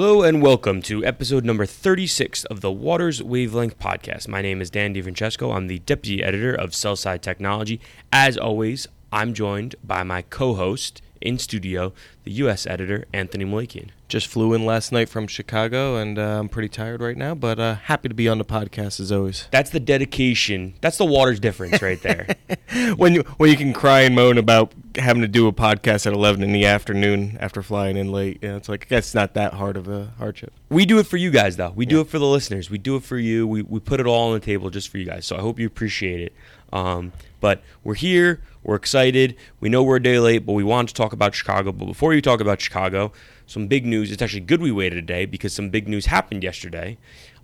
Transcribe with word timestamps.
Hello 0.00 0.22
and 0.22 0.40
welcome 0.40 0.80
to 0.82 1.04
episode 1.04 1.44
number 1.44 1.66
36 1.66 2.44
of 2.44 2.60
the 2.60 2.70
Waters 2.70 3.20
Wavelength 3.20 3.80
podcast. 3.80 4.28
My 4.28 4.40
name 4.40 4.60
is 4.60 4.70
Dan 4.70 4.94
DiFrancesco. 4.94 5.52
I'm 5.52 5.66
the 5.66 5.80
deputy 5.80 6.22
editor 6.22 6.54
of 6.54 6.72
Sell-Side 6.72 7.20
Technology. 7.20 7.80
As 8.12 8.38
always, 8.38 8.86
I'm 9.10 9.34
joined 9.34 9.74
by 9.82 10.04
my 10.04 10.22
co 10.22 10.54
host 10.54 11.02
in 11.20 11.36
studio, 11.36 11.92
the 12.22 12.30
U.S. 12.30 12.64
editor, 12.64 13.06
Anthony 13.12 13.44
Malakian. 13.44 13.90
Just 14.08 14.26
flew 14.26 14.54
in 14.54 14.64
last 14.64 14.90
night 14.90 15.10
from 15.10 15.26
Chicago, 15.26 15.96
and 15.96 16.18
uh, 16.18 16.38
I'm 16.40 16.48
pretty 16.48 16.70
tired 16.70 17.02
right 17.02 17.16
now, 17.16 17.34
but 17.34 17.60
uh, 17.60 17.74
happy 17.74 18.08
to 18.08 18.14
be 18.14 18.26
on 18.26 18.38
the 18.38 18.44
podcast 18.44 19.00
as 19.00 19.12
always. 19.12 19.46
That's 19.50 19.68
the 19.68 19.80
dedication. 19.80 20.72
That's 20.80 20.96
the 20.96 21.04
Waters 21.04 21.38
difference 21.38 21.82
right 21.82 22.00
there. 22.00 22.26
when 22.96 23.12
you 23.12 23.22
when 23.36 23.50
you 23.50 23.56
can 23.56 23.74
cry 23.74 24.00
and 24.00 24.14
moan 24.14 24.38
about 24.38 24.72
having 24.96 25.20
to 25.20 25.28
do 25.28 25.46
a 25.46 25.52
podcast 25.52 26.06
at 26.06 26.14
11 26.14 26.42
in 26.42 26.52
the 26.52 26.64
afternoon 26.64 27.36
after 27.38 27.62
flying 27.62 27.98
in 27.98 28.10
late, 28.10 28.38
you 28.40 28.48
know, 28.48 28.56
it's 28.56 28.68
like 28.68 28.88
that's 28.88 29.14
not 29.14 29.34
that 29.34 29.52
hard 29.52 29.76
of 29.76 29.88
a 29.88 30.12
hardship. 30.16 30.54
We 30.70 30.86
do 30.86 30.98
it 30.98 31.06
for 31.06 31.18
you 31.18 31.30
guys, 31.30 31.56
though. 31.56 31.72
We 31.76 31.84
do 31.84 32.00
it 32.00 32.08
for 32.08 32.18
the 32.18 32.26
listeners. 32.26 32.70
We 32.70 32.78
do 32.78 32.96
it 32.96 33.02
for 33.02 33.18
you. 33.18 33.46
We, 33.46 33.60
we 33.60 33.78
put 33.78 34.00
it 34.00 34.06
all 34.06 34.28
on 34.28 34.34
the 34.34 34.40
table 34.40 34.70
just 34.70 34.88
for 34.88 34.96
you 34.96 35.04
guys. 35.04 35.26
So 35.26 35.36
I 35.36 35.40
hope 35.40 35.58
you 35.58 35.66
appreciate 35.66 36.20
it. 36.20 36.32
Um, 36.72 37.12
but 37.40 37.62
we're 37.84 37.94
here. 37.94 38.40
We're 38.62 38.76
excited. 38.76 39.36
We 39.60 39.68
know 39.68 39.82
we're 39.82 39.96
a 39.96 40.02
day 40.02 40.18
late, 40.18 40.44
but 40.44 40.52
we 40.52 40.64
want 40.64 40.88
to 40.88 40.94
talk 40.94 41.12
about 41.12 41.34
Chicago. 41.34 41.72
But 41.72 41.86
before 41.86 42.14
you 42.14 42.20
talk 42.20 42.40
about 42.40 42.60
Chicago, 42.60 43.12
some 43.48 43.66
big 43.66 43.84
news. 43.84 44.12
It's 44.12 44.22
actually 44.22 44.42
good 44.42 44.60
we 44.60 44.70
waited 44.70 44.98
a 44.98 45.02
day 45.02 45.26
because 45.26 45.52
some 45.52 45.70
big 45.70 45.88
news 45.88 46.06
happened 46.06 46.44
yesterday. 46.44 46.98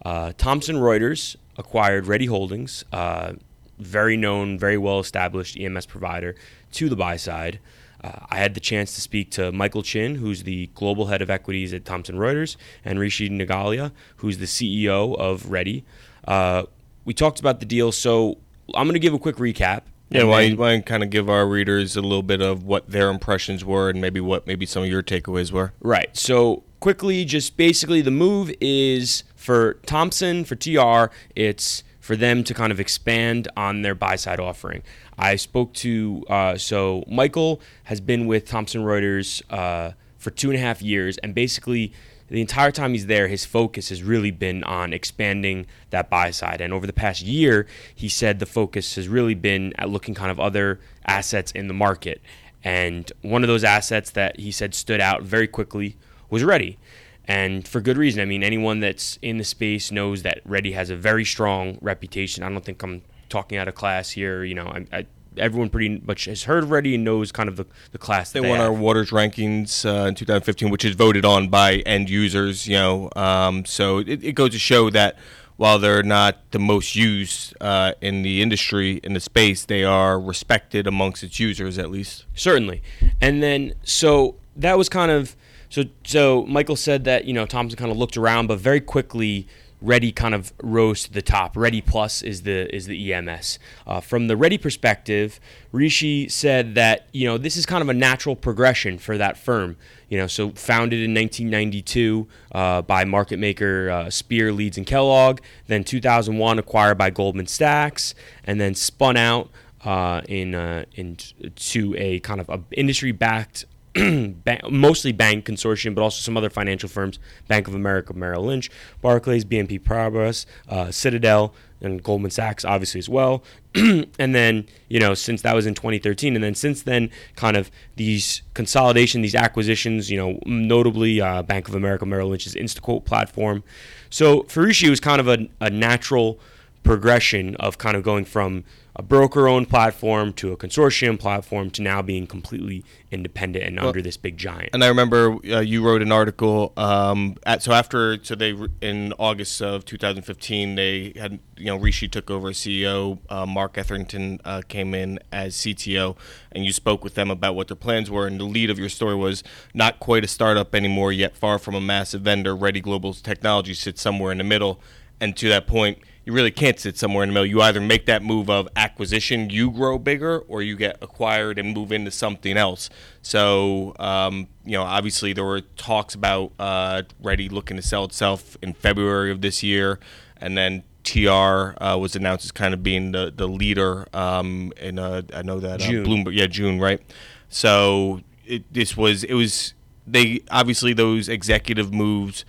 Uh, 0.05 0.33
Thomson 0.37 0.77
Reuters 0.77 1.35
acquired 1.57 2.07
Redi 2.07 2.27
Holdings, 2.27 2.85
uh, 2.93 3.33
very 3.79 4.17
known, 4.17 4.59
very 4.59 4.79
well 4.79 5.01
established 5.01 5.59
EMS 5.59 5.87
provider, 5.87 6.37
to 6.73 6.89
the 6.89 6.97
buy 6.97 7.17
side. 7.17 7.59
Uh, 8.03 8.13
I 8.29 8.37
had 8.37 8.53
the 8.53 8.61
chance 8.61 8.95
to 8.97 9.01
speak 9.01 9.31
to 9.33 9.51
Michael 9.51 9.83
Chin, 9.83 10.17
who's 10.17 10.43
the 10.43 10.69
global 10.75 11.07
head 11.07 11.23
of 11.23 11.31
equities 11.31 11.73
at 11.73 11.87
Thomson 11.87 12.17
Reuters, 12.17 12.57
and 12.85 13.01
Rishi 13.01 13.31
Nagalia, 13.31 13.93
who's 14.17 14.39
the 14.39 14.45
CEO 14.45 15.17
of 15.19 15.51
Redi. 15.51 15.85
Uh, 16.29 16.65
we 17.07 17.15
talked 17.15 17.41
about 17.41 17.61
the 17.61 17.67
deal, 17.67 17.93
so 17.93 18.37
I'm 18.75 18.85
going 18.85 18.93
to 18.93 18.99
give 18.99 19.15
a 19.15 19.19
quick 19.19 19.37
recap. 19.37 19.83
Yeah, 20.15 20.21
and 20.21 20.31
why, 20.31 20.49
then- 20.49 20.57
why 20.57 20.81
kind 20.81 21.03
of 21.03 21.11
give 21.11 21.29
our 21.29 21.47
readers 21.47 21.97
a 21.97 22.01
little 22.03 22.23
bit 22.23 22.41
of 22.41 22.63
what 22.65 22.89
their 22.91 23.11
impressions 23.11 23.65
were 23.65 23.91
and 23.91 24.01
maybe 24.01 24.21
what 24.21 24.47
maybe 24.47 24.65
some 24.67 24.83
of 24.83 24.89
your 24.89 25.03
takeaways 25.03 25.51
were. 25.53 25.73
Right. 25.81 26.17
So 26.17 26.63
quickly, 26.81 27.25
just 27.25 27.57
basically, 27.57 28.01
the 28.01 28.11
move 28.11 28.53
is 28.61 29.25
for 29.35 29.75
Thomson 29.87 30.45
for 30.45 30.55
TR. 30.55 31.13
It's 31.35 31.83
for 32.01 32.17
them 32.17 32.45
to 32.45 32.55
kind 32.55 32.71
of 32.71 32.79
expand 32.79 33.49
on 33.57 33.83
their 33.83 33.95
buy 33.95 34.15
side 34.17 34.39
offering. 34.39 34.83
I 35.19 35.37
spoke 35.37 35.73
to 35.75 36.25
uh, 36.29 36.57
so 36.59 37.03
Michael 37.09 37.61
has 37.85 38.01
been 38.01 38.27
with 38.27 38.47
Thomson 38.47 38.83
Reuters 38.83 39.43
uh, 39.51 39.93
for 40.19 40.31
two 40.31 40.51
and 40.51 40.59
a 40.59 40.61
half 40.63 40.81
years, 40.81 41.19
and 41.19 41.35
basically. 41.35 41.93
The 42.35 42.41
entire 42.41 42.73
time 42.73 42.95
he's 42.95 43.07
there, 43.07 43.29
his 43.29 43.45
focus 43.45 43.91
has 43.91 44.03
really 44.03 44.33
been 44.33 44.65
on 44.65 44.93
expanding 44.93 45.67
that 45.91 46.11
buy 46.11 46.33
side. 46.33 46.61
And 46.61 46.73
over 46.73 46.85
the 46.85 46.93
past 46.93 47.23
year, 47.23 47.65
he 47.95 48.09
said 48.09 48.41
the 48.41 48.45
focus 48.45 48.97
has 48.97 49.07
really 49.07 49.35
been 49.35 49.73
at 49.79 49.89
looking 49.89 50.15
kind 50.17 50.33
of 50.33 50.41
other 50.41 50.81
assets 51.07 51.53
in 51.53 51.69
the 51.69 51.75
market. 51.75 52.21
And 52.65 53.13
one 53.23 53.45
of 53.45 53.47
those 53.47 53.63
assets 53.63 54.11
that 54.11 54.41
he 54.41 54.51
said 54.51 54.75
stood 54.75 55.01
out 55.01 55.23
very 55.23 55.47
quickly 55.47 55.97
was 56.29 56.43
Redi. 56.43 56.77
And 57.25 57.69
for 57.69 57.81
good 57.81 57.97
reason. 57.97 58.21
I 58.21 58.25
mean, 58.25 58.43
anyone 58.43 58.81
that's 58.81 59.17
in 59.23 59.39
the 59.39 59.45
space 59.45 59.93
knows 59.93 60.25
that 60.25 60.41
Redi 60.45 60.73
has 60.73 60.91
a 60.91 60.97
very 60.97 61.25
strong 61.25 61.79
reputation. 61.83 62.43
I 62.43 62.49
don't 62.49 62.65
think 62.65 62.83
I'm 62.83 63.03
talking 63.29 63.59
out 63.59 63.69
of 63.69 63.77
class 63.77 64.11
here. 64.11 64.43
You 64.43 64.57
know, 64.57 64.67
I, 64.67 64.87
I, 64.93 65.07
everyone 65.37 65.71
pretty 65.71 66.01
much 66.05 66.27
has 66.27 66.45
heard 66.45 66.65
already 66.65 66.95
and 66.95 67.05
knows 67.05 67.33
kind 67.33 67.49
of 67.49 67.57
the, 67.57 67.67
the 67.93 67.99
class 67.99 68.33
They 68.33 68.41
that 68.41 68.49
won 68.49 68.59
have. 68.59 68.69
our 68.69 68.73
Waters 68.73 69.11
rankings 69.11 69.85
uh, 69.85 70.09
in 70.09 70.15
2015, 70.15 70.71
which 70.71 70.85
is 70.85 70.95
voted 70.95 71.25
on 71.25 71.49
by 71.49 71.77
end 71.79 72.11
users. 72.11 72.67
You 72.67 72.75
know, 72.77 73.11
um, 73.17 73.65
so 73.65 73.99
it, 73.99 74.23
it 74.23 74.33
goes 74.35 74.51
to 74.51 74.59
show 74.59 74.91
that 74.91 75.17
while 75.57 75.79
they're 75.79 76.03
not 76.03 76.39
the 76.51 76.59
most 76.59 76.97
used 76.97 77.55
uh, 77.61 77.93
in 78.01 78.23
the 78.23 78.43
industry 78.43 79.01
in 79.05 79.15
the 79.15 79.21
space, 79.21 79.65
they 79.65 79.85
are 79.85 80.19
respected 80.19 80.87
amongst 80.87 81.23
its 81.23 81.39
users 81.39 81.79
at 81.79 81.91
least. 81.91 82.25
Certainly. 82.35 82.83
And 83.21 83.43
then 83.43 83.75
so 83.85 84.37
that 84.57 84.77
was 84.77 84.89
kind 84.89 85.11
of 85.11 85.37
so 85.69 85.85
so 86.05 86.45
Michael 86.47 86.77
said 86.77 87.05
that, 87.05 87.25
you 87.25 87.33
know, 87.33 87.47
Thomson 87.47 87.77
kind 87.79 87.91
of 87.91 87.97
looked 87.97 88.17
around, 88.17 88.49
but 88.49 88.59
very 88.59 88.81
quickly 88.81 89.47
Redi 89.81 90.13
kind 90.13 90.35
of 90.35 90.53
rose 90.63 91.05
to 91.05 91.13
the 91.13 91.23
top. 91.23 91.55
REDIPlus 91.55 92.23
is 92.23 92.43
the 92.43 92.75
is 92.75 92.87
the 92.87 93.13
EMS. 93.13 93.59
Uh, 93.87 94.01
from 94.01 94.29
the 94.29 94.37
Redi 94.37 94.59
perspective, 94.59 95.39
Rishi 95.73 96.29
said 96.29 96.75
that 96.75 97.07
you 97.13 97.27
know 97.27 97.39
this 97.39 97.57
is 97.57 97.67
kind 97.67 97.83
of 97.83 97.89
a 97.89 97.95
natural 97.95 98.37
progression 98.37 98.99
for 98.99 99.19
that 99.19 99.37
firm. 99.37 99.77
You 100.09 100.19
know, 100.19 100.27
so 100.27 100.51
founded 100.51 101.01
in 101.01 101.15
1992 101.15 102.29
uh, 102.53 102.83
by 102.83 103.05
market 103.05 103.39
maker 103.39 103.91
uh, 103.91 104.11
Spear, 104.11 104.53
Leeds, 104.53 104.79
and 104.79 104.87
Kellogg. 104.87 105.41
Then 105.67 105.85
2001 105.85 106.59
acquired 106.59 106.97
by 106.97 107.11
Goldman 107.11 107.47
Sachs, 107.47 108.15
and 108.45 108.61
then 108.61 108.75
spun 108.75 109.17
out 109.17 109.51
uh, 109.85 110.23
in 110.29 110.55
uh, 110.55 110.85
into 110.95 111.95
a 111.99 112.21
kind 112.21 112.41
of 112.41 112.49
a 112.49 112.61
industry 112.73 113.13
backed. 113.13 113.67
mostly 114.71 115.13
bank 115.13 115.47
consortium, 115.47 115.95
but 115.95 116.03
also 116.03 116.21
some 116.21 116.37
other 116.37 116.51
financial 116.51 116.89
firms: 116.89 117.19
Bank 117.49 117.69
of 117.69 117.75
America, 117.75 118.13
Merrill 118.13 118.45
Lynch, 118.45 118.71
Barclays, 119.01 119.45
BNP 119.45 119.81
Paribas, 119.81 120.47
uh, 120.69 120.91
Citadel, 120.91 121.55
and 121.81 122.03
Goldman 122.03 122.31
Sachs, 122.31 122.65
obviously 122.65 122.99
as 122.99 123.09
well. 123.09 123.45
and 123.75 124.35
then 124.35 124.67
you 124.89 124.99
know, 124.99 125.15
since 125.15 125.43
that 125.43 125.55
was 125.55 125.67
in 125.67 125.75
2013, 125.75 126.35
and 126.35 126.43
then 126.43 126.55
since 126.55 126.83
then, 126.83 127.11
kind 127.37 127.57
of 127.57 127.71
these 127.97 128.43
consolidation, 128.55 129.23
these 129.23 129.35
acquisitions. 129.35 130.11
You 130.11 130.19
know, 130.19 130.39
notably 130.45 131.21
uh, 131.21 131.43
Bank 131.43 131.69
of 131.69 131.75
America, 131.75 132.05
Merrill 132.07 132.29
Lynch's 132.29 132.55
Instaquote 132.55 133.05
platform. 133.05 133.63
So 134.11 134.43
it 134.43 134.91
was 134.91 135.01
kind 135.01 135.21
of 135.21 135.29
a, 135.29 135.49
a 135.61 135.71
natural 135.71 136.39
progression 136.85 137.57
of 137.57 137.79
kind 137.79 137.97
of 137.97 138.03
going 138.03 138.25
from 138.25 138.63
a 138.97 139.03
broker-owned 139.03 139.69
platform 139.69 140.33
to 140.33 140.53
a 140.53 140.57
consortium 140.57 141.19
platform 141.19 141.69
to 141.69 141.83
now 141.83 142.01
being 142.01 142.29
completely 142.29 142.85
independent 143.11 143.65
and 143.65 143.81
under 143.81 144.01
this 144.01 144.17
big 144.17 144.37
giant. 144.37 144.71
And 144.73 144.85
I 144.85 144.87
remember 144.87 145.37
uh, 145.51 145.61
you 145.61 145.85
wrote 145.85 146.01
an 146.01 146.13
article. 146.13 146.73
Um, 146.77 147.37
at, 147.45 147.61
so 147.63 147.73
after, 147.73 148.23
so 148.23 148.37
they 148.37 148.57
in 148.81 149.13
August 149.19 149.61
of 149.61 149.85
2015, 149.85 150.77
they 150.77 151.13
had 151.17 151.41
you 151.57 151.67
know 151.67 151.77
Rishi 151.77 152.07
took 152.07 152.31
over 152.31 152.51
as 152.51 152.57
CEO. 152.59 153.19
Uh, 153.29 153.47
Mark 153.47 153.77
Etherington 153.77 154.41
uh, 154.45 154.63
came 154.69 154.95
in 154.95 155.19
as 155.33 155.57
CTO, 155.57 156.17
and 156.53 156.65
you 156.65 156.73
spoke 156.73 157.03
with 157.03 157.17
them 157.17 157.33
about 157.33 157.57
what 157.57 157.67
their 157.67 157.77
plans 157.77 158.13
were. 158.13 158.29
And 158.29 158.39
the 158.39 158.45
lead 158.45 158.71
of 158.71 158.79
your 158.79 158.89
story 158.89 159.17
was 159.17 159.43
not 159.73 159.99
quite 159.99 160.23
a 160.23 160.29
startup 160.29 160.73
anymore, 160.73 161.11
yet 161.11 161.37
far 161.37 161.59
from 161.59 161.75
a 161.75 161.81
massive 161.81 162.23
vendor. 162.23 162.55
Redi 162.55 162.81
Global's 162.81 163.21
Technology 163.21 163.75
sits 163.75 164.01
somewhere 164.01 164.31
in 164.31 164.39
the 164.39 164.45
middle, 164.45 164.81
and 165.21 165.37
to 165.37 165.49
that 165.49 165.67
point. 165.67 165.99
You 166.25 166.33
really 166.33 166.51
can't 166.51 166.79
sit 166.81 166.97
somewhere 166.97 167.23
in 167.23 167.29
the 167.29 167.35
middle. 167.35 167.47
You 167.47 167.61
either 167.61 167.81
make 167.81 168.07
that 168.07 168.23
move 168.23 168.49
of 168.49 168.67
acquisition, 168.77 169.51
you 169.51 169.71
grow 169.71 169.99
bigger, 169.99 170.39
or 170.39 170.63
you 170.63 170.75
get 170.75 170.97
acquired 171.03 171.59
and 171.59 171.75
move 171.75 171.93
into 171.93 172.11
something 172.11 172.57
else. 172.57 172.89
So, 173.21 173.95
um, 173.99 174.49
you 174.65 174.73
know, 174.73 174.85
obviously 174.85 175.35
there 175.35 175.45
were 175.45 175.61
talks 175.61 176.15
about 176.15 176.53
uh, 176.59 177.03
Redi 177.23 177.49
looking 177.51 177.77
to 177.77 177.83
sell 177.83 178.05
itself 178.05 178.57
in 178.63 178.73
February 178.73 179.31
of 179.31 179.43
this 179.43 179.63
year, 179.63 180.01
and 180.39 180.57
then 180.57 180.83
TR 181.05 181.75
uh, 181.83 181.99
was 181.99 182.17
announced 182.17 182.47
as 182.47 182.53
kind 182.53 182.75
of 182.75 182.83
being 182.83 183.13
the 183.13 183.33
the 183.35 183.47
leader. 183.47 184.07
Um, 184.13 184.73
in 184.81 184.99
uh, 184.99 185.23
I 185.35 185.43
know 185.43 185.61
that 185.61 185.83
uh, 185.83 185.87
June. 185.87 186.07
Bloomberg, 186.07 186.35
yeah, 186.35 186.47
June, 186.47 186.81
right? 186.81 187.01
So 187.49 188.23
it, 188.47 188.73
this 188.73 188.97
was 188.97 189.25
it 189.25 189.35
was 189.35 189.75
they 190.07 190.41
obviously 190.51 190.93
those 190.93 191.29
executive 191.29 191.93
moves 191.93 192.45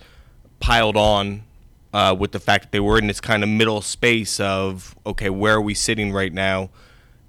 piled 0.58 0.96
on 0.96 1.42
uh, 1.96 2.14
with 2.14 2.32
the 2.32 2.40
fact 2.40 2.64
that 2.64 2.72
they 2.72 2.80
were 2.80 2.98
in 2.98 3.06
this 3.06 3.20
kind 3.20 3.42
of 3.42 3.48
middle 3.48 3.80
space 3.80 4.38
of 4.40 4.94
okay, 5.04 5.30
where 5.30 5.54
are 5.54 5.60
we 5.60 5.74
sitting 5.74 6.12
right 6.12 6.32
now? 6.32 6.68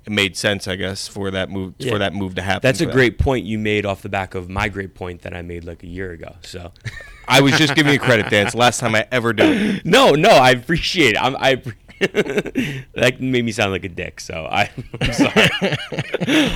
It 0.05 0.11
made 0.11 0.37
sense, 0.37 0.67
I 0.67 0.75
guess, 0.77 1.07
for 1.07 1.31
that 1.31 1.49
move 1.49 1.73
Yeah. 1.77 1.91
for 1.91 1.97
that 1.99 2.13
move 2.13 2.35
to 2.35 2.41
happen. 2.41 2.61
That's 2.67 2.81
a 2.81 2.85
great 2.85 3.17
point 3.17 3.45
you 3.45 3.57
made 3.59 3.85
off 3.85 4.01
the 4.01 4.09
back 4.09 4.35
of 4.35 4.49
my 4.49 4.67
great 4.69 4.93
point 4.93 5.21
that 5.23 5.33
I 5.33 5.41
made 5.41 5.63
like 5.65 5.83
a 5.83 5.87
year 5.87 6.11
ago. 6.11 6.35
So, 6.41 6.71
I 7.27 7.41
was 7.41 7.57
just 7.57 7.75
giving 7.75 7.91
you 7.93 7.99
credit, 7.99 8.29
Dan. 8.29 8.43
It's 8.47 8.53
the 8.53 8.59
last 8.59 8.79
time 8.79 8.95
I 8.95 9.05
ever 9.11 9.33
do 9.33 9.43
it. 9.45 9.85
no, 9.97 10.11
no, 10.11 10.29
I 10.29 10.51
appreciate 10.51 11.15
it. 11.15 11.21
I'm, 11.21 11.35
I 11.37 11.61
that 11.99 13.17
made 13.19 13.43
me 13.43 13.51
sound 13.51 13.71
like 13.71 13.83
a 13.83 13.89
dick. 13.89 14.19
So 14.19 14.47
I, 14.49 14.69
I'm 15.01 15.13
sorry. 15.13 15.49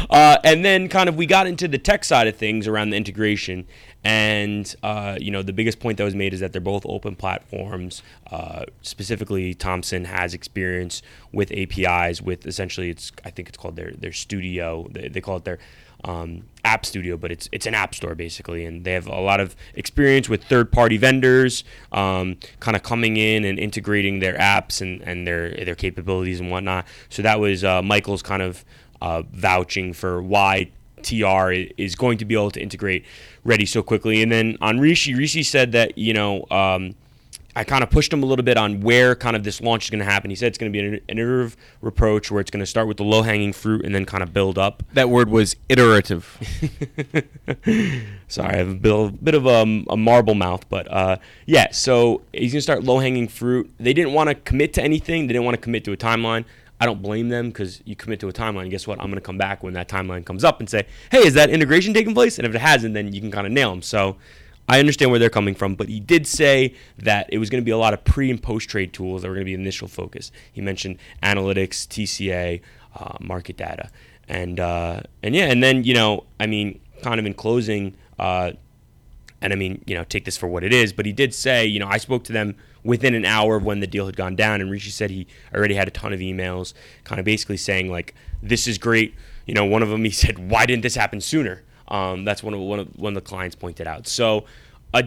uh, 0.10 0.38
and 0.44 0.64
then 0.64 0.88
kind 0.88 1.10
of 1.10 1.16
we 1.16 1.26
got 1.26 1.48
into 1.48 1.68
the 1.68 1.78
tech 1.78 2.04
side 2.04 2.28
of 2.28 2.36
things 2.36 2.68
around 2.68 2.92
the 2.92 2.98
integration, 2.98 3.66
and 4.04 4.76
uh, 4.82 5.18
you 5.20 5.32
know 5.32 5.44
the 5.44 5.54
biggest 5.54 5.80
point 5.80 5.98
that 5.98 6.04
was 6.04 6.16
made 6.16 6.34
is 6.34 6.40
that 6.40 6.52
they're 6.52 6.62
both 6.62 6.86
open 6.86 7.16
platforms. 7.16 8.02
Uh, 8.32 8.66
specifically, 8.82 9.54
Thomson 9.54 10.06
has 10.06 10.34
experience 10.34 11.02
with 11.32 11.52
APIs. 11.52 12.22
With 12.22 12.46
essentially, 12.48 12.90
it's 12.90 13.12
I 13.24 13.30
think 13.30 13.50
it's 13.50 13.58
called 13.58 13.76
their 13.76 13.92
their 13.92 14.12
studio. 14.12 14.88
They, 14.90 15.08
they 15.08 15.22
call 15.22 15.38
it 15.38 15.46
their 15.46 15.60
um, 16.04 16.46
app 16.66 16.86
studio, 16.86 17.16
but 17.16 17.32
it's 17.32 17.48
it's 17.52 17.68
an 17.68 17.76
app 17.76 17.94
store 17.94 18.16
basically, 18.16 18.66
and 18.66 18.84
they 18.84 18.94
have 18.94 19.08
a 19.08 19.20
lot 19.20 19.40
of 19.40 19.56
experience 19.76 20.28
with 20.28 20.44
third 20.46 20.72
party 20.72 20.98
vendors, 20.98 21.64
um, 21.92 22.38
kind 22.60 22.76
of 22.76 22.84
coming 22.84 23.18
in 23.18 23.46
and 23.46 23.60
integrating 23.60 24.20
their 24.20 24.34
apps 24.38 24.82
and, 24.82 25.02
and 25.04 25.28
their 25.28 25.52
their 25.52 25.76
capabilities 25.76 26.40
and 26.40 26.50
whatnot. 26.50 26.88
So 27.10 27.22
that 27.22 27.40
was 27.40 27.64
uh, 27.64 27.84
Michael's 27.84 28.24
kind 28.24 28.42
of 28.42 28.66
uh, 29.02 29.24
vouching 29.32 29.94
for 29.94 30.22
why 30.22 30.72
TR 31.12 31.52
is 31.78 31.96
going 31.96 32.18
to 32.20 32.26
be 32.26 32.36
able 32.36 32.52
to 32.52 32.62
integrate 32.62 33.06
Redi 33.44 33.66
so 33.66 33.84
quickly. 33.84 34.22
And 34.22 34.32
then 34.32 34.58
on 34.62 34.80
Rishi, 34.80 35.14
Rishi 35.14 35.44
said 35.44 35.72
that 35.74 35.98
you 35.98 36.14
know. 36.14 36.46
Um, 36.50 36.96
I 37.54 37.66
kind 37.66 37.84
of 37.84 37.90
pushed 37.90 38.14
him 38.14 38.24
a 38.24 38.26
little 38.26 38.46
bit 38.46 38.56
on 38.56 38.80
where 38.80 39.14
kind 39.14 39.36
of 39.36 39.44
this 39.44 39.60
launch 39.60 39.84
is 39.84 39.90
going 39.90 40.00
to 40.00 40.06
happen. 40.06 40.30
He 40.30 40.36
said 40.36 40.48
it's 40.48 40.58
going 40.58 40.72
to 40.72 40.80
be 40.80 40.86
an 40.86 41.02
iterative 41.10 41.58
approach 41.84 42.32
where 42.32 42.40
it's 42.40 42.50
going 42.50 42.62
to 42.62 42.66
start 42.66 42.88
with 42.88 42.96
the 42.96 43.04
low 43.04 43.24
hanging 43.24 43.52
fruit 43.52 43.84
and 43.84 43.94
then 43.94 44.06
kind 44.06 44.24
of 44.24 44.34
build 44.34 44.58
up. 44.58 44.84
That 44.94 45.10
word 45.10 45.30
was 45.30 45.58
iterative. 45.68 46.38
Sorry, 48.30 48.54
I 48.54 48.58
have 48.58 48.70
a 48.70 48.74
bit, 48.74 49.24
bit 49.24 49.36
of 49.36 49.46
a, 49.46 49.84
a, 49.90 49.98
marble 49.98 50.34
mouth, 50.34 50.68
but 50.70 50.90
uh, 50.90 51.18
yeah. 51.46 51.72
So 51.72 52.22
he's 52.32 52.54
going 52.54 52.60
to 52.60 52.62
start 52.62 52.86
low 52.86 53.00
hanging 53.00 53.28
fruit. 53.28 53.70
They 53.78 53.94
didn't 53.94 54.14
want 54.14 54.30
to 54.30 54.36
commit 54.36 54.74
to 54.76 54.82
anything. 54.82 55.28
They 55.28 55.34
didn't 55.34 55.46
want 55.46 55.56
to 55.56 55.62
commit 55.62 55.84
to 55.86 55.92
a 55.92 55.98
timeline. 55.98 56.46
I 56.82 56.88
don't 56.88 57.00
blame 57.00 57.30
them 57.30 57.50
because 57.50 57.80
you 57.86 57.96
commit 57.96 58.20
to 58.22 58.28
a 58.28 58.34
timeline. 58.34 58.72
Guess 58.72 58.88
what? 58.88 59.00
I'm 59.00 59.06
going 59.06 59.16
to 59.16 59.22
come 59.22 59.38
back 59.38 59.62
when 59.62 59.76
that 59.76 59.88
timeline 59.88 60.26
comes 60.26 60.44
up 60.44 60.60
and 60.60 60.68
say, 60.68 60.88
"Hey, 61.12 61.20
is 61.20 61.36
that 61.36 61.52
integration 61.52 61.94
taking 61.94 62.16
place?" 62.16 62.40
And 62.40 62.48
if 62.48 62.56
it 62.56 62.60
hasn't, 62.60 62.96
then 62.96 63.14
you 63.14 63.22
can 63.22 63.30
kind 63.30 63.46
of 63.46 63.54
nail 63.54 63.70
them. 63.70 63.84
So 63.84 64.18
I 64.68 64.80
understand 64.80 65.12
where 65.12 65.20
they're 65.20 65.30
coming 65.30 65.54
from, 65.54 65.76
but 65.76 65.90
he 65.90 66.00
did 66.00 66.26
say 66.26 66.74
that 66.98 67.28
it 67.30 67.38
was 67.38 67.52
going 67.52 67.62
to 67.62 67.66
be 67.66 67.72
a 67.72 67.78
lot 67.78 67.94
of 67.94 68.04
pre 68.04 68.32
and 68.32 68.42
post 68.42 68.68
trade 68.68 68.94
tools 68.94 69.22
that 69.22 69.28
were 69.28 69.36
going 69.36 69.46
to 69.46 69.50
be 69.50 69.54
initial 69.54 69.88
focus. 69.88 70.32
He 70.52 70.60
mentioned 70.60 70.98
analytics, 71.22 71.86
TCA, 71.88 72.62
uh, 72.96 73.18
market 73.20 73.58
data, 73.58 73.92
and 74.28 74.60
uh, 74.60 75.02
and 75.22 75.36
yeah, 75.36 75.52
and 75.52 75.62
then 75.62 75.84
you 75.84 75.94
know, 75.94 76.26
I 76.40 76.48
mean, 76.48 76.80
kind 77.04 77.20
of 77.20 77.28
in 77.28 77.36
closing, 77.36 77.96
uh, 78.18 78.54
and 79.42 79.52
I 79.52 79.56
mean, 79.56 79.84
you 79.88 79.96
know, 79.96 80.04
take 80.04 80.26
this 80.26 80.38
for 80.38 80.48
what 80.48 80.64
it 80.64 80.72
is, 80.72 80.94
but 80.94 81.06
he 81.06 81.12
did 81.12 81.34
say, 81.34 81.66
you 81.66 81.80
know, 81.80 81.88
I 81.88 81.98
spoke 81.98 82.24
to 82.26 82.34
them 82.34 82.56
within 82.84 83.14
an 83.16 83.26
hour 83.26 83.58
of 83.58 83.64
when 83.64 83.80
the 83.80 83.88
deal 83.88 84.06
had 84.06 84.16
gone 84.16 84.36
down, 84.36 84.62
and 84.62 84.70
Rishi 84.70 84.92
said 84.92 85.10
he 85.10 85.28
already 85.54 85.76
had 85.76 85.88
a 85.88 85.92
ton 85.92 86.14
of 86.14 86.20
emails, 86.20 86.74
kind 87.04 87.20
of 87.20 87.26
basically 87.26 87.58
saying 87.58 87.92
like, 87.92 88.14
this 88.42 88.68
is 88.68 88.78
great. 88.78 89.16
You 89.46 89.54
know, 89.54 89.66
one 89.66 89.82
of 89.82 89.90
them 89.90 90.04
he 90.04 90.12
said, 90.12 90.50
why 90.50 90.66
didn't 90.66 90.84
this 90.84 90.96
happen 90.96 91.22
sooner? 91.22 91.64
Um, 91.88 92.24
that's 92.24 92.42
one 92.42 92.54
of 92.54 92.60
one 92.62 92.80
of 92.80 92.88
one 92.98 93.18
of 93.18 93.24
the 93.24 93.28
clients 93.28 93.56
pointed 93.56 93.86
out. 93.86 94.08
So, 94.08 94.46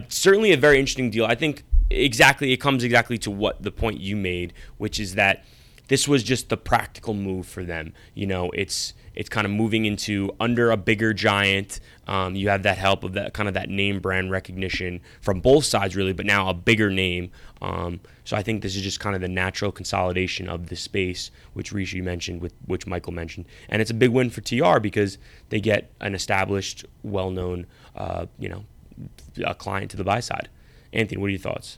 certainly 0.09 0.51
a 0.51 0.57
very 0.57 0.79
interesting 0.79 1.09
deal. 1.09 1.25
I 1.25 1.33
think 1.33 1.63
exactly 1.89 2.51
it 2.51 2.57
comes 2.57 2.83
exactly 2.83 3.17
to 3.19 3.31
what 3.31 3.63
the 3.63 3.71
point 3.71 3.99
you 3.99 4.15
made, 4.15 4.53
which 4.77 4.99
is 4.99 5.15
that 5.15 5.43
this 5.87 6.07
was 6.07 6.23
just 6.23 6.49
the 6.49 6.57
practical 6.57 7.13
move 7.13 7.47
for 7.47 7.63
them. 7.63 7.93
You 8.13 8.27
know, 8.27 8.51
it's 8.51 8.93
it's 9.15 9.29
kind 9.29 9.45
of 9.45 9.51
moving 9.51 9.85
into 9.85 10.35
under 10.39 10.71
a 10.71 10.77
bigger 10.77 11.13
giant. 11.13 11.79
Um, 12.07 12.35
you 12.35 12.49
have 12.49 12.63
that 12.63 12.77
help 12.77 13.03
of 13.03 13.13
that 13.13 13.33
kind 13.33 13.47
of 13.47 13.53
that 13.55 13.69
name 13.69 13.99
brand 13.99 14.31
recognition 14.31 15.01
from 15.21 15.41
both 15.41 15.65
sides, 15.65 15.95
really, 15.95 16.13
but 16.13 16.25
now 16.25 16.49
a 16.49 16.53
bigger 16.53 16.89
name. 16.89 17.31
Um, 17.61 17.99
so 18.23 18.35
I 18.35 18.43
think 18.43 18.61
this 18.61 18.75
is 18.75 18.81
just 18.81 18.99
kind 18.99 19.15
of 19.15 19.21
the 19.21 19.27
natural 19.27 19.71
consolidation 19.71 20.49
of 20.49 20.67
the 20.67 20.75
space, 20.75 21.31
which 21.53 21.71
Rishi 21.71 22.01
mentioned, 22.01 22.41
with 22.41 22.53
which 22.65 22.85
Michael 22.85 23.13
mentioned, 23.13 23.45
and 23.69 23.81
it's 23.81 23.91
a 23.91 23.95
big 23.95 24.11
win 24.11 24.29
for 24.29 24.41
TR 24.41 24.79
because 24.79 25.17
they 25.49 25.59
get 25.59 25.91
an 26.01 26.13
established, 26.13 26.85
well-known, 27.03 27.65
uh, 27.95 28.25
you 28.37 28.49
know, 28.49 28.65
client 29.57 29.91
to 29.91 29.97
the 29.97 30.03
buy 30.03 30.19
side. 30.19 30.49
Anthony, 30.93 31.19
what 31.19 31.27
are 31.27 31.31
your 31.31 31.39
thoughts? 31.39 31.77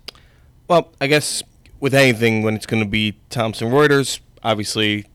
Well, 0.68 0.94
I 1.00 1.08
guess 1.08 1.44
with 1.80 1.94
anything, 1.94 2.44
when 2.44 2.56
it's 2.56 2.66
going 2.66 2.84
to 2.84 2.90
be 2.90 3.18
Thomson 3.30 3.72
Reuters, 3.72 4.20
obviously 4.44 5.06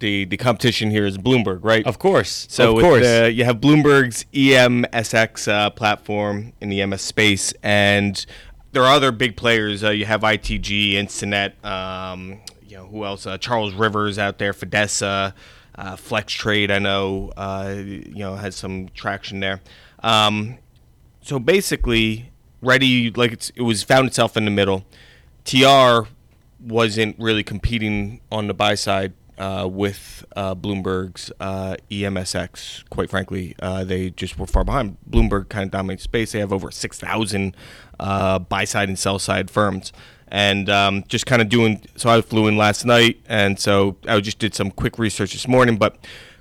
the 0.00 0.24
the 0.24 0.36
competition 0.36 0.90
here 0.90 1.06
is 1.06 1.16
Bloomberg, 1.16 1.60
right? 1.62 1.86
Of 1.86 1.98
course. 1.98 2.46
So 2.50 2.76
of 2.76 2.82
course. 2.82 3.02
The, 3.02 3.32
you 3.32 3.44
have 3.44 3.60
Bloomberg's 3.60 4.24
EMSX 4.32 5.48
uh, 5.48 5.70
platform 5.70 6.52
in 6.60 6.68
the 6.68 6.84
MS 6.84 7.02
space, 7.02 7.54
and 7.62 8.24
there 8.72 8.82
are 8.82 8.92
other 8.92 9.12
big 9.12 9.36
players. 9.36 9.84
Uh, 9.84 9.90
you 9.90 10.06
have 10.06 10.22
ITG, 10.22 10.94
Instinet, 10.94 11.64
um, 11.64 12.40
you 12.66 12.76
know 12.76 12.86
who 12.86 13.04
else? 13.04 13.26
Uh, 13.26 13.38
Charles 13.38 13.74
River's 13.74 14.18
out 14.18 14.38
there, 14.38 14.52
Fidessa, 14.52 15.32
uh, 15.76 15.96
FlexTrade. 15.96 16.70
I 16.70 16.78
know 16.78 17.32
uh, 17.36 17.74
you 17.76 18.16
know 18.16 18.34
has 18.34 18.56
some 18.56 18.88
traction 18.94 19.40
there. 19.40 19.60
Um, 20.02 20.58
so 21.22 21.38
basically, 21.38 22.30
Redi 22.62 23.10
like 23.10 23.32
it 23.32 23.62
was 23.62 23.82
found 23.82 24.08
itself 24.08 24.36
in 24.36 24.44
the 24.44 24.50
middle. 24.50 24.84
TR 25.44 26.08
wasn't 26.60 27.18
really 27.18 27.42
competing 27.42 28.20
on 28.30 28.46
the 28.46 28.54
buy 28.54 28.74
side 28.74 29.14
uh, 29.40 29.66
with 29.66 30.24
uh, 30.36 30.54
Bloomberg's 30.54 31.32
uh, 31.40 31.74
EMSX. 31.90 32.88
Quite 32.90 33.08
frankly, 33.08 33.56
uh, 33.60 33.84
they 33.84 34.10
just 34.10 34.38
were 34.38 34.46
far 34.46 34.64
behind. 34.64 34.98
Bloomberg 35.08 35.48
kind 35.48 35.64
of 35.64 35.70
dominates 35.70 36.02
space. 36.02 36.32
They 36.32 36.40
have 36.40 36.52
over 36.52 36.70
6,000 36.70 37.56
uh, 37.98 38.38
buy 38.38 38.64
side 38.64 38.88
and 38.88 38.98
sell 38.98 39.18
side 39.18 39.50
firms. 39.50 39.92
And 40.28 40.68
um, 40.68 41.04
just 41.08 41.24
kind 41.24 41.40
of 41.40 41.48
doing, 41.48 41.82
so 41.96 42.10
I 42.10 42.20
flew 42.20 42.46
in 42.46 42.56
last 42.56 42.84
night, 42.84 43.20
and 43.26 43.58
so 43.58 43.96
I 44.06 44.20
just 44.20 44.38
did 44.38 44.54
some 44.54 44.70
quick 44.70 44.96
research 44.96 45.32
this 45.32 45.48
morning. 45.48 45.76
But 45.76 45.96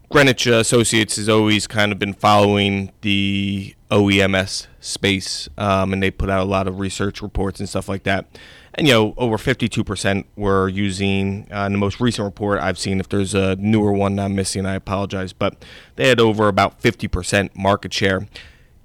Greenwich 0.09 0.45
Associates 0.45 1.15
has 1.15 1.27
always 1.27 1.65
kind 1.65 1.91
of 1.91 1.97
been 1.97 2.13
following 2.13 2.91
the 3.01 3.73
OEMS 3.89 4.67
space, 4.79 5.49
um, 5.57 5.91
and 5.91 6.03
they 6.03 6.11
put 6.11 6.29
out 6.29 6.41
a 6.41 6.49
lot 6.49 6.67
of 6.67 6.79
research 6.79 7.23
reports 7.23 7.59
and 7.59 7.67
stuff 7.67 7.89
like 7.89 8.03
that 8.03 8.27
and 8.79 8.87
you 8.87 8.93
know 8.93 9.13
over 9.17 9.35
52% 9.37 10.25
were 10.37 10.69
using 10.69 11.47
uh, 11.53 11.65
in 11.65 11.73
the 11.73 11.77
most 11.77 11.99
recent 11.99 12.25
report 12.25 12.59
i've 12.59 12.79
seen 12.79 12.99
if 12.99 13.09
there's 13.09 13.33
a 13.33 13.55
newer 13.57 13.91
one 13.91 14.17
i'm 14.17 14.35
missing 14.35 14.65
i 14.65 14.73
apologize 14.73 15.33
but 15.33 15.63
they 15.97 16.07
had 16.07 16.19
over 16.19 16.47
about 16.47 16.81
50% 16.81 17.55
market 17.55 17.93
share 17.93 18.27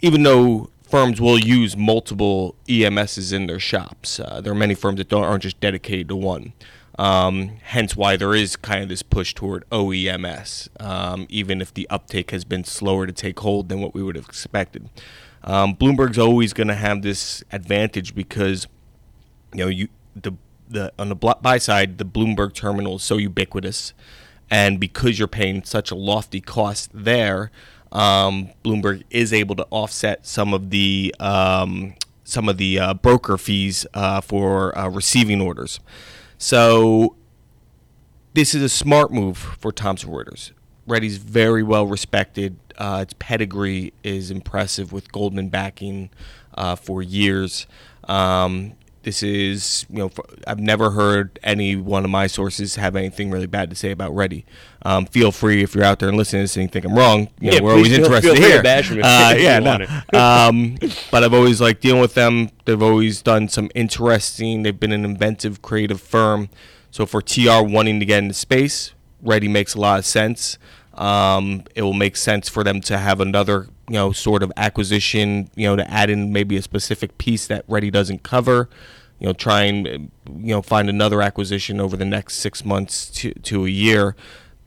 even 0.00 0.24
though 0.24 0.68
firms 0.82 1.20
will 1.20 1.38
use 1.38 1.76
multiple 1.76 2.56
ems's 2.68 3.32
in 3.32 3.46
their 3.46 3.60
shops 3.60 4.18
uh, 4.20 4.40
there 4.40 4.52
are 4.52 4.56
many 4.56 4.74
firms 4.74 4.98
that 4.98 5.12
aren't 5.12 5.44
just 5.44 5.60
dedicated 5.60 6.08
to 6.08 6.16
one 6.16 6.52
um, 6.96 7.56
hence 7.62 7.96
why 7.96 8.16
there 8.16 8.34
is 8.34 8.54
kind 8.54 8.84
of 8.84 8.88
this 8.88 9.02
push 9.02 9.34
toward 9.34 9.68
OEMS, 9.70 10.68
um, 10.80 11.26
even 11.28 11.60
if 11.60 11.74
the 11.74 11.90
uptake 11.90 12.30
has 12.30 12.44
been 12.44 12.62
slower 12.62 13.04
to 13.04 13.12
take 13.12 13.40
hold 13.40 13.68
than 13.68 13.80
what 13.80 13.94
we 13.94 14.02
would 14.04 14.14
have 14.14 14.26
expected. 14.26 14.88
Um, 15.42 15.74
Bloomberg's 15.74 16.18
always 16.18 16.52
going 16.52 16.68
to 16.68 16.76
have 16.76 17.02
this 17.02 17.42
advantage 17.50 18.14
because 18.14 18.68
you 19.54 19.64
know, 19.64 19.68
you 19.68 19.88
the 20.14 20.32
the 20.68 20.92
on 20.98 21.08
the 21.08 21.14
buy 21.14 21.58
side, 21.58 21.98
the 21.98 22.04
Bloomberg 22.04 22.54
terminal 22.54 22.96
is 22.96 23.02
so 23.02 23.16
ubiquitous, 23.16 23.94
and 24.50 24.78
because 24.78 25.18
you're 25.18 25.28
paying 25.28 25.64
such 25.64 25.90
a 25.90 25.94
lofty 25.94 26.40
cost 26.40 26.90
there, 26.92 27.50
um, 27.92 28.50
Bloomberg 28.64 29.04
is 29.10 29.32
able 29.32 29.54
to 29.56 29.66
offset 29.70 30.26
some 30.26 30.52
of 30.52 30.70
the 30.70 31.14
um, 31.20 31.94
some 32.24 32.48
of 32.48 32.56
the 32.58 32.78
uh, 32.78 32.94
broker 32.94 33.38
fees 33.38 33.86
uh, 33.94 34.20
for 34.20 34.76
uh, 34.76 34.88
receiving 34.88 35.40
orders. 35.40 35.80
So 36.38 37.16
this 38.34 38.54
is 38.54 38.62
a 38.62 38.68
smart 38.68 39.12
move 39.12 39.38
for 39.38 39.70
Thomson 39.70 40.10
Reuters. 40.10 40.52
Redi's 40.88 41.16
very 41.16 41.62
well 41.62 41.86
respected. 41.86 42.56
Uh, 42.76 43.00
its 43.02 43.14
pedigree 43.18 43.92
is 44.02 44.30
impressive 44.30 44.92
with 44.92 45.12
Goldman 45.12 45.48
backing 45.48 46.10
uh, 46.54 46.74
for 46.74 47.02
years. 47.02 47.66
Um, 48.04 48.74
this 49.04 49.22
is, 49.22 49.86
you 49.88 49.98
know, 49.98 50.10
I've 50.46 50.58
never 50.58 50.90
heard 50.90 51.38
any 51.42 51.76
one 51.76 52.04
of 52.04 52.10
my 52.10 52.26
sources 52.26 52.76
have 52.76 52.96
anything 52.96 53.30
really 53.30 53.46
bad 53.46 53.70
to 53.70 53.76
say 53.76 53.90
about 53.90 54.14
Redi. 54.14 54.44
Um, 54.82 55.06
feel 55.06 55.30
free 55.30 55.62
if 55.62 55.74
you're 55.74 55.84
out 55.84 56.00
there 56.00 56.08
and 56.08 56.18
listening 56.18 56.40
to 56.40 56.44
this 56.44 56.56
and 56.56 56.64
you 56.64 56.68
think 56.68 56.84
I'm 56.84 56.94
wrong. 56.94 57.28
You 57.40 57.50
know, 57.50 57.56
yeah, 57.56 57.62
we're 57.62 57.72
always 57.72 57.88
feel, 57.88 58.04
interested 58.04 58.26
feel 58.26 58.34
to 58.34 58.40
hear. 58.40 58.62
To 58.62 59.00
uh, 59.02 59.34
yeah, 59.38 59.58
no. 59.60 60.18
um, 60.18 60.76
but 61.10 61.22
I've 61.22 61.34
always 61.34 61.60
liked 61.60 61.82
dealing 61.82 62.00
with 62.00 62.14
them. 62.14 62.50
They've 62.64 62.82
always 62.82 63.22
done 63.22 63.48
some 63.48 63.70
interesting. 63.74 64.62
They've 64.62 64.78
been 64.78 64.92
an 64.92 65.04
inventive, 65.04 65.62
creative 65.62 66.00
firm. 66.00 66.48
So 66.90 67.06
for 67.06 67.20
TR 67.22 67.62
wanting 67.62 68.00
to 68.00 68.06
get 68.06 68.22
into 68.22 68.34
space, 68.34 68.92
Redi 69.22 69.48
makes 69.48 69.74
a 69.74 69.80
lot 69.80 69.98
of 69.98 70.06
sense. 70.06 70.58
Um, 70.94 71.64
it 71.74 71.82
will 71.82 71.92
make 71.92 72.16
sense 72.16 72.48
for 72.48 72.62
them 72.62 72.80
to 72.82 72.98
have 72.98 73.20
another, 73.20 73.66
you 73.88 73.94
know, 73.94 74.12
sort 74.12 74.42
of 74.42 74.52
acquisition, 74.56 75.50
you 75.54 75.66
know, 75.66 75.76
to 75.76 75.90
add 75.90 76.10
in 76.10 76.32
maybe 76.32 76.56
a 76.56 76.62
specific 76.62 77.16
piece 77.18 77.46
that 77.46 77.64
Redi 77.68 77.90
doesn't 77.90 78.22
cover. 78.22 78.68
You 79.20 79.28
know, 79.28 79.32
try 79.32 79.62
and 79.62 79.86
you 79.86 80.10
know 80.26 80.62
find 80.62 80.88
another 80.88 81.22
acquisition 81.22 81.80
over 81.80 81.96
the 81.96 82.04
next 82.04 82.36
six 82.36 82.64
months 82.64 83.10
to 83.10 83.32
to 83.32 83.64
a 83.64 83.68
year, 83.68 84.16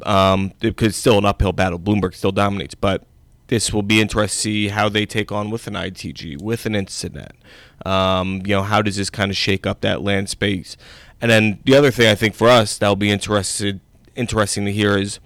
um, 0.03 0.53
because 0.59 0.89
it's 0.89 0.97
still 0.97 1.17
an 1.17 1.25
uphill 1.25 1.51
battle. 1.51 1.79
Bloomberg 1.79 2.15
still 2.15 2.31
dominates, 2.31 2.73
but 2.73 3.03
this 3.47 3.73
will 3.73 3.83
be 3.83 4.01
interesting 4.01 4.35
to 4.35 4.41
see 4.41 4.67
how 4.69 4.89
they 4.89 5.05
take 5.05 5.31
on 5.31 5.49
with 5.49 5.67
an 5.67 5.73
ITG, 5.73 6.41
with 6.41 6.65
an 6.65 6.73
Instinet. 6.73 7.31
Um, 7.85 8.41
you 8.45 8.55
know, 8.55 8.63
how 8.63 8.81
does 8.81 8.97
this 8.97 9.09
kind 9.09 9.31
of 9.31 9.37
shake 9.37 9.65
up 9.65 9.81
that 9.81 10.01
land 10.01 10.29
space? 10.29 10.75
And 11.21 11.31
then 11.31 11.59
the 11.65 11.75
other 11.75 11.91
thing 11.91 12.07
I 12.07 12.15
think 12.15 12.35
for 12.35 12.47
us 12.47 12.77
that'll 12.77 12.95
be 12.95 13.09
interested 13.09 13.79
interesting 14.15 14.65
to 14.65 14.71
hear 14.71 14.97
is 14.97 15.19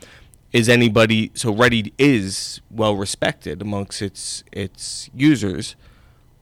is 0.52 0.68
anybody 0.68 1.32
so 1.34 1.54
Redi 1.54 1.94
is 1.98 2.62
well 2.70 2.96
respected 2.96 3.62
amongst 3.62 4.02
its 4.02 4.44
its 4.52 5.10
users. 5.14 5.76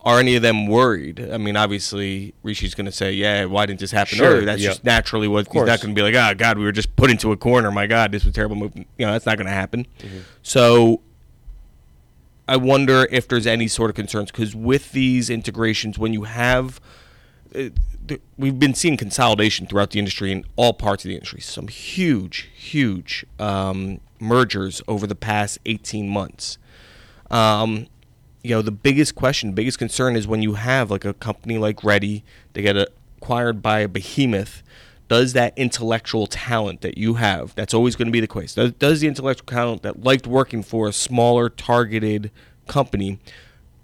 Are 0.02 0.20
any 0.20 0.38
of 0.38 0.42
them 0.42 0.68
worried? 0.68 1.30
I 1.30 1.38
mean, 1.38 1.58
obviously, 1.58 2.34
Rishi's 2.42 2.74
going 2.74 2.86
to 2.86 2.92
say, 2.92 3.12
"Yeah, 3.12 3.46
why 3.46 3.66
didn't 3.66 3.82
this 3.82 3.92
happen 3.92 4.18
Sure, 4.18 4.30
earlier?" 4.30 4.46
That's 4.46 4.62
yep. 4.62 4.72
just 4.72 4.84
naturally 4.86 5.28
what 5.28 5.48
he's 5.52 5.56
not 5.64 5.82
going 5.82 5.94
to 5.94 6.02
be 6.02 6.02
like. 6.02 6.16
"Oh 6.16 6.34
God, 6.36 6.58
we 6.58 6.64
were 6.64 6.72
just 6.72 6.96
put 6.96 7.12
into 7.12 7.32
a 7.34 7.38
corner. 7.38 7.70
My 7.70 7.86
God, 7.86 8.12
this 8.12 8.24
was 8.24 8.32
a 8.32 8.36
terrible 8.36 8.56
move." 8.56 8.72
You 8.76 9.06
know, 9.06 9.12
that's 9.12 9.26
not 9.26 9.38
going 9.38 9.48
to 9.48 9.54
happen. 9.54 9.86
So, 10.42 11.02
I 12.48 12.56
wonder 12.56 13.08
if 13.12 13.28
there's 13.28 13.46
any 13.46 13.68
sort 13.68 13.90
of 13.90 13.96
concerns 13.96 14.32
because 14.32 14.56
with 14.56 14.94
these 14.94 15.30
integrations, 15.30 16.00
when 16.00 16.14
you 16.14 16.24
have 16.24 16.80
uh, 17.54 17.70
we've 18.38 18.60
been 18.60 18.74
seeing 18.74 18.98
consolidation 18.98 19.68
throughout 19.68 19.92
the 19.92 20.00
industry 20.00 20.32
in 20.32 20.46
all 20.56 20.74
parts 20.74 21.04
of 21.04 21.10
the 21.10 21.16
industry. 21.16 21.42
Some 21.42 21.68
huge, 21.68 22.50
huge 22.56 23.26
um, 23.40 24.00
mergers 24.20 24.82
over 24.88 25.08
the 25.08 25.16
past 25.16 25.60
18 25.66 26.10
months. 26.10 26.58
Um, 27.30 27.88
you 28.44 28.52
know, 28.52 28.62
the 28.62 28.72
biggest 28.72 29.16
question, 29.16 29.54
biggest 29.54 29.78
concern 29.78 30.16
is 30.16 30.28
when 30.28 30.42
you 30.42 30.54
have 30.54 30.90
like 30.90 31.06
a 31.06 31.14
company 31.14 31.58
like 31.58 31.84
Redi, 31.84 32.24
they 32.54 32.62
get 32.62 32.78
acquired 33.18 33.62
by 33.62 33.80
a 33.80 33.88
behemoth. 33.88 34.64
Does 35.08 35.34
that 35.34 35.58
intellectual 35.58 36.28
talent 36.28 36.82
that 36.82 36.98
you 36.98 37.16
have, 37.16 37.56
that's 37.56 37.74
always 37.74 37.96
going 37.96 38.08
to 38.08 38.12
be 38.12 38.20
the 38.20 38.28
case, 38.28 38.54
does, 38.54 38.74
does 38.74 39.02
the 39.02 39.08
intellectual 39.08 39.48
talent 39.48 39.82
that 39.82 40.04
liked 40.04 40.28
working 40.28 40.62
for 40.62 40.88
a 40.88 40.94
smaller 40.94 41.50
targeted 41.50 42.30
company, 42.68 43.20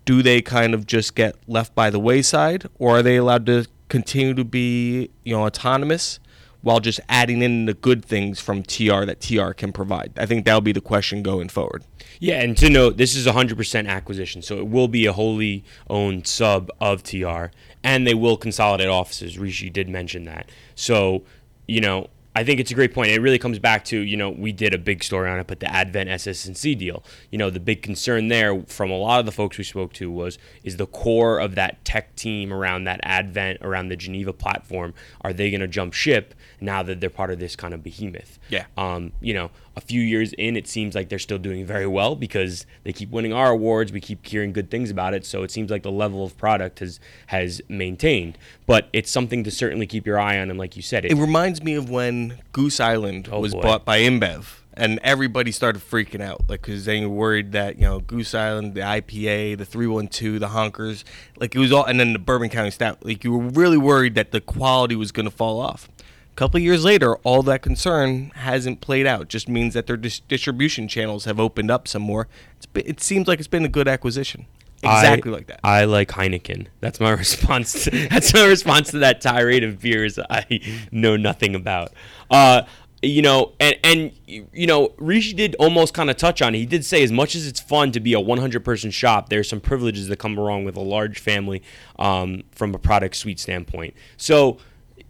do 0.05 0.21
they 0.21 0.41
kind 0.41 0.73
of 0.73 0.85
just 0.85 1.15
get 1.15 1.35
left 1.47 1.73
by 1.73 1.89
the 1.89 1.99
wayside, 1.99 2.69
or 2.77 2.99
are 2.99 3.03
they 3.03 3.17
allowed 3.17 3.45
to 3.47 3.65
continue 3.95 4.33
to 4.33 4.43
be, 4.43 5.09
you 5.23 5.33
know, 5.33 5.45
autonomous? 5.45 6.19
while 6.65 6.79
just 6.79 6.99
adding 7.09 7.43
in 7.43 7.67
the 7.67 7.75
good 7.75 8.03
things 8.03 8.39
from 8.39 8.63
TR 8.63 9.05
that 9.05 9.21
TR 9.21 9.51
can 9.51 9.71
provide? 9.71 10.11
I 10.17 10.25
think 10.25 10.45
that'll 10.45 10.61
be 10.61 10.71
the 10.71 10.81
question 10.81 11.21
going 11.21 11.47
forward. 11.47 11.83
Yeah, 12.19 12.41
and 12.41 12.57
to 12.57 12.71
note, 12.71 12.97
this 12.97 13.15
is 13.15 13.27
a 13.27 13.33
100% 13.33 13.87
acquisition, 13.87 14.41
so 14.41 14.57
it 14.57 14.67
will 14.67 14.87
be 14.87 15.05
a 15.05 15.13
wholly 15.13 15.63
owned 15.91 16.25
sub 16.25 16.71
of 16.81 17.03
TR, 17.03 17.51
and 17.83 18.07
they 18.07 18.15
will 18.15 18.35
consolidate 18.35 18.87
offices. 18.87 19.37
Rishi 19.37 19.69
did 19.69 19.87
mention 19.87 20.25
that. 20.25 20.49
So, 20.73 21.21
you 21.67 21.81
know, 21.81 22.09
I 22.35 22.43
think 22.43 22.59
it's 22.59 22.69
a 22.69 22.75
great 22.75 22.93
point. 22.93 23.11
It 23.11 23.21
really 23.21 23.39
comes 23.39 23.59
back 23.59 23.85
to, 23.85 23.99
you 23.99 24.17
know, 24.17 24.29
we 24.29 24.51
did 24.51 24.73
a 24.73 24.77
big 24.77 25.03
story 25.03 25.29
on 25.29 25.39
it, 25.39 25.47
but 25.47 25.61
the 25.61 25.71
Advent 25.71 26.09
SS&C 26.09 26.75
deal. 26.75 27.01
You 27.31 27.37
know, 27.37 27.49
the 27.49 27.61
big 27.61 27.81
concern 27.81 28.27
there 28.27 28.61
from 28.63 28.91
a 28.91 28.97
lot 28.97 29.21
of 29.21 29.25
the 29.25 29.31
folks 29.31 29.57
we 29.57 29.63
spoke 29.63 29.93
to 29.93 30.11
was 30.11 30.37
is 30.63 30.75
the 30.75 30.85
core 30.85 31.39
of 31.39 31.55
that 31.55 31.83
tech 31.85 32.13
team 32.17 32.51
around 32.51 32.83
that 32.83 32.99
Advent, 33.03 33.59
around 33.61 33.87
the 33.87 33.95
Geneva 33.95 34.33
platform, 34.33 34.93
are 35.21 35.31
they 35.31 35.49
going 35.49 35.61
to 35.61 35.67
jump 35.67 35.93
ship 35.93 36.35
now 36.59 36.83
that 36.83 36.99
they're 36.99 37.09
part 37.09 37.31
of 37.31 37.39
this 37.39 37.55
kind 37.55 37.73
of 37.73 37.81
behemoth? 37.81 38.37
Yeah. 38.49 38.65
Um, 38.77 39.13
you 39.21 39.33
know, 39.33 39.51
a 39.77 39.81
few 39.81 40.01
years 40.01 40.31
in, 40.33 40.55
it 40.55 40.67
seems 40.67 40.95
like 40.95 41.09
they're 41.09 41.19
still 41.19 41.37
doing 41.37 41.65
very 41.65 41.85
well 41.87 42.15
because 42.15 42.65
they 42.83 42.93
keep 42.93 43.09
winning 43.11 43.33
our 43.33 43.51
awards. 43.51 43.91
We 43.91 43.99
keep 43.99 44.25
hearing 44.25 44.53
good 44.53 44.71
things 44.71 44.89
about 44.89 45.13
it. 45.13 45.25
So 45.25 45.43
it 45.43 45.51
seems 45.51 45.69
like 45.69 45.83
the 45.83 45.91
level 45.91 46.23
of 46.23 46.37
product 46.37 46.79
has 46.79 46.99
has 47.27 47.61
maintained. 47.67 48.37
But 48.65 48.87
it's 48.93 49.11
something 49.11 49.43
to 49.43 49.51
certainly 49.51 49.85
keep 49.87 50.05
your 50.05 50.19
eye 50.19 50.39
on. 50.39 50.49
And 50.49 50.57
like 50.57 50.75
you 50.75 50.81
said, 50.81 51.05
it, 51.05 51.11
it 51.11 51.15
reminds 51.17 51.61
me 51.61 51.75
of 51.75 51.89
when 51.89 52.39
Goose 52.53 52.79
Island 52.79 53.27
Oh, 53.31 53.39
was 53.41 53.53
boy. 53.53 53.61
bought 53.61 53.85
by 53.85 53.99
InBev. 53.99 54.59
And 54.77 54.99
everybody 55.03 55.53
started 55.53 55.81
freaking 55.81 56.19
out, 56.21 56.49
like, 56.49 56.61
because 56.61 56.83
they 56.83 56.99
were 56.99 57.07
worried 57.07 57.53
that 57.53 57.75
you 57.77 57.83
know 57.83 57.99
Goose 58.01 58.35
Island, 58.35 58.73
the 58.75 58.81
IPA, 58.81 59.57
the 59.57 59.63
three 59.65 59.87
one 59.87 60.09
two, 60.09 60.37
the 60.37 60.49
Honkers, 60.49 61.05
like 61.37 61.55
it 61.55 61.59
was 61.59 61.71
all, 61.71 61.85
and 61.85 61.97
then 61.97 62.11
the 62.11 62.19
Bourbon 62.19 62.49
County 62.49 62.71
Stout. 62.71 63.05
Like 63.05 63.23
you 63.23 63.31
were 63.31 63.43
really 63.51 63.77
worried 63.77 64.15
that 64.15 64.31
the 64.31 64.41
quality 64.41 64.97
was 64.97 65.13
going 65.13 65.25
to 65.29 65.31
fall 65.31 65.61
off. 65.61 65.87
A 66.35 66.37
couple 66.37 66.59
years 66.59 66.83
later, 66.83 67.15
all 67.17 67.43
that 67.43 67.61
concern 67.61 68.31
hasn't 68.35 68.81
played 68.81 69.07
out. 69.07 69.29
Just 69.29 69.47
means 69.47 69.73
that 69.73 69.87
their 69.87 69.95
dis- 69.95 70.19
distribution 70.19 70.89
channels 70.89 71.23
have 71.23 71.39
opened 71.39 71.71
up 71.71 71.87
some 71.87 72.01
more. 72.01 72.27
It's 72.57 72.65
been, 72.65 72.83
it 72.85 72.99
seems 72.99 73.29
like 73.29 73.39
it's 73.39 73.47
been 73.47 73.63
a 73.63 73.69
good 73.69 73.87
acquisition. 73.87 74.45
Exactly 74.83 75.31
I, 75.31 75.33
like 75.33 75.47
that. 75.47 75.61
I 75.63 75.85
like 75.85 76.09
Heineken. 76.09 76.67
That's 76.81 76.99
my 76.99 77.11
response. 77.23 77.85
To, 77.85 78.09
that's 78.09 78.33
my 78.33 78.43
response 78.47 78.91
to 78.91 78.99
that 78.99 79.21
tirade 79.21 79.63
of 79.63 79.79
beers 79.79 80.19
I 80.29 80.59
know 80.91 81.15
nothing 81.15 81.55
about. 81.55 81.93
Uh, 82.29 82.63
you 83.01 83.21
know, 83.21 83.53
and 83.61 83.77
and 83.85 84.11
you 84.27 84.67
know, 84.67 84.91
Rishi 84.97 85.31
did 85.31 85.55
almost 85.55 85.93
kind 85.93 86.09
of 86.09 86.17
touch 86.17 86.41
on 86.41 86.53
it. 86.53 86.57
He 86.57 86.65
did 86.65 86.83
say 86.83 87.01
as 87.01 87.13
much 87.13 87.35
as 87.35 87.47
it's 87.47 87.61
fun 87.61 87.93
to 87.93 88.01
be 88.01 88.11
a 88.11 88.19
100 88.19 88.65
person 88.65 88.91
shop, 88.91 89.29
there's 89.29 89.47
some 89.47 89.61
privileges 89.61 90.09
that 90.09 90.17
come 90.17 90.37
along 90.37 90.65
with 90.65 90.75
a 90.75 90.81
large 90.81 91.17
family 91.17 91.63
um, 91.97 92.43
from 92.51 92.75
a 92.75 92.77
product 92.77 93.15
suite 93.15 93.39
standpoint. 93.39 93.93
So 94.17 94.57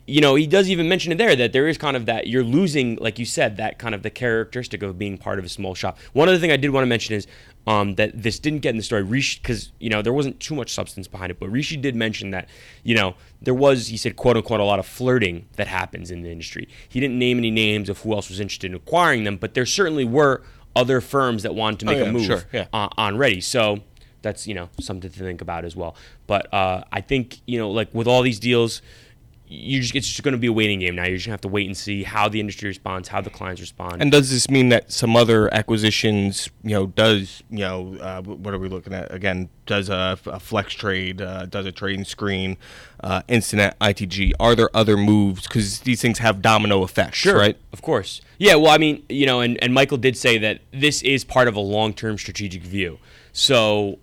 you 0.08 0.22
know, 0.22 0.36
he 0.36 0.46
does 0.46 0.70
even 0.70 0.88
mention 0.88 1.12
it 1.12 1.18
there 1.18 1.36
that 1.36 1.52
there 1.52 1.68
is 1.68 1.78
kind 1.78 1.98
of 1.98 2.06
that 2.06 2.28
you're 2.28 2.44
losing, 2.44 2.96
like 2.98 3.18
you 3.18 3.26
said, 3.26 3.58
that 3.58 3.80
kind 3.80 3.96
of 3.96 4.04
the 4.04 4.10
characteristic 4.12 4.84
of 4.84 5.00
being 5.00 5.18
part 5.18 5.40
of 5.40 5.46
a 5.46 5.50
small 5.50 5.74
shop. 5.74 5.98
One 6.14 6.30
other 6.30 6.38
thing 6.38 6.52
I 6.52 6.58
did 6.58 6.70
want 6.70 6.84
to 6.84 6.88
mention 6.88 7.16
is 7.16 7.26
um, 7.66 7.96
that 7.96 8.12
this 8.22 8.38
didn't 8.38 8.60
get 8.60 8.70
in 8.70 8.78
the 8.78 8.84
story, 8.84 9.02
Rishi, 9.02 9.40
because 9.42 9.72
you 9.80 9.90
know 9.90 10.04
there 10.04 10.14
wasn't 10.14 10.40
too 10.40 10.54
much 10.54 10.72
substance 10.72 11.08
behind 11.08 11.32
it, 11.32 11.40
but 11.40 11.50
Rishi 11.50 11.76
did 11.78 11.96
mention 11.96 12.30
that 12.32 12.48
you 12.84 12.94
know 12.96 13.16
there 13.42 13.56
was, 13.56 13.88
he 13.88 13.98
said, 13.98 14.16
quote 14.16 14.38
unquote, 14.38 14.60
a 14.60 14.64
lot 14.64 14.78
of 14.78 14.86
flirting 14.86 15.48
that 15.56 15.68
happens 15.68 16.12
in 16.12 16.22
the 16.22 16.30
industry. 16.32 16.68
He 16.88 17.00
didn't 17.00 17.18
name 17.18 17.40
any 17.40 17.50
names 17.52 17.90
of 17.90 18.00
who 18.02 18.14
else 18.14 18.30
was 18.30 18.40
interested 18.40 18.70
in 18.70 18.76
acquiring 18.76 19.24
them, 19.24 19.38
but 19.38 19.56
there 19.56 19.66
certainly 19.66 20.06
were 20.06 20.44
other 20.76 21.02
firms 21.02 21.42
that 21.44 21.56
wanted 21.56 21.80
to 21.80 21.86
Oh, 21.88 21.90
make 21.92 22.00
yeah, 22.04 22.10
a 22.10 22.12
move 22.12 22.26
sure, 22.26 22.44
yeah. 22.54 22.68
on, 22.74 22.90
on 22.98 23.18
Redi. 23.18 23.42
So 23.42 23.80
that's 24.22 24.46
you 24.46 24.54
know 24.54 24.70
something 24.80 25.10
to 25.10 25.20
think 25.20 25.42
about 25.42 25.66
as 25.66 25.76
well. 25.76 25.96
But 26.28 26.54
uh, 26.54 26.84
I 26.92 27.02
think 27.02 27.40
you 27.48 27.58
know 27.58 27.72
like 27.72 27.92
with 27.94 28.08
all 28.08 28.22
these 28.22 28.40
deals, 28.40 28.84
you 29.48 29.82
just 29.82 29.96
it's 29.96 30.08
just 30.08 30.24
going 30.24 30.34
to 30.34 30.40
be 30.40 30.48
a 30.48 30.54
waiting 30.54 30.80
game 30.80 30.96
now. 30.96 31.06
You're 31.06 31.18
just 31.18 31.28
going 31.28 31.32
to 31.32 31.36
have 31.36 31.42
to 31.42 31.48
wait 31.48 31.68
and 31.68 31.78
see 31.78 32.04
how 32.04 32.28
the 32.28 32.40
industry 32.40 32.68
responds, 32.68 33.10
how 33.10 33.22
the 33.22 33.30
clients 33.30 33.62
respond. 33.62 34.02
And 34.02 34.12
does 34.12 34.32
this 34.32 34.50
mean 34.50 34.70
that 34.70 34.92
some 34.92 35.16
other 35.16 35.54
acquisitions, 35.54 36.50
you 36.64 36.72
know, 36.72 36.88
does 36.88 37.44
you 37.50 37.60
know, 37.60 37.96
uh, 37.98 38.22
what 38.22 38.54
are 38.54 38.60
we 38.60 38.70
looking 38.70 38.94
at 38.94 39.14
again? 39.14 39.50
Does 39.66 39.90
a, 39.90 40.18
a 40.26 40.40
FlexTrade, 40.40 41.22
uh, 41.22 41.46
does 41.46 41.66
a 41.66 41.72
TradingScreen, 41.72 42.58
uh, 43.02 43.22
Instinet, 43.30 43.76
ITG? 43.82 44.34
Are 44.40 44.56
there 44.56 44.70
other 44.76 44.98
moves? 44.98 45.44
Because 45.44 45.80
these 45.82 46.02
things 46.02 46.20
have 46.20 46.42
domino 46.42 46.84
effects, 46.84 47.18
Sure, 47.18 47.38
right? 47.38 47.58
Of 47.74 47.82
course. 47.82 48.22
Yeah, 48.38 48.56
well, 48.56 48.72
I 48.72 48.78
mean, 48.78 49.04
you 49.10 49.26
know, 49.26 49.42
and, 49.42 49.62
and 49.64 49.74
Michael 49.74 49.98
did 49.98 50.18
say 50.18 50.38
that 50.40 50.62
this 50.72 51.02
is 51.02 51.24
part 51.24 51.48
of 51.48 51.56
a 51.56 51.60
long 51.60 51.94
term 51.94 52.18
strategic 52.18 52.64
view. 52.64 53.00
So 53.32 54.00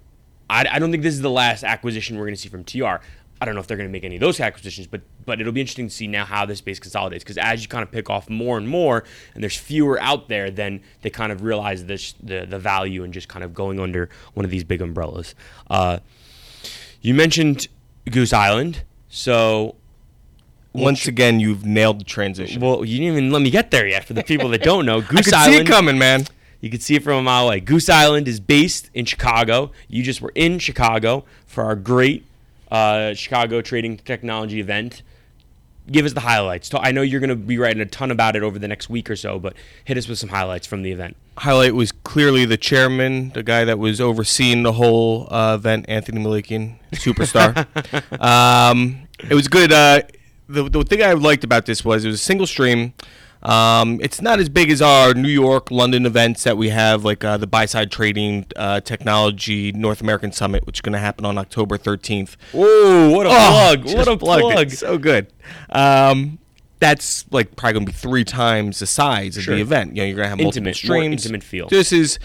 I, 0.53 0.67
I 0.71 0.79
don't 0.79 0.91
think 0.91 1.03
this 1.03 1.15
is 1.15 1.23
the 1.23 1.31
last 1.31 1.65
acquisition 1.65 2.17
we're 2.17 2.25
going 2.25 2.35
to 2.35 2.41
see 2.41 2.49
from 2.49 2.65
TR. 2.65 3.03
I 3.43 3.45
don't 3.45 3.57
know 3.57 3.61
if 3.61 3.67
they're 3.67 3.77
going 3.77 3.89
to 3.89 3.93
make 3.93 4.05
any 4.05 4.15
of 4.15 4.21
those 4.21 4.39
acquisitions, 4.39 4.87
but 4.87 5.01
but 5.27 5.41
it'll 5.41 5.53
be 5.53 5.61
interesting 5.61 5.89
to 5.89 5.93
see 5.93 6.07
now 6.07 6.25
how 6.25 6.47
this 6.47 6.59
space 6.59 6.79
consolidates 6.79 7.25
because 7.25 7.39
as 7.39 7.61
you 7.61 7.69
kind 7.69 7.83
of 7.83 7.91
pick 7.91 8.09
off 8.09 8.31
more 8.31 8.57
and 8.57 8.69
more, 8.69 9.03
and 9.35 9.43
there's 9.43 9.57
fewer 9.57 10.01
out 10.01 10.29
there, 10.29 10.49
then 10.49 10.81
they 11.01 11.11
kind 11.11 11.33
of 11.33 11.43
realize 11.43 11.87
this, 11.87 12.15
the 12.23 12.47
the 12.47 12.61
value 12.61 13.03
and 13.03 13.13
just 13.13 13.27
kind 13.29 13.43
of 13.45 13.53
going 13.53 13.81
under 13.81 14.09
one 14.35 14.45
of 14.45 14.53
these 14.53 14.63
big 14.63 14.81
umbrellas. 14.81 15.35
Uh, 15.69 15.99
you 17.01 17.15
mentioned 17.15 17.67
Goose 18.09 18.33
Island, 18.33 18.85
so 19.09 19.75
Once 20.73 21.09
again, 21.09 21.41
you've 21.41 21.67
nailed 21.67 21.99
the 21.99 22.05
transition. 22.05 22.61
well, 22.63 22.85
you 22.85 22.99
didn't 22.99 23.13
even 23.13 23.33
let 23.33 23.43
me 23.43 23.51
get 23.51 23.73
there 23.73 23.89
yet. 23.89 24.05
For 24.05 24.15
the 24.15 24.23
people 24.23 24.49
that 24.51 24.63
don't 24.63 24.87
know, 24.87 25.01
Goose 25.13 25.33
Island. 25.33 25.35
I 25.35 25.45
could 25.47 25.55
see 25.55 25.61
it 25.63 25.67
coming, 25.67 25.99
man. 25.99 26.27
You 26.61 26.71
can 26.71 26.79
see 26.79 26.95
it 26.95 27.03
from 27.03 27.19
a 27.19 27.23
mile 27.23 27.47
away. 27.47 27.59
Goose 27.59 27.89
Island 27.89 28.29
is 28.29 28.39
based 28.39 28.89
in 28.95 29.05
Chicago. 29.05 29.73
You 29.89 30.05
just 30.05 30.23
were 30.23 30.31
in 30.37 30.61
Chicago 30.61 31.25
for 31.45 31.65
our 31.65 31.75
great 31.75 32.25
uh, 32.73 33.13
Chicago 33.15 33.61
Trading 33.61 33.99
Technology 33.99 34.59
event. 34.59 35.03
Give 35.91 36.07
us 36.07 36.13
the 36.13 36.21
highlights. 36.21 36.71
I 36.75 36.93
know 36.93 37.03
you're 37.03 37.21
going 37.21 37.31
to 37.31 37.37
be 37.37 37.59
writing 37.59 37.83
a 37.83 37.87
ton 37.87 38.11
about 38.11 38.35
it 38.35 38.43
over 38.43 38.59
the 38.59 38.69
next 38.69 38.89
week 38.89 39.11
or 39.11 39.17
so, 39.17 39.39
but 39.39 39.55
hit 39.85 39.99
us 39.99 40.09
with 40.09 40.19
some 40.19 40.31
highlights 40.31 40.67
from 40.67 40.83
the 40.83 40.91
event. 40.91 41.17
Highlight 41.37 41.75
was 41.75 41.93
clearly 41.93 42.45
the 42.45 42.57
chairman, 42.57 43.31
the 43.31 43.43
guy 43.43 43.65
that 43.65 43.79
was 43.79 44.01
overseeing 44.01 44.63
the 44.63 44.73
whole 44.73 45.29
uh, 45.33 45.57
event, 45.57 45.87
Anthony 45.89 46.23
Malakian, 46.23 46.77
superstar. 46.93 47.67
um, 48.23 49.09
it 49.29 49.35
was 49.35 49.49
good. 49.49 49.73
Uh, 49.73 50.03
the, 50.49 50.69
the 50.69 50.85
thing 50.85 51.03
I 51.03 51.13
liked 51.13 51.45
about 51.45 51.67
this 51.67 51.85
was 51.85 52.05
it 52.05 52.09
was 52.09 52.21
a 52.21 52.25
single 52.25 52.47
stream. 52.47 52.95
Um, 53.43 53.99
it's 54.03 54.21
not 54.23 54.39
as 54.39 54.49
big 54.49 54.71
as 54.71 54.81
our 54.81 55.15
New 55.15 55.29
York, 55.29 55.71
London 55.71 56.07
events 56.07 56.45
that 56.45 56.57
we 56.57 56.69
have, 56.69 57.05
like 57.05 57.25
uh, 57.25 57.37
the 57.37 57.47
Buy 57.47 57.67
Side 57.67 57.91
Trading 57.91 58.47
uh, 58.57 58.81
Technology 58.81 59.73
North 59.73 60.01
American 60.01 60.31
Summit, 60.33 60.65
which 60.67 60.77
is 60.77 60.81
going 60.81 60.93
to 60.93 60.99
happen 61.01 61.25
on 61.25 61.37
October 61.39 61.77
13th. 61.77 62.37
Whoa, 62.53 63.11
what 63.11 63.27
a 63.27 63.31
Oh, 63.31 63.33
plug. 63.33 63.85
What 63.97 64.09
a 64.09 64.13
it. 64.13 64.19
plug. 64.21 64.71
So 64.71 64.97
good. 64.99 65.27
Um, 65.71 66.39
that's 66.79 67.25
like 67.31 67.55
probably 67.55 67.75
gonna 67.75 67.87
be 67.87 67.93
three 67.93 68.25
times 68.25 68.81
the 68.81 68.87
size 68.89 69.37
of 69.37 69.45
Sure. 69.45 69.55
the 69.55 69.61
event. 69.61 69.95
You 69.95 70.03
know, 70.03 70.07
you're 70.09 70.17
gonna 70.17 70.29
have 70.29 70.39
multiple 70.39 70.67
Intimate, 70.69 70.89
more 70.89 70.97
streams, 70.99 71.25
intimate 71.27 71.45
feel. 71.45 71.69
This 71.69 71.93
is 71.93 72.19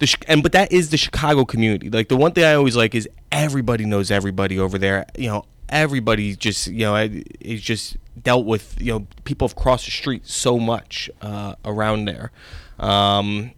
the 0.00 0.14
and 0.28 0.42
but 0.42 0.52
that 0.52 0.70
is 0.70 0.90
the 0.90 0.98
Chicago 0.98 1.46
community. 1.46 1.88
Like 1.88 2.08
the 2.08 2.16
one 2.18 2.32
thing 2.32 2.44
I 2.44 2.52
always 2.54 2.76
like 2.76 2.94
is 2.94 3.08
everybody 3.30 3.86
knows 3.86 4.10
everybody 4.10 4.58
over 4.58 4.76
there. 4.76 5.06
You 5.16 5.28
know, 5.28 5.44
everybody 5.72 6.36
just 6.36 6.68
you 6.68 6.80
know 6.80 6.94
is 7.40 7.60
just 7.60 7.96
dealt 8.22 8.46
with 8.46 8.80
you 8.80 8.92
know 8.92 9.06
people 9.24 9.48
have 9.48 9.56
crossed 9.56 9.86
the 9.86 9.90
street 9.90 10.26
so 10.26 10.58
much 10.58 11.10
uh, 11.20 11.56
around 11.64 12.04
there. 12.04 12.30
Um, 12.78 13.52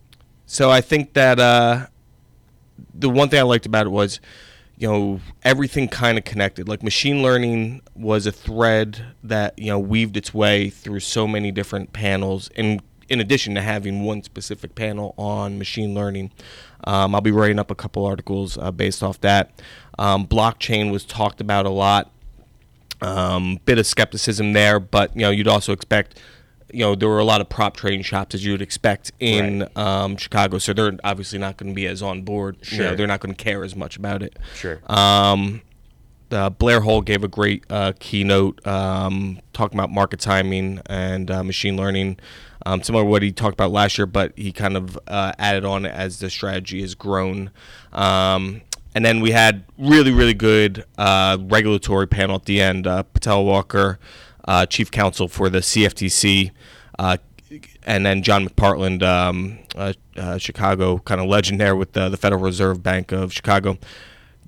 so 0.46 0.70
I 0.70 0.80
think 0.80 1.14
that 1.14 1.38
uh, 1.38 1.86
the 2.94 3.10
one 3.10 3.28
thing 3.28 3.40
I 3.40 3.42
liked 3.42 3.66
about 3.66 3.86
it 3.86 3.90
was, 3.90 4.20
you 4.78 4.88
know, 4.88 5.20
everything 5.42 5.88
kind 5.88 6.16
of 6.16 6.24
connected. 6.24 6.68
Like 6.68 6.82
machine 6.82 7.22
learning 7.22 7.82
was 7.94 8.26
a 8.26 8.32
thread 8.32 9.04
that 9.22 9.58
you 9.58 9.66
know 9.66 9.78
weaved 9.78 10.16
its 10.16 10.32
way 10.32 10.70
through 10.70 11.00
so 11.00 11.26
many 11.26 11.50
different 11.50 11.92
panels. 11.92 12.48
In 12.54 12.80
in 13.08 13.20
addition 13.20 13.54
to 13.54 13.60
having 13.62 14.04
one 14.04 14.22
specific 14.22 14.74
panel 14.74 15.14
on 15.16 15.58
machine 15.58 15.94
learning, 15.94 16.30
um, 16.84 17.14
I'll 17.14 17.20
be 17.20 17.30
writing 17.30 17.58
up 17.58 17.70
a 17.70 17.74
couple 17.74 18.04
articles 18.06 18.56
uh, 18.58 18.70
based 18.70 19.02
off 19.02 19.20
that. 19.20 19.50
Um, 19.98 20.26
blockchain 20.26 20.90
was 20.90 21.04
talked 21.04 21.40
about 21.40 21.66
a 21.66 21.70
lot. 21.70 22.10
Um, 23.00 23.58
bit 23.66 23.78
of 23.78 23.86
skepticism 23.86 24.52
there, 24.54 24.80
but 24.80 25.14
you 25.14 25.22
know 25.22 25.30
you'd 25.30 25.48
also 25.48 25.72
expect. 25.72 26.18
You 26.72 26.80
know 26.80 26.94
there 26.94 27.08
were 27.08 27.18
a 27.18 27.24
lot 27.24 27.40
of 27.40 27.48
prop 27.48 27.76
trading 27.76 28.02
shops 28.02 28.34
as 28.34 28.44
you 28.44 28.52
would 28.52 28.62
expect 28.62 29.12
in 29.20 29.60
Right. 29.60 29.76
um, 29.76 30.16
Chicago, 30.16 30.58
so 30.58 30.72
they're 30.72 30.96
obviously 31.04 31.38
not 31.38 31.56
going 31.56 31.70
to 31.72 31.74
be 31.74 31.86
as 31.86 32.02
on 32.02 32.22
board. 32.22 32.56
You 32.70 32.78
know, 32.78 32.84
Sure. 32.88 32.96
they're 32.96 33.06
not 33.06 33.20
going 33.20 33.34
to 33.34 33.42
care 33.44 33.62
as 33.64 33.76
much 33.76 33.96
about 33.96 34.22
it. 34.22 34.36
Sure. 34.54 34.80
Um, 34.86 35.60
uh, 36.32 36.50
Blair 36.50 36.80
Hull 36.80 37.02
gave 37.02 37.22
a 37.22 37.28
great 37.28 37.64
uh, 37.70 37.92
keynote 38.00 38.66
um, 38.66 39.38
talking 39.52 39.78
about 39.78 39.90
market 39.90 40.18
timing 40.20 40.80
and 40.86 41.30
uh, 41.30 41.44
machine 41.44 41.76
learning. 41.76 42.18
Um, 42.66 42.82
similar 42.82 43.04
to 43.04 43.10
what 43.10 43.22
he 43.22 43.30
talked 43.30 43.54
about 43.54 43.70
last 43.70 43.98
year, 43.98 44.06
but 44.06 44.32
he 44.36 44.52
kind 44.52 44.76
of 44.76 44.98
uh, 45.06 45.32
added 45.38 45.64
on 45.64 45.84
as 45.84 46.18
the 46.18 46.30
strategy 46.30 46.80
has 46.80 46.94
grown. 46.94 47.50
Um, 47.92 48.62
and 48.94 49.04
then 49.04 49.20
we 49.20 49.32
had 49.32 49.64
really, 49.76 50.12
really 50.12 50.34
good 50.34 50.84
uh, 50.96 51.36
regulatory 51.40 52.06
panel 52.06 52.36
at 52.36 52.44
the 52.44 52.60
end. 52.60 52.86
Uh, 52.86 53.02
Petal 53.02 53.44
Walker, 53.44 53.98
uh, 54.46 54.66
chief 54.66 54.90
counsel 54.90 55.28
for 55.28 55.50
the 55.50 55.58
CFTC, 55.58 56.52
uh, 56.98 57.18
and 57.82 58.06
then 58.06 58.22
John 58.22 58.48
McPartland, 58.48 59.02
um, 59.02 59.58
Chicago 60.38 60.98
kind 60.98 61.20
of 61.20 61.26
legend 61.26 61.60
there 61.60 61.76
with 61.76 61.92
the, 61.92 62.08
the 62.08 62.16
Federal 62.16 62.42
Reserve 62.42 62.82
Bank 62.82 63.12
of 63.12 63.32
Chicago 63.32 63.78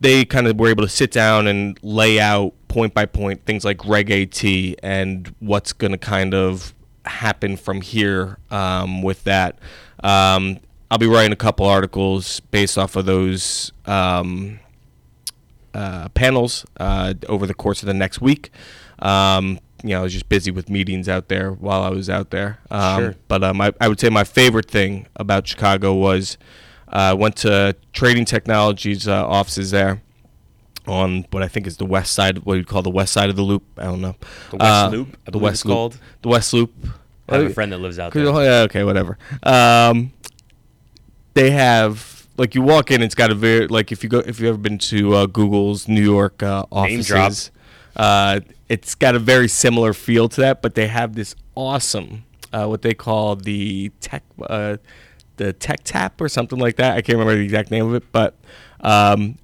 they 0.00 0.24
kind 0.24 0.46
of 0.46 0.58
were 0.58 0.68
able 0.68 0.82
to 0.82 0.88
sit 0.88 1.10
down 1.10 1.46
and 1.46 1.78
lay 1.82 2.20
out 2.20 2.52
point 2.68 2.92
by 2.92 3.06
point 3.06 3.44
things 3.44 3.64
like 3.64 3.86
Reg 3.86 4.10
AT 4.10 4.44
and 4.82 5.34
what's 5.40 5.72
going 5.72 5.92
to 5.92 5.98
kind 5.98 6.34
of 6.34 6.74
happen 7.06 7.56
from 7.56 7.80
here 7.80 8.38
um, 8.50 9.02
with 9.02 9.24
that. 9.24 9.58
Um, 10.02 10.60
I'll 10.90 10.98
be 10.98 11.06
writing 11.06 11.32
a 11.32 11.36
couple 11.36 11.66
articles 11.66 12.40
based 12.40 12.78
off 12.78 12.96
of 12.96 13.06
those 13.06 13.72
um, 13.86 14.60
uh, 15.74 16.08
panels 16.10 16.64
uh, 16.78 17.14
over 17.28 17.46
the 17.46 17.54
course 17.54 17.82
of 17.82 17.86
the 17.86 17.94
next 17.94 18.20
week. 18.20 18.50
Um, 19.00 19.58
you 19.82 19.90
know, 19.90 20.00
I 20.00 20.02
was 20.02 20.12
just 20.12 20.28
busy 20.28 20.50
with 20.50 20.70
meetings 20.70 21.08
out 21.08 21.28
there 21.28 21.52
while 21.52 21.82
I 21.82 21.90
was 21.90 22.08
out 22.08 22.30
there. 22.30 22.58
Um, 22.70 23.02
Sure. 23.02 23.14
But 23.28 23.44
um, 23.44 23.60
I, 23.60 23.72
I 23.80 23.88
would 23.88 24.00
say 24.00 24.08
my 24.08 24.24
favorite 24.24 24.70
thing 24.70 25.06
about 25.16 25.46
Chicago 25.46 25.92
was 25.94 26.38
I 26.88 27.10
uh, 27.10 27.16
went 27.16 27.36
to 27.38 27.76
Trading 27.92 28.24
Technologies 28.24 29.08
uh, 29.08 29.26
offices 29.26 29.72
there 29.72 30.02
on 30.86 31.26
what 31.30 31.42
I 31.42 31.48
think 31.48 31.66
is 31.66 31.76
the 31.76 31.86
west 31.86 32.12
side, 32.12 32.38
what 32.40 32.54
you'd 32.54 32.66
call 32.68 32.82
the 32.82 32.90
west 32.90 33.12
side 33.12 33.28
of 33.30 33.36
the 33.36 33.42
loop. 33.42 33.62
I 33.76 33.84
don't 33.84 34.00
know. 34.00 34.14
The 34.50 34.56
West 34.56 34.62
Uh, 34.84 34.88
Loop, 34.90 35.16
the 35.30 35.38
West 35.38 35.64
Loop. 35.64 35.74
called. 35.74 35.98
The 36.22 36.28
West 36.28 36.52
Loop. 36.52 36.72
I 37.28 37.36
have 37.38 37.46
a 37.46 37.50
friend 37.50 37.72
that 37.72 37.78
lives 37.78 37.98
out 37.98 38.12
there. 38.12 38.26
oh, 38.26 38.40
yeah, 38.40 38.60
okay, 38.62 38.84
whatever. 38.84 39.18
Um, 39.42 40.12
they 41.34 41.50
have 41.50 42.26
like 42.38 42.54
you 42.54 42.62
walk 42.62 42.90
in, 42.90 43.02
it's 43.02 43.14
got 43.14 43.30
a 43.30 43.34
very 43.34 43.66
like 43.66 43.90
if 43.92 44.02
you 44.04 44.08
go 44.10 44.18
if 44.20 44.38
you've 44.40 44.48
ever 44.50 44.58
been 44.58 44.78
to 44.78 45.14
uh, 45.14 45.26
Google's 45.26 45.88
New 45.88 46.02
York 46.02 46.42
uh, 46.42 46.64
offices, 46.70 47.50
uh, 47.96 48.40
it's 48.68 48.94
got 48.94 49.14
a 49.14 49.18
very 49.18 49.48
similar 49.48 49.92
feel 49.92 50.28
to 50.28 50.40
that, 50.42 50.62
but 50.62 50.74
they 50.74 50.86
have 50.86 51.14
this 51.14 51.34
awesome 51.54 52.24
uh, 52.52 52.66
what 52.66 52.82
they 52.82 52.94
call 52.94 53.36
the 53.36 53.90
tech 54.00 54.22
uh, 54.48 54.76
the 55.36 55.52
tech 55.52 55.80
tap 55.84 56.20
or 56.20 56.28
something 56.28 56.58
like 56.58 56.76
that. 56.76 56.92
I 56.96 57.00
can't 57.02 57.18
remember 57.18 57.34
the 57.36 57.44
exact 57.44 57.70
name 57.70 57.86
of 57.86 57.94
it, 57.94 58.04
but 58.12 58.36
um, 58.80 59.36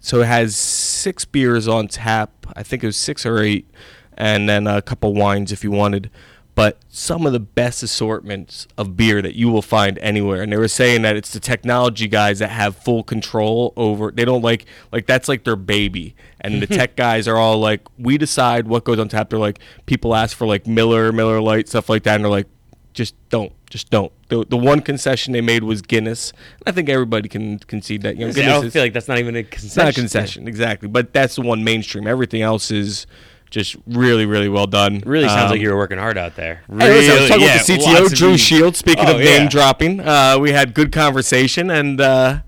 so 0.00 0.22
it 0.22 0.26
has 0.26 0.56
six 0.56 1.24
beers 1.24 1.68
on 1.68 1.88
tap. 1.88 2.46
I 2.56 2.62
think 2.62 2.82
it 2.82 2.86
was 2.86 2.96
six 2.96 3.24
or 3.24 3.38
eight, 3.38 3.68
and 4.16 4.48
then 4.48 4.66
a 4.66 4.82
couple 4.82 5.14
wines 5.14 5.52
if 5.52 5.62
you 5.62 5.70
wanted. 5.70 6.10
But 6.54 6.78
some 6.88 7.26
of 7.26 7.32
the 7.32 7.40
best 7.40 7.82
assortments 7.82 8.66
of 8.76 8.96
beer 8.96 9.22
that 9.22 9.34
you 9.34 9.48
will 9.48 9.62
find 9.62 9.98
anywhere. 9.98 10.42
And 10.42 10.52
they 10.52 10.56
were 10.56 10.68
saying 10.68 11.02
that 11.02 11.16
it's 11.16 11.32
the 11.32 11.40
technology 11.40 12.08
guys 12.08 12.40
that 12.40 12.50
have 12.50 12.76
full 12.76 13.02
control 13.02 13.72
over. 13.76 14.10
They 14.10 14.24
don't 14.24 14.42
like 14.42 14.66
like 14.90 15.06
that's 15.06 15.28
like 15.28 15.44
their 15.44 15.56
baby. 15.56 16.14
And 16.40 16.60
the 16.60 16.66
tech 16.78 16.96
guys 16.96 17.28
are 17.28 17.36
all 17.36 17.58
like, 17.58 17.86
we 17.98 18.18
decide 18.18 18.66
what 18.66 18.84
goes 18.84 18.98
on 18.98 19.08
tap. 19.08 19.30
They're 19.30 19.38
like, 19.38 19.60
people 19.86 20.14
ask 20.14 20.36
for 20.36 20.46
like 20.46 20.66
Miller, 20.66 21.12
Miller 21.12 21.40
Lite, 21.40 21.68
stuff 21.68 21.88
like 21.88 22.02
that, 22.02 22.16
and 22.16 22.24
they're 22.24 22.30
like, 22.30 22.48
just 22.92 23.14
don't, 23.30 23.52
just 23.70 23.88
don't. 23.88 24.12
The, 24.28 24.44
the 24.44 24.56
one 24.56 24.80
concession 24.80 25.32
they 25.32 25.40
made 25.40 25.62
was 25.64 25.80
Guinness. 25.80 26.32
I 26.66 26.72
think 26.72 26.88
everybody 26.88 27.28
can 27.28 27.58
concede 27.60 28.02
that. 28.02 28.16
You 28.16 28.26
know, 28.26 28.30
I 28.30 28.46
don't 28.46 28.66
is- 28.66 28.72
feel 28.72 28.82
like 28.82 28.92
that's 28.92 29.08
not 29.08 29.18
even 29.18 29.36
a 29.36 29.44
concession. 29.44 29.84
not 29.84 29.90
a 29.90 29.94
concession, 29.94 30.48
exactly. 30.48 30.88
But 30.88 31.12
that's 31.14 31.36
the 31.36 31.42
one 31.42 31.64
mainstream. 31.64 32.06
Everything 32.06 32.42
else 32.42 32.70
is 32.70 33.06
just 33.48 33.76
really, 33.86 34.26
really 34.26 34.48
well 34.48 34.66
done. 34.66 35.02
Really 35.06 35.26
sounds 35.28 35.44
Um, 35.44 35.50
like 35.52 35.60
you 35.60 35.70
were 35.70 35.76
working 35.76 35.98
hard 35.98 36.18
out 36.18 36.36
there. 36.36 36.62
Hey, 36.68 36.74
listen, 36.76 37.16
I 37.16 37.20
was 37.20 37.28
talking 37.30 37.44
yeah, 37.44 37.54
with 37.58 37.66
the 37.66 37.72
CTO, 37.78 38.14
Drew. 38.16 38.36
Shields. 38.36 38.78
Speaking 38.78 39.06
Oh, 39.06 39.12
of 39.14 39.18
name 39.18 39.42
yeah. 39.44 39.48
dropping, 39.48 40.00
uh, 40.00 40.38
we 40.40 40.52
had 40.52 40.74
good 40.74 40.92
conversation, 40.92 41.70
and 41.70 42.00
uh, 42.00 42.40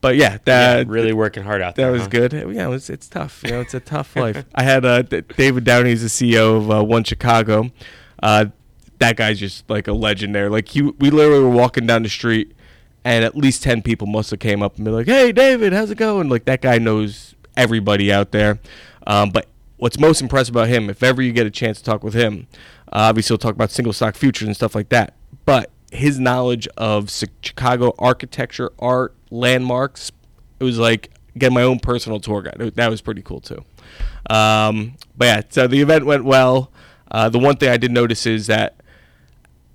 but 0.00 0.16
yeah, 0.16 0.32
Yeah, 0.32 0.38
that 0.44 0.86
really 0.88 1.12
working 1.14 1.44
hard 1.44 1.60
out 1.62 1.76
there. 1.76 1.86
that 1.86 1.92
there. 1.92 1.92
was 1.92 2.02
huh? 2.32 2.38
good. 2.40 2.54
Yeah, 2.54 2.66
it 2.66 2.68
was, 2.68 2.88
it's 2.90 3.08
tough. 3.08 3.40
You 3.44 3.50
know, 3.52 3.60
it's 3.60 3.74
a 3.74 3.80
tough 3.80 4.14
life. 4.16 4.44
I 4.54 4.62
had 4.62 4.84
uh, 4.84 5.02
David 5.02 5.64
Downey, 5.64 5.92
is 5.92 6.02
the 6.02 6.08
CEO 6.34 6.56
of 6.58 6.70
uh, 6.70 6.74
OneChicago. 6.82 7.70
That 8.98 9.16
guy's 9.16 9.38
just 9.38 9.68
like 9.70 9.86
a 9.88 9.92
legend 9.92 10.34
there. 10.34 10.50
Like 10.50 10.68
he, 10.68 10.82
we 10.82 11.10
literally 11.10 11.42
were 11.42 11.50
walking 11.50 11.86
down 11.86 12.02
the 12.02 12.08
street, 12.08 12.54
and 13.04 13.24
at 13.24 13.36
least 13.36 13.62
ten 13.62 13.82
people 13.82 14.06
must 14.06 14.30
have 14.30 14.40
came 14.40 14.62
up 14.62 14.76
and 14.76 14.84
be 14.84 14.90
like, 14.90 15.06
"Hey, 15.06 15.32
David, 15.32 15.72
how's 15.72 15.90
it 15.90 15.98
going?" 15.98 16.28
Like 16.28 16.44
that 16.46 16.60
guy 16.62 16.78
knows 16.78 17.34
everybody 17.56 18.12
out 18.12 18.32
there. 18.32 18.58
Um, 19.06 19.30
but 19.30 19.46
what's 19.78 19.98
most 19.98 20.20
impressive 20.20 20.54
about 20.54 20.68
him, 20.68 20.90
if 20.90 21.02
ever 21.02 21.22
you 21.22 21.32
get 21.32 21.46
a 21.46 21.50
chance 21.50 21.78
to 21.78 21.84
talk 21.84 22.02
with 22.02 22.14
him, 22.14 22.46
uh, 22.92 23.08
obviously 23.08 23.34
he'll 23.34 23.38
talk 23.38 23.54
about 23.54 23.70
single 23.70 23.92
stock 23.92 24.14
futures 24.14 24.46
and 24.46 24.56
stuff 24.56 24.74
like 24.74 24.88
that. 24.90 25.14
But 25.44 25.70
his 25.90 26.20
knowledge 26.20 26.68
of 26.76 27.10
Chicago 27.40 27.94
architecture, 27.98 28.70
art, 28.78 29.14
landmarks, 29.30 30.12
it 30.60 30.64
was 30.64 30.78
like 30.78 31.10
getting 31.36 31.54
my 31.54 31.62
own 31.62 31.78
personal 31.78 32.20
tour 32.20 32.42
guide. 32.42 32.72
That 32.74 32.90
was 32.90 33.00
pretty 33.00 33.22
cool 33.22 33.40
too. 33.40 33.64
Um, 34.28 34.96
but 35.16 35.24
yeah, 35.24 35.40
so 35.48 35.66
the 35.66 35.80
event 35.80 36.04
went 36.04 36.24
well. 36.24 36.70
Uh, 37.10 37.28
the 37.28 37.38
one 37.38 37.56
thing 37.56 37.70
I 37.70 37.76
did 37.78 37.90
notice 37.90 38.26
is 38.26 38.48
that, 38.48 38.76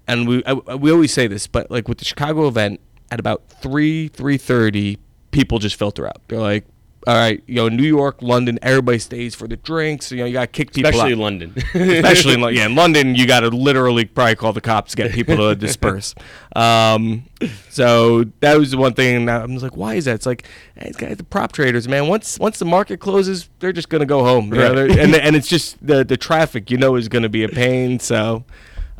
and 0.08 0.28
we 0.28 0.44
I, 0.46 0.54
we 0.54 0.92
always 0.92 1.14
say 1.14 1.28
this, 1.28 1.48
but 1.48 1.70
like 1.72 1.88
with 1.88 1.98
the 2.00 2.06
Chicago 2.06 2.48
event, 2.48 2.80
at 3.12 3.20
about 3.20 3.44
three 3.62 4.08
three 4.08 4.38
thirty, 4.38 4.98
people 5.32 5.60
just 5.60 5.76
filter 5.76 6.06
out. 6.08 6.22
They're 6.28 6.40
like, 6.40 6.66
all 7.06 7.16
right, 7.16 7.44
you 7.48 7.56
know, 7.56 7.68
New 7.70 7.84
York, 7.84 8.22
London, 8.22 8.58
everybody 8.62 8.98
stays 8.98 9.36
for 9.36 9.46
the 9.48 9.58
drinks. 9.58 10.10
You 10.12 10.20
know, 10.20 10.26
you 10.26 10.34
got 10.34 10.42
to 10.42 10.48
kick 10.48 10.72
people 10.74 10.90
Especially 10.90 11.14
out. 11.14 11.20
London. 11.20 11.54
Especially 11.74 12.34
in 12.36 12.42
London. 12.42 12.58
Yeah, 12.60 12.66
in 12.68 12.76
London, 12.76 13.16
you 13.16 13.28
got 13.28 13.42
to 13.42 13.50
literally 13.50 14.06
probably 14.06 14.36
call 14.36 14.54
the 14.54 14.62
cops 14.62 14.92
to 14.92 14.98
get 14.98 15.12
people 15.12 15.36
to 15.36 15.54
disperse. 15.60 16.16
Um, 16.56 17.26
so 17.70 18.24
that 18.40 18.58
was 18.58 18.72
the 18.72 18.78
one 18.78 18.94
thing. 18.94 19.18
And 19.18 19.30
I 19.30 19.46
was 19.46 19.64
like, 19.64 19.76
why 19.76 19.96
is 19.96 20.06
that? 20.06 20.16
It's 20.16 20.26
like, 20.26 20.48
hey, 20.76 20.88
it's 20.88 20.98
got 20.98 21.18
the 21.18 21.26
prop 21.26 21.52
traders, 21.52 21.90
man. 21.90 22.08
Once 22.08 22.40
once 22.40 22.58
the 22.58 22.66
market 22.66 23.02
closes, 23.02 23.50
they're 23.60 23.74
just 23.74 23.90
gonna 23.90 24.06
go 24.06 24.24
home. 24.24 24.54
You 24.54 24.60
know, 24.62 24.88
Right. 24.88 24.98
and 24.98 25.14
and 25.14 25.36
it's 25.36 25.48
just 25.50 25.86
the 25.86 26.06
the 26.06 26.16
traffic, 26.16 26.72
you 26.72 26.78
know, 26.78 26.96
is 26.96 27.10
gonna 27.10 27.30
be 27.30 27.44
a 27.44 27.50
pain. 27.50 28.00
So. 28.00 28.46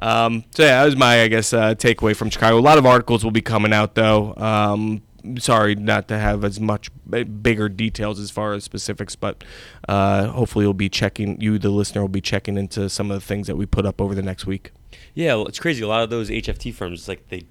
Um, 0.04 0.44
so 0.52 0.64
yeah, 0.64 0.80
that 0.80 0.86
was 0.86 0.96
my, 0.96 1.22
I 1.22 1.28
guess, 1.30 1.54
uh, 1.54 1.76
takeaway 1.76 2.16
from 2.16 2.30
Chicago. 2.30 2.58
A 2.58 2.60
lot 2.60 2.78
of 2.78 2.86
articles 2.86 3.24
will 3.24 3.32
be 3.32 3.42
coming 3.42 3.72
out, 3.74 3.96
though. 3.96 4.36
Um, 4.36 5.02
sorry 5.40 5.74
not 5.76 6.10
to 6.10 6.20
have 6.20 6.44
as 6.44 6.60
much 6.60 6.90
b- 7.10 7.24
bigger 7.24 7.70
details 7.70 8.20
as 8.20 8.30
far 8.30 8.52
as 8.54 8.64
specifics, 8.66 9.16
but 9.16 9.44
uh, 9.88 10.28
hopefully 10.28 10.66
you'll 10.66 10.74
be 10.74 10.90
checking. 10.90 11.40
You, 11.40 11.58
the 11.58 11.70
listener, 11.70 12.02
will 12.02 12.10
be 12.10 12.22
checking 12.22 12.58
into 12.58 12.90
some 12.90 13.10
of 13.10 13.20
the 13.22 13.26
things 13.26 13.48
that 13.48 13.56
we 13.56 13.66
put 13.66 13.86
up 13.86 14.02
over 14.02 14.14
the 14.14 14.22
next 14.22 14.46
week. 14.46 14.72
yeah, 15.14 15.36
well, 15.36 15.48
it's 15.48 15.60
crazy. 15.60 15.82
A 15.84 15.88
lot 15.88 16.04
of 16.04 16.10
those 16.10 16.30
HFT 16.30 16.74
firms, 16.74 17.00
it's 17.00 17.08
like 17.08 17.30
they 17.30 17.44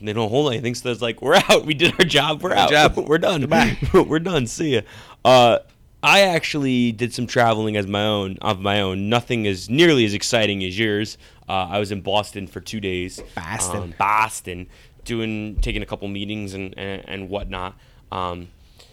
they 0.00 0.12
don't 0.12 0.30
hold 0.30 0.52
anything. 0.52 0.74
So 0.74 0.90
it's 0.90 1.02
like 1.02 1.20
we're 1.20 1.34
out. 1.50 1.66
We 1.66 1.74
did 1.74 1.92
our 1.98 2.06
job. 2.06 2.42
We're 2.42 2.54
out. 2.54 2.70
job. 2.70 2.96
we're 3.08 3.18
done. 3.18 3.46
we're 3.92 4.18
done. 4.20 4.46
See 4.46 4.76
ya. 4.76 4.80
Uh, 5.24 5.58
I 6.02 6.20
actually 6.20 6.92
did 6.92 7.12
some 7.12 7.26
traveling 7.26 7.76
as 7.76 7.86
my 7.86 8.04
own 8.04 8.38
of 8.40 8.60
my 8.60 8.80
own. 8.80 9.08
Nothing 9.08 9.46
as 9.46 9.68
nearly 9.68 10.04
as 10.04 10.14
exciting 10.14 10.62
as 10.64 10.78
yours. 10.78 11.18
Uh, 11.48 11.66
I 11.70 11.78
was 11.78 11.90
in 11.90 12.02
Boston 12.02 12.46
for 12.46 12.60
two 12.60 12.80
days. 12.80 13.20
Boston. 13.34 13.82
Um, 13.82 13.94
Boston, 13.98 14.66
doing 15.04 15.56
taking 15.60 15.82
a 15.82 15.86
couple 15.86 16.06
meetings 16.08 16.54
and 16.54 16.76
and, 16.78 17.02
and 17.08 17.28
whatnot. 17.28 17.76
Um, 18.12 18.48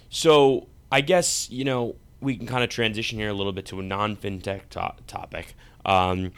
so 0.10 0.68
I 0.92 1.02
guess 1.02 1.50
you 1.50 1.64
know 1.64 1.96
we 2.22 2.38
can 2.38 2.48
kind 2.48 2.64
of 2.64 2.70
transition 2.70 3.20
here 3.20 3.30
a 3.30 3.34
little 3.34 3.54
bit 3.54 3.66
to 3.68 3.80
a 3.80 3.84
non-fintech 3.84 4.70
to- 4.72 4.96
topic. 5.06 5.56
Um, 5.86 6.32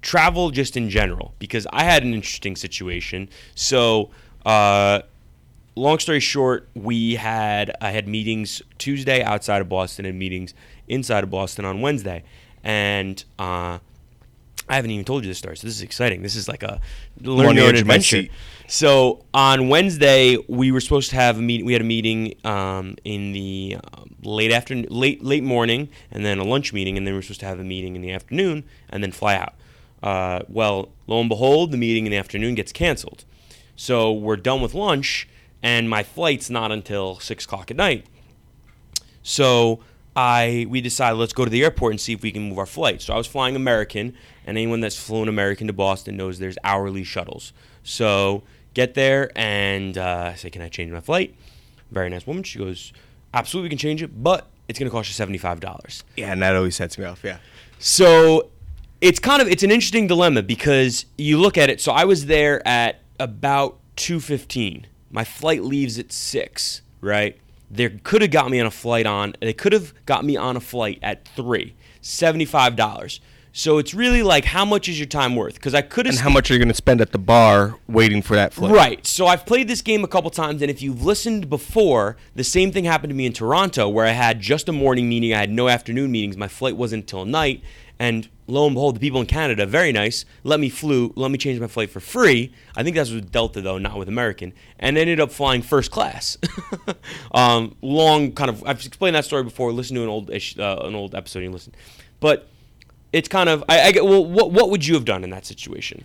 travel 0.00 0.50
just 0.50 0.76
in 0.76 0.88
general 0.88 1.34
because 1.38 1.66
I 1.72 1.84
had 1.84 2.04
an 2.04 2.14
interesting 2.14 2.56
situation. 2.56 3.28
So, 3.54 4.10
uh, 4.46 5.02
long 5.76 5.98
story 5.98 6.20
short, 6.20 6.68
we 6.74 7.14
had 7.14 7.76
I 7.80 7.90
had 7.90 8.08
meetings 8.08 8.62
Tuesday 8.78 9.22
outside 9.22 9.60
of 9.60 9.68
Boston 9.68 10.06
and 10.06 10.18
meetings 10.18 10.54
inside 10.88 11.24
of 11.24 11.30
Boston 11.30 11.64
on 11.64 11.80
Wednesday, 11.80 12.24
and 12.62 13.22
uh, 13.38 13.78
I 14.68 14.76
haven't 14.76 14.92
even 14.92 15.04
told 15.04 15.24
you 15.24 15.30
this 15.30 15.38
story, 15.38 15.56
so 15.56 15.66
this 15.66 15.76
is 15.76 15.82
exciting. 15.82 16.22
This 16.22 16.36
is 16.36 16.48
like 16.48 16.62
a 16.62 16.80
learn 17.20 17.48
on 17.48 17.54
the 17.54 17.60
your 17.60 17.68
own 17.68 17.74
edge 17.74 17.80
of 17.80 17.86
my 17.86 17.96
adventure. 17.96 18.32
So 18.66 19.24
on 19.34 19.68
Wednesday, 19.68 20.38
we 20.48 20.72
were 20.72 20.80
supposed 20.80 21.10
to 21.10 21.16
have 21.16 21.38
a 21.38 21.42
meeting. 21.42 21.66
We 21.66 21.74
had 21.74 21.82
a 21.82 21.84
meeting 21.84 22.34
um, 22.44 22.96
in 23.04 23.32
the 23.32 23.76
um, 23.92 24.14
late 24.22 24.52
afternoon, 24.52 24.86
late 24.88 25.22
late 25.22 25.44
morning, 25.44 25.90
and 26.10 26.24
then 26.24 26.38
a 26.38 26.44
lunch 26.44 26.72
meeting, 26.72 26.96
and 26.96 27.06
then 27.06 27.12
we 27.12 27.18
were 27.18 27.22
supposed 27.22 27.40
to 27.40 27.46
have 27.46 27.60
a 27.60 27.64
meeting 27.64 27.94
in 27.94 28.02
the 28.02 28.12
afternoon, 28.12 28.64
and 28.88 29.02
then 29.02 29.12
fly 29.12 29.36
out. 29.36 29.54
Uh, 30.02 30.40
well, 30.48 30.90
lo 31.06 31.20
and 31.20 31.28
behold, 31.28 31.70
the 31.70 31.76
meeting 31.76 32.06
in 32.06 32.10
the 32.10 32.18
afternoon 32.18 32.54
gets 32.54 32.72
canceled. 32.72 33.24
So 33.76 34.12
we're 34.12 34.36
done 34.36 34.60
with 34.60 34.74
lunch, 34.74 35.28
and 35.64 35.88
my 35.88 36.02
flight's 36.02 36.50
not 36.50 36.70
until 36.70 37.18
six 37.18 37.46
o'clock 37.46 37.70
at 37.70 37.76
night. 37.76 38.06
So 39.22 39.80
I 40.14 40.66
we 40.68 40.80
decided 40.80 41.16
let's 41.16 41.32
go 41.32 41.44
to 41.44 41.50
the 41.50 41.64
airport 41.64 41.94
and 41.94 42.00
see 42.00 42.12
if 42.12 42.22
we 42.22 42.30
can 42.30 42.50
move 42.50 42.58
our 42.58 42.66
flight. 42.66 43.00
So 43.02 43.14
I 43.14 43.16
was 43.16 43.26
flying 43.26 43.56
American, 43.56 44.14
and 44.46 44.56
anyone 44.58 44.80
that's 44.80 44.96
flown 44.96 45.26
American 45.26 45.66
to 45.66 45.72
Boston 45.72 46.16
knows 46.16 46.38
there's 46.38 46.58
hourly 46.62 47.02
shuttles. 47.02 47.52
So 47.82 48.42
get 48.74 48.94
there 48.94 49.30
and 49.34 49.96
uh, 49.96 50.32
I 50.32 50.36
say, 50.36 50.50
"Can 50.50 50.62
I 50.62 50.68
change 50.68 50.92
my 50.92 51.00
flight?" 51.00 51.34
Very 51.90 52.10
nice 52.10 52.26
woman. 52.26 52.42
She 52.42 52.58
goes, 52.58 52.92
"Absolutely, 53.32 53.66
we 53.66 53.70
can 53.70 53.78
change 53.78 54.02
it, 54.02 54.22
but 54.22 54.46
it's 54.68 54.78
going 54.78 54.88
to 54.88 54.94
cost 54.94 55.08
you 55.08 55.14
seventy 55.14 55.38
five 55.38 55.60
dollars." 55.60 56.04
Yeah, 56.16 56.30
and 56.30 56.42
that 56.42 56.54
always 56.54 56.76
sets 56.76 56.98
me 56.98 57.06
off. 57.06 57.24
Yeah. 57.24 57.38
So 57.78 58.50
it's 59.00 59.18
kind 59.18 59.40
of 59.40 59.48
it's 59.48 59.62
an 59.62 59.70
interesting 59.70 60.06
dilemma 60.08 60.42
because 60.42 61.06
you 61.16 61.40
look 61.40 61.56
at 61.56 61.70
it. 61.70 61.80
So 61.80 61.92
I 61.92 62.04
was 62.04 62.26
there 62.26 62.66
at 62.68 63.00
about 63.18 63.78
two 63.96 64.20
fifteen. 64.20 64.86
My 65.14 65.22
flight 65.22 65.62
leaves 65.62 65.96
at 65.96 66.10
six. 66.10 66.82
Right. 67.00 67.38
They 67.70 67.88
could 67.88 68.20
have 68.20 68.32
got 68.32 68.50
me 68.50 68.58
on 68.58 68.66
a 68.66 68.70
flight 68.70 69.06
on. 69.06 69.36
They 69.40 69.52
could 69.52 69.72
have 69.72 69.94
got 70.06 70.24
me 70.24 70.36
on 70.36 70.56
a 70.56 70.60
flight 70.60 70.98
at 71.02 71.24
three. 71.28 71.76
Seventy 72.00 72.44
five 72.44 72.74
dollars. 72.74 73.20
So 73.52 73.78
it's 73.78 73.94
really 73.94 74.24
like 74.24 74.44
how 74.46 74.64
much 74.64 74.88
is 74.88 74.98
your 74.98 75.06
time 75.06 75.36
worth? 75.36 75.54
Because 75.54 75.72
I 75.72 75.82
could 75.82 76.06
have. 76.06 76.16
And 76.16 76.20
how 76.20 76.30
much 76.30 76.50
are 76.50 76.54
you 76.54 76.58
going 76.58 76.68
to 76.68 76.74
spend 76.74 77.00
at 77.00 77.12
the 77.12 77.18
bar 77.18 77.76
waiting 77.86 78.22
for 78.22 78.34
that 78.34 78.52
flight? 78.52 78.72
Right. 78.72 79.06
So 79.06 79.28
I've 79.28 79.46
played 79.46 79.68
this 79.68 79.82
game 79.82 80.02
a 80.02 80.08
couple 80.08 80.30
times, 80.30 80.60
and 80.60 80.68
if 80.68 80.82
you've 80.82 81.04
listened 81.04 81.48
before, 81.48 82.16
the 82.34 82.42
same 82.42 82.72
thing 82.72 82.82
happened 82.82 83.10
to 83.12 83.14
me 83.14 83.26
in 83.26 83.32
Toronto, 83.32 83.88
where 83.88 84.06
I 84.06 84.10
had 84.10 84.40
just 84.40 84.68
a 84.68 84.72
morning 84.72 85.08
meeting. 85.08 85.32
I 85.32 85.38
had 85.38 85.50
no 85.50 85.68
afternoon 85.68 86.10
meetings. 86.10 86.36
My 86.36 86.48
flight 86.48 86.76
wasn't 86.76 87.04
until 87.04 87.24
night, 87.24 87.62
and 88.00 88.28
lo 88.46 88.66
and 88.66 88.74
behold, 88.74 88.96
the 88.96 89.00
people 89.00 89.20
in 89.20 89.26
Canada, 89.26 89.66
very 89.66 89.92
nice, 89.92 90.24
let 90.42 90.60
me 90.60 90.68
flew, 90.68 91.12
let 91.16 91.30
me 91.30 91.38
change 91.38 91.60
my 91.60 91.66
flight 91.66 91.90
for 91.90 92.00
free. 92.00 92.52
I 92.76 92.82
think 92.82 92.96
that's 92.96 93.10
with 93.10 93.30
Delta 93.30 93.60
though, 93.60 93.78
not 93.78 93.98
with 93.98 94.08
American, 94.08 94.52
and 94.78 94.98
ended 94.98 95.20
up 95.20 95.30
flying 95.30 95.62
first 95.62 95.90
class. 95.90 96.36
um, 97.32 97.76
long 97.82 98.32
kind 98.32 98.50
of. 98.50 98.62
I've 98.64 98.84
explained 98.84 99.16
that 99.16 99.24
story 99.24 99.44
before. 99.44 99.72
Listen 99.72 99.96
to 99.96 100.02
an 100.02 100.08
old 100.08 100.30
uh, 100.30 100.86
an 100.86 100.94
old 100.94 101.14
episode. 101.14 101.40
You 101.40 101.50
listen, 101.50 101.74
but 102.20 102.48
it's 103.14 103.28
kind 103.28 103.48
of 103.48 103.64
I, 103.68 103.80
I 103.80 103.92
get 103.92 104.04
well 104.04 104.26
what 104.26 104.50
what 104.50 104.70
would 104.70 104.84
you 104.84 104.94
have 104.94 105.04
done 105.04 105.22
in 105.22 105.30
that 105.30 105.46
situation 105.46 106.04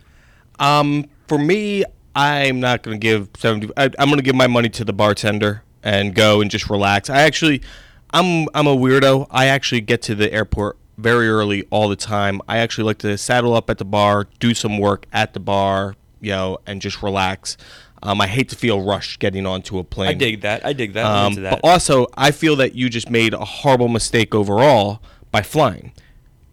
um 0.59 1.05
for 1.27 1.39
me 1.39 1.83
i'm 2.15 2.59
not 2.59 2.83
going 2.83 2.99
to 2.99 3.01
give 3.01 3.29
70 3.35 3.71
I, 3.75 3.85
i'm 3.97 4.09
going 4.09 4.17
to 4.17 4.23
give 4.23 4.35
my 4.35 4.47
money 4.47 4.69
to 4.69 4.85
the 4.85 4.93
bartender 4.93 5.63
and 5.83 6.13
go 6.13 6.39
and 6.39 6.51
just 6.51 6.69
relax 6.69 7.09
i 7.09 7.21
actually 7.21 7.63
i'm 8.11 8.47
i'm 8.53 8.67
a 8.67 8.75
weirdo 8.75 9.25
i 9.31 9.47
actually 9.47 9.81
get 9.81 10.03
to 10.03 10.15
the 10.15 10.31
airport 10.31 10.77
very 10.99 11.29
early 11.29 11.63
all 11.69 11.87
the 11.87 11.95
time 11.95 12.41
i 12.47 12.57
actually 12.57 12.83
like 12.83 12.97
to 12.97 13.17
saddle 13.17 13.53
up 13.53 13.69
at 13.69 13.77
the 13.77 13.85
bar 13.85 14.27
do 14.39 14.53
some 14.53 14.77
work 14.77 15.05
at 15.13 15.33
the 15.33 15.39
bar 15.39 15.95
you 16.21 16.31
know 16.31 16.57
and 16.65 16.81
just 16.81 17.01
relax 17.01 17.57
um, 18.01 18.21
I 18.21 18.27
hate 18.27 18.49
to 18.49 18.55
feel 18.55 18.81
rushed 18.81 19.19
getting 19.19 19.45
onto 19.45 19.77
a 19.77 19.83
plane. 19.83 20.09
I 20.09 20.13
dig 20.13 20.41
that. 20.41 20.65
I 20.65 20.73
dig 20.73 20.93
that. 20.93 21.05
Um, 21.05 21.35
that. 21.35 21.61
But 21.61 21.69
also, 21.69 22.07
I 22.15 22.31
feel 22.31 22.55
that 22.57 22.73
you 22.73 22.89
just 22.89 23.09
made 23.09 23.33
a 23.33 23.43
horrible 23.43 23.89
mistake 23.89 24.33
overall 24.33 25.01
by 25.31 25.41
flying. 25.41 25.91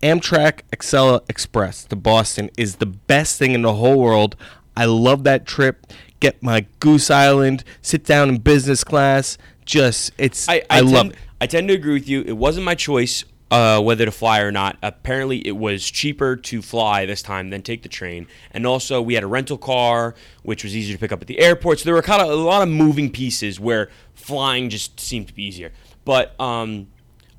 Amtrak 0.02 0.60
Acela 0.74 1.20
Express 1.28 1.84
to 1.84 1.96
Boston 1.96 2.50
is 2.56 2.76
the 2.76 2.86
best 2.86 3.38
thing 3.38 3.52
in 3.52 3.62
the 3.62 3.74
whole 3.74 4.00
world. 4.00 4.36
I 4.76 4.84
love 4.86 5.24
that 5.24 5.46
trip. 5.46 5.86
Get 6.20 6.42
my 6.42 6.66
Goose 6.80 7.10
Island, 7.10 7.62
sit 7.80 8.04
down 8.04 8.28
in 8.28 8.38
business 8.38 8.82
class. 8.82 9.38
Just 9.64 10.12
it's 10.18 10.48
I, 10.48 10.56
I, 10.70 10.78
I 10.78 10.80
love 10.80 11.10
it. 11.10 11.16
I 11.40 11.46
tend 11.46 11.68
to 11.68 11.74
agree 11.74 11.94
with 11.94 12.08
you. 12.08 12.22
It 12.22 12.36
wasn't 12.36 12.64
my 12.64 12.74
choice 12.74 13.24
uh, 13.50 13.80
whether 13.80 14.04
to 14.04 14.10
fly 14.10 14.40
or 14.40 14.50
not. 14.50 14.76
Apparently, 14.82 15.46
it 15.46 15.56
was 15.56 15.88
cheaper 15.90 16.36
to 16.36 16.62
fly 16.62 17.06
this 17.06 17.22
time 17.22 17.50
than 17.50 17.62
take 17.62 17.82
the 17.82 17.88
train. 17.88 18.26
And 18.50 18.66
also, 18.66 19.00
we 19.00 19.14
had 19.14 19.22
a 19.22 19.28
rental 19.28 19.58
car, 19.58 20.14
which 20.42 20.64
was 20.64 20.76
easier 20.76 20.96
to 20.96 21.00
pick 21.00 21.12
up 21.12 21.20
at 21.20 21.28
the 21.28 21.38
airport. 21.38 21.78
So 21.78 21.84
there 21.84 21.94
were 21.94 22.02
kind 22.02 22.22
of 22.22 22.28
a 22.28 22.34
lot 22.34 22.62
of 22.62 22.68
moving 22.68 23.10
pieces 23.10 23.60
where 23.60 23.88
flying 24.14 24.68
just 24.70 24.98
seemed 24.98 25.28
to 25.28 25.34
be 25.34 25.44
easier. 25.44 25.72
But 26.04 26.38
um, 26.40 26.88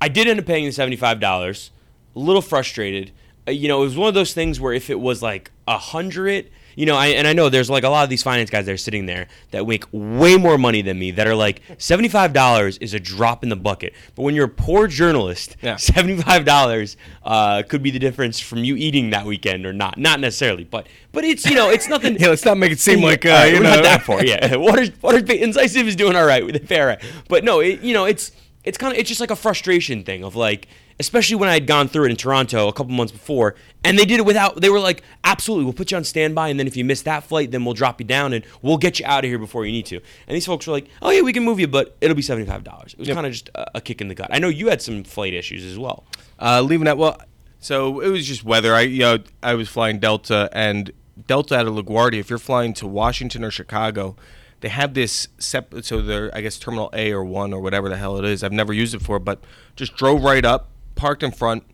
I 0.00 0.08
did 0.08 0.26
end 0.26 0.40
up 0.40 0.46
paying 0.46 0.64
the 0.64 0.72
seventy-five 0.72 1.20
dollars 1.20 1.70
a 2.16 2.18
little 2.18 2.42
frustrated. 2.42 3.12
Uh, 3.46 3.50
you 3.50 3.68
know, 3.68 3.82
it 3.82 3.84
was 3.84 3.96
one 3.96 4.08
of 4.08 4.14
those 4.14 4.32
things 4.32 4.60
where 4.60 4.72
if 4.72 4.90
it 4.90 5.00
was 5.00 5.22
like 5.22 5.50
a 5.66 5.78
hundred, 5.78 6.50
you 6.78 6.86
know, 6.86 6.94
I, 6.94 7.08
and 7.08 7.26
I 7.26 7.32
know 7.32 7.48
there's 7.48 7.68
like 7.68 7.82
a 7.82 7.88
lot 7.88 8.04
of 8.04 8.08
these 8.08 8.22
finance 8.22 8.50
guys 8.50 8.66
that 8.66 8.72
are 8.72 8.76
sitting 8.76 9.06
there 9.06 9.26
that 9.50 9.66
make 9.66 9.84
way 9.90 10.36
more 10.36 10.56
money 10.56 10.80
than 10.80 10.96
me 10.96 11.10
that 11.10 11.26
are 11.26 11.34
like 11.34 11.60
$75 11.76 12.78
is 12.80 12.94
a 12.94 13.00
drop 13.00 13.42
in 13.42 13.48
the 13.48 13.56
bucket. 13.56 13.94
But 14.14 14.22
when 14.22 14.36
you're 14.36 14.44
a 14.44 14.48
poor 14.48 14.86
journalist, 14.86 15.56
yeah. 15.60 15.74
$75 15.74 16.96
uh, 17.24 17.64
could 17.68 17.82
be 17.82 17.90
the 17.90 17.98
difference 17.98 18.38
from 18.38 18.62
you 18.62 18.76
eating 18.76 19.10
that 19.10 19.26
weekend 19.26 19.66
or 19.66 19.72
not. 19.72 19.98
Not 19.98 20.20
necessarily, 20.20 20.62
but 20.62 20.86
but 21.10 21.24
it's, 21.24 21.44
you 21.46 21.56
know, 21.56 21.68
it's 21.68 21.88
nothing. 21.88 22.16
yeah, 22.20 22.28
let's 22.28 22.44
not 22.44 22.56
make 22.56 22.70
it 22.70 22.78
seem 22.78 23.00
like, 23.02 23.26
uh, 23.26 23.48
you 23.52 23.58
know. 23.58 23.70
not 23.70 23.82
that 23.82 24.04
far, 24.04 24.24
yeah. 24.24 24.54
Water, 24.54 24.86
Water, 25.02 25.18
Incisive 25.18 25.88
is 25.88 25.96
doing 25.96 26.14
all 26.14 26.26
right 26.26 26.46
with 26.46 26.54
it, 26.54 26.68
fair. 26.68 27.00
But 27.28 27.42
no, 27.42 27.58
it, 27.58 27.80
you 27.80 27.92
know, 27.92 28.04
it's, 28.04 28.30
it's 28.62 28.78
kind 28.78 28.92
of, 28.92 29.00
it's 29.00 29.08
just 29.08 29.20
like 29.20 29.32
a 29.32 29.36
frustration 29.36 30.04
thing 30.04 30.22
of 30.22 30.36
like, 30.36 30.68
especially 31.00 31.36
when 31.36 31.48
I 31.48 31.54
had 31.54 31.66
gone 31.66 31.88
through 31.88 32.06
it 32.06 32.10
in 32.10 32.16
Toronto 32.16 32.68
a 32.68 32.72
couple 32.72 32.92
months 32.92 33.12
before, 33.12 33.54
and 33.84 33.98
they 33.98 34.04
did 34.04 34.18
it 34.18 34.26
without. 34.26 34.60
They 34.60 34.70
were 34.70 34.80
like, 34.80 35.02
"Absolutely, 35.24 35.64
we'll 35.64 35.74
put 35.74 35.90
you 35.90 35.96
on 35.96 36.04
standby, 36.04 36.48
and 36.48 36.58
then 36.58 36.66
if 36.66 36.76
you 36.76 36.84
miss 36.84 37.02
that 37.02 37.24
flight, 37.24 37.50
then 37.50 37.64
we'll 37.64 37.74
drop 37.74 38.00
you 38.00 38.06
down 38.06 38.32
and 38.32 38.44
we'll 38.62 38.76
get 38.76 38.98
you 38.98 39.06
out 39.06 39.24
of 39.24 39.30
here 39.30 39.38
before 39.38 39.64
you 39.64 39.72
need 39.72 39.86
to." 39.86 39.96
And 40.26 40.34
these 40.34 40.46
folks 40.46 40.66
were 40.66 40.72
like, 40.72 40.88
"Oh 41.00 41.10
yeah, 41.10 41.22
we 41.22 41.32
can 41.32 41.44
move 41.44 41.60
you, 41.60 41.68
but 41.68 41.96
it'll 42.00 42.16
be 42.16 42.22
seventy 42.22 42.46
five 42.46 42.64
dollars." 42.64 42.92
It 42.94 42.98
was 42.98 43.08
yep. 43.08 43.14
kind 43.14 43.26
of 43.26 43.32
just 43.32 43.50
a, 43.54 43.76
a, 43.76 43.80
kick 43.80 44.00
in 44.00 44.08
the 44.08 44.14
gut. 44.14 44.28
I 44.32 44.38
know 44.38 44.48
you 44.48 44.68
had 44.68 44.82
some 44.82 45.04
flight 45.04 45.34
issues 45.34 45.64
as 45.64 45.78
well. 45.78 46.04
Uh, 46.38 46.60
leaving 46.60 46.86
that 46.86 46.98
well, 46.98 47.20
so 47.60 48.00
it 48.00 48.08
was 48.08 48.26
just 48.26 48.44
weather. 48.44 48.74
I 48.74 48.82
you 48.82 49.00
know 49.00 49.18
I 49.42 49.54
was 49.54 49.68
flying 49.68 49.98
Delta 49.98 50.48
and 50.52 50.92
Delta 51.26 51.56
out 51.56 51.66
of 51.66 51.74
LaGuardia. 51.74 52.20
If 52.20 52.30
you're 52.30 52.38
flying 52.38 52.74
to 52.74 52.86
Washington 52.86 53.44
or 53.44 53.50
Chicago 53.50 54.16
they 54.60 54.68
have 54.68 54.92
this 54.92 55.28
separate 55.38 55.84
so 55.84 56.02
they're 56.02 56.34
i 56.34 56.40
guess 56.40 56.58
terminal 56.58 56.90
a 56.92 57.12
or 57.12 57.24
one 57.24 57.52
or 57.52 57.60
whatever 57.60 57.88
the 57.88 57.96
hell 57.96 58.18
it 58.18 58.24
is 58.24 58.42
i've 58.42 58.50
never 58.50 58.72
used 58.72 58.92
it 58.92 59.00
for 59.00 59.20
but 59.20 59.40
just 59.76 59.94
drove 59.94 60.24
right 60.24 60.44
up 60.44 60.68
parked 60.98 61.22
in 61.22 61.30
front. 61.30 61.64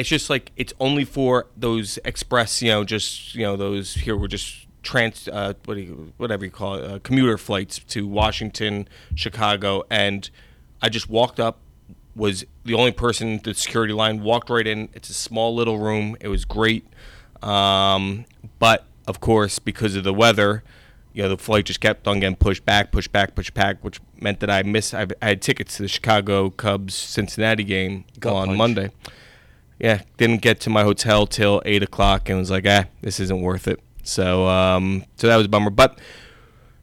It's 0.00 0.08
just 0.08 0.30
like 0.30 0.50
it's 0.56 0.72
only 0.80 1.04
for 1.04 1.46
those 1.56 1.98
express, 2.06 2.62
you 2.62 2.70
know, 2.70 2.84
just 2.84 3.34
you 3.34 3.42
know 3.42 3.56
those 3.56 3.92
here 3.92 4.16
we're 4.16 4.28
just 4.28 4.66
trans 4.82 5.28
uh, 5.28 5.52
what 5.66 5.74
do 5.74 5.80
you, 5.80 6.12
whatever 6.16 6.42
you 6.42 6.50
call 6.50 6.76
it 6.76 6.90
uh, 6.90 6.98
commuter 7.00 7.36
flights 7.36 7.80
to 7.80 8.06
Washington, 8.06 8.88
Chicago, 9.14 9.84
and 9.90 10.30
I 10.80 10.88
just 10.88 11.10
walked 11.10 11.38
up. 11.38 11.58
Was 12.16 12.44
the 12.64 12.74
only 12.74 12.92
person 12.92 13.34
at 13.34 13.44
the 13.44 13.52
security 13.54 13.92
line 13.92 14.22
walked 14.22 14.48
right 14.48 14.66
in. 14.66 14.88
It's 14.94 15.10
a 15.10 15.14
small 15.14 15.54
little 15.54 15.78
room. 15.78 16.16
It 16.20 16.28
was 16.28 16.46
great, 16.46 16.86
um, 17.42 18.24
but 18.58 18.86
of 19.06 19.20
course 19.20 19.58
because 19.58 19.96
of 19.96 20.04
the 20.04 20.14
weather, 20.14 20.64
you 21.12 21.22
know, 21.22 21.28
the 21.28 21.36
flight 21.36 21.66
just 21.66 21.80
kept 21.80 22.08
on 22.08 22.20
getting 22.20 22.36
pushed 22.36 22.64
back, 22.64 22.90
pushed 22.90 23.12
back, 23.12 23.34
pushed 23.34 23.52
back, 23.52 23.84
which 23.84 24.00
meant 24.18 24.40
that 24.40 24.48
I 24.48 24.62
missed. 24.62 24.94
I, 24.94 25.06
I 25.20 25.28
had 25.28 25.42
tickets 25.42 25.76
to 25.76 25.82
the 25.82 25.88
Chicago 25.88 26.48
Cubs 26.48 26.94
Cincinnati 26.94 27.64
game 27.64 28.04
Gut 28.18 28.32
on 28.32 28.46
punch. 28.46 28.58
Monday. 28.58 28.90
Yeah, 29.80 30.02
didn't 30.18 30.42
get 30.42 30.60
to 30.60 30.70
my 30.70 30.82
hotel 30.82 31.26
till 31.26 31.62
eight 31.64 31.82
o'clock, 31.82 32.28
and 32.28 32.38
was 32.38 32.50
like, 32.50 32.66
ah, 32.68 32.84
this 33.00 33.18
isn't 33.18 33.40
worth 33.40 33.66
it. 33.66 33.80
So, 34.02 34.46
um, 34.46 35.04
so 35.16 35.26
that 35.26 35.36
was 35.36 35.46
a 35.46 35.48
bummer. 35.48 35.70
But 35.70 35.98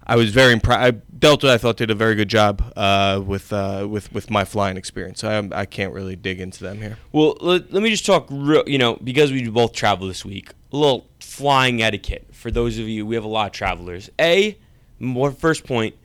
I 0.06 0.16
was 0.16 0.32
very 0.32 0.52
impressed. 0.54 0.96
Delta, 1.20 1.52
I 1.52 1.58
thought, 1.58 1.78
did 1.78 1.92
a 1.92 1.96
very 1.96 2.16
good 2.16 2.30
job 2.30 2.74
uh, 2.76 3.22
with 3.24 3.54
uh, 3.54 3.88
with 3.88 4.12
with 4.14 4.32
my 4.32 4.46
flying 4.46 4.78
experience. 4.78 5.20
So 5.20 5.30
I, 5.30 5.62
I 5.62 5.66
can't 5.66 5.94
really 5.94 6.16
dig 6.16 6.42
into 6.42 6.64
them 6.64 6.80
here. 6.80 6.98
Well, 7.12 7.38
let, 7.40 7.72
let 7.72 7.84
me 7.84 7.92
just 7.92 8.06
talk. 8.06 8.28
Real, 8.32 8.64
you 8.68 8.80
know, 8.80 8.96
because 9.04 9.32
we 9.32 9.48
both 9.48 9.74
travel 9.74 10.08
this 10.08 10.26
week, 10.26 10.52
a 10.72 10.78
little 10.78 11.08
flying 11.20 11.84
etiquette 11.84 12.28
for 12.32 12.50
those 12.50 12.80
of 12.80 12.88
you. 12.88 13.06
We 13.06 13.16
have 13.16 13.24
a 13.24 13.28
lot 13.30 13.48
of 13.48 13.52
travelers. 13.52 14.10
A, 14.20 14.58
more 15.00 15.32
first 15.32 15.66
point, 15.66 15.96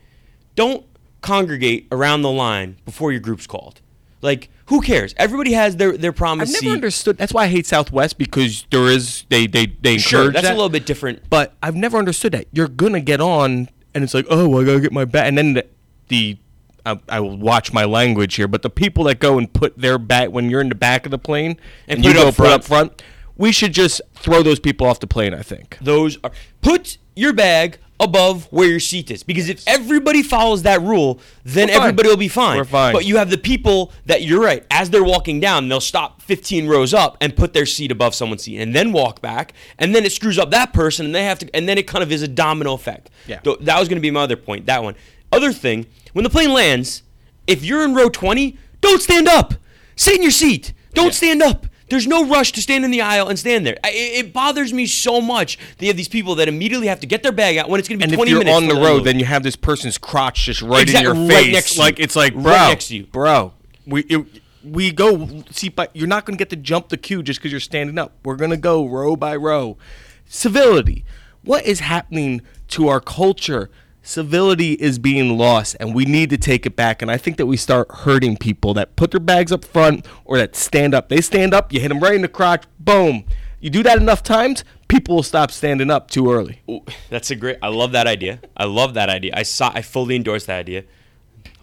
don't 0.56 0.84
congregate 1.22 1.86
around 1.90 2.20
the 2.20 2.30
line 2.30 2.76
before 2.84 3.12
your 3.12 3.20
group's 3.20 3.46
called. 3.46 3.80
Like, 4.20 4.50
who 4.72 4.80
cares? 4.80 5.14
Everybody 5.18 5.52
has 5.52 5.76
their 5.76 5.98
their 5.98 6.12
promise. 6.12 6.48
I've 6.48 6.54
never 6.54 6.70
seat. 6.70 6.76
understood. 6.76 7.18
That's 7.18 7.34
why 7.34 7.44
I 7.44 7.48
hate 7.48 7.66
Southwest 7.66 8.16
because 8.16 8.64
there 8.70 8.86
is 8.88 9.24
they 9.28 9.46
they 9.46 9.66
they 9.66 9.94
encourage 9.94 10.02
sure, 10.02 10.32
that's 10.32 10.44
that. 10.44 10.52
a 10.52 10.56
little 10.56 10.70
bit 10.70 10.86
different. 10.86 11.28
But 11.28 11.52
I've 11.62 11.76
never 11.76 11.98
understood 11.98 12.32
that. 12.32 12.46
You're 12.52 12.68
gonna 12.68 13.02
get 13.02 13.20
on, 13.20 13.68
and 13.92 14.02
it's 14.02 14.14
like, 14.14 14.24
oh, 14.30 14.58
I 14.58 14.64
gotta 14.64 14.80
get 14.80 14.90
my 14.90 15.04
bag, 15.04 15.28
and 15.28 15.36
then 15.36 15.52
the, 15.52 15.66
the 16.08 16.38
I, 16.86 16.98
I, 17.06 17.20
will 17.20 17.36
watch 17.36 17.74
my 17.74 17.84
language 17.84 18.36
here, 18.36 18.48
but 18.48 18.62
the 18.62 18.70
people 18.70 19.04
that 19.04 19.20
go 19.20 19.36
and 19.36 19.52
put 19.52 19.76
their 19.76 19.98
bag 19.98 20.30
when 20.30 20.48
you're 20.48 20.62
in 20.62 20.70
the 20.70 20.74
back 20.74 21.04
of 21.04 21.10
the 21.10 21.18
plane 21.18 21.58
and, 21.86 21.98
and 21.98 22.04
you 22.04 22.14
go 22.14 22.32
put 22.32 22.46
up 22.48 22.64
front, 22.64 23.02
we 23.36 23.52
should 23.52 23.74
just 23.74 24.00
throw 24.14 24.42
those 24.42 24.58
people 24.58 24.86
off 24.86 25.00
the 25.00 25.06
plane. 25.06 25.34
I 25.34 25.42
think 25.42 25.76
those 25.82 26.18
are 26.24 26.32
put 26.62 26.96
your 27.14 27.34
bag 27.34 27.78
above 28.02 28.46
where 28.50 28.68
your 28.68 28.80
seat 28.80 29.10
is. 29.10 29.22
Because 29.22 29.48
if 29.48 29.62
everybody 29.66 30.22
follows 30.22 30.62
that 30.62 30.82
rule, 30.82 31.20
then 31.44 31.70
everybody 31.70 32.08
will 32.08 32.16
be 32.16 32.28
fine. 32.28 32.58
We're 32.58 32.64
fine. 32.64 32.92
But 32.92 33.04
you 33.04 33.16
have 33.16 33.30
the 33.30 33.38
people 33.38 33.92
that 34.06 34.22
you're 34.22 34.42
right, 34.42 34.64
as 34.70 34.90
they're 34.90 35.04
walking 35.04 35.40
down, 35.40 35.68
they'll 35.68 35.80
stop 35.80 36.20
15 36.22 36.66
rows 36.66 36.92
up 36.92 37.16
and 37.20 37.36
put 37.36 37.52
their 37.52 37.66
seat 37.66 37.90
above 37.90 38.14
someone's 38.14 38.42
seat 38.42 38.60
and 38.60 38.74
then 38.74 38.92
walk 38.92 39.20
back. 39.20 39.52
And 39.78 39.94
then 39.94 40.04
it 40.04 40.12
screws 40.12 40.38
up 40.38 40.50
that 40.50 40.72
person 40.72 41.06
and 41.06 41.14
they 41.14 41.24
have 41.24 41.38
to 41.40 41.50
and 41.54 41.68
then 41.68 41.78
it 41.78 41.86
kind 41.86 42.02
of 42.02 42.10
is 42.12 42.22
a 42.22 42.28
domino 42.28 42.74
effect. 42.74 43.10
Yeah. 43.26 43.40
So 43.44 43.56
that 43.60 43.78
was 43.78 43.88
gonna 43.88 44.00
be 44.00 44.10
my 44.10 44.22
other 44.22 44.36
point, 44.36 44.66
that 44.66 44.82
one. 44.82 44.94
Other 45.30 45.52
thing, 45.52 45.86
when 46.12 46.24
the 46.24 46.30
plane 46.30 46.52
lands, 46.52 47.02
if 47.46 47.64
you're 47.64 47.84
in 47.84 47.94
row 47.94 48.08
20, 48.08 48.58
don't 48.80 49.00
stand 49.00 49.28
up. 49.28 49.54
Sit 49.96 50.16
in 50.16 50.22
your 50.22 50.30
seat. 50.30 50.72
Don't 50.94 51.06
yeah. 51.06 51.10
stand 51.12 51.42
up. 51.42 51.66
There's 51.92 52.06
no 52.06 52.24
rush 52.24 52.52
to 52.52 52.62
stand 52.62 52.86
in 52.86 52.90
the 52.90 53.02
aisle 53.02 53.28
and 53.28 53.38
stand 53.38 53.66
there. 53.66 53.76
It, 53.84 54.24
it 54.24 54.32
bothers 54.32 54.72
me 54.72 54.86
so 54.86 55.20
much. 55.20 55.58
They 55.76 55.88
have 55.88 55.96
these 55.98 56.08
people 56.08 56.36
that 56.36 56.48
immediately 56.48 56.86
have 56.86 57.00
to 57.00 57.06
get 57.06 57.22
their 57.22 57.32
bag 57.32 57.58
out 57.58 57.68
when 57.68 57.80
it's 57.80 57.86
going 57.86 58.00
to 58.00 58.06
be 58.06 58.10
and 58.10 58.16
20 58.16 58.32
minutes. 58.32 58.48
And 58.48 58.64
if 58.64 58.70
you're 58.70 58.74
on 58.74 58.80
the 58.80 58.88
road, 58.88 59.04
then 59.04 59.18
you 59.18 59.26
have 59.26 59.42
this 59.42 59.56
person's 59.56 59.98
crotch 59.98 60.46
just 60.46 60.62
right 60.62 60.84
exactly, 60.84 61.10
in 61.10 61.16
your 61.18 61.28
face. 61.28 61.44
Right 61.44 61.52
next 61.52 61.76
like 61.76 62.00
it's 62.00 62.16
like, 62.16 62.32
bro, 62.32 62.44
right 62.44 62.68
next 62.68 62.88
to 62.88 62.96
you. 62.96 63.04
bro. 63.08 63.52
We 63.86 64.04
it, 64.04 64.24
we 64.64 64.90
go 64.90 65.44
seat 65.50 65.76
by. 65.76 65.88
You're 65.92 66.08
not 66.08 66.24
going 66.24 66.34
to 66.34 66.38
get 66.38 66.48
to 66.48 66.56
jump 66.56 66.88
the 66.88 66.96
queue 66.96 67.22
just 67.22 67.40
because 67.40 67.50
you're 67.50 67.60
standing 67.60 67.98
up. 67.98 68.14
We're 68.24 68.36
going 68.36 68.52
to 68.52 68.56
go 68.56 68.88
row 68.88 69.14
by 69.14 69.36
row. 69.36 69.76
Civility. 70.24 71.04
What 71.44 71.66
is 71.66 71.80
happening 71.80 72.40
to 72.68 72.88
our 72.88 73.00
culture? 73.00 73.68
Civility 74.02 74.72
is 74.74 74.98
being 74.98 75.38
lost 75.38 75.76
and 75.78 75.94
we 75.94 76.04
need 76.04 76.28
to 76.28 76.36
take 76.36 76.66
it 76.66 76.74
back 76.74 77.00
and 77.02 77.10
i 77.10 77.16
think 77.16 77.36
that 77.36 77.46
we 77.46 77.56
start 77.56 77.88
hurting 77.90 78.36
people 78.36 78.74
that 78.74 78.96
put 78.96 79.12
their 79.12 79.20
bags 79.20 79.52
up 79.52 79.64
front 79.64 80.04
or 80.24 80.36
that 80.36 80.56
stand 80.56 80.92
up 80.92 81.08
they 81.08 81.20
stand 81.20 81.54
up 81.54 81.72
you 81.72 81.80
hit 81.80 81.88
them 81.88 82.00
right 82.00 82.14
in 82.14 82.22
the 82.22 82.28
crotch 82.28 82.64
boom 82.80 83.24
You 83.60 83.70
do 83.70 83.84
that 83.84 83.98
enough 83.98 84.24
times, 84.24 84.64
people 84.88 85.14
will 85.14 85.22
stop 85.22 85.52
standing 85.52 85.88
up 85.88 86.10
too 86.10 86.32
early. 86.32 86.62
Ooh, 86.68 86.84
that's 87.10 87.30
a 87.30 87.36
great. 87.36 87.58
I 87.62 87.68
love 87.68 87.92
that 87.92 88.08
idea. 88.08 88.40
I 88.56 88.64
love 88.64 88.94
that 88.94 89.08
idea. 89.08 89.30
I 89.36 89.44
saw. 89.44 89.70
I 89.72 89.82
fully 89.82 90.16
endorse 90.16 90.46
that 90.46 90.58
idea. 90.58 90.82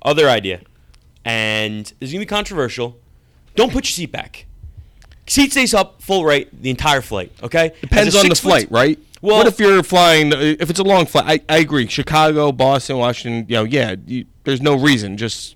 Other 0.02 0.30
idea, 0.30 0.62
and 1.26 1.86
this 2.00 2.08
is 2.08 2.14
gonna 2.14 2.22
be 2.22 2.26
controversial. 2.26 2.98
Don't 3.56 3.74
put 3.74 3.84
your 3.84 3.92
seat 3.92 4.14
back. 4.14 4.46
Seat 5.28 5.52
stays 5.52 5.74
up 5.74 6.02
full 6.02 6.24
rate 6.24 6.48
the 6.64 6.70
entire 6.70 7.02
flight. 7.02 7.34
Okay. 7.44 7.74
Depends 7.82 8.16
on 8.16 8.30
the 8.30 8.36
flight, 8.36 8.72
right? 8.72 8.98
Well- 9.22 9.38
what 9.38 9.48
if 9.48 9.60
you're 9.60 9.84
flying? 9.84 10.34
uh, 10.34 10.38
If 10.60 10.70
it's 10.70 10.80
a 10.80 10.84
long 10.84 11.06
flight, 11.06 11.44
I, 11.50 11.56
I 11.56 11.58
agree. 11.60 11.88
Chicago, 11.88 12.52
Boston, 12.52 12.98
Washington. 12.98 13.46
You 13.50 13.56
know, 13.58 13.64
yeah. 13.64 13.96
You, 14.06 14.26
there's 14.44 14.62
no 14.62 14.76
reason. 14.78 15.18
Just 15.18 15.56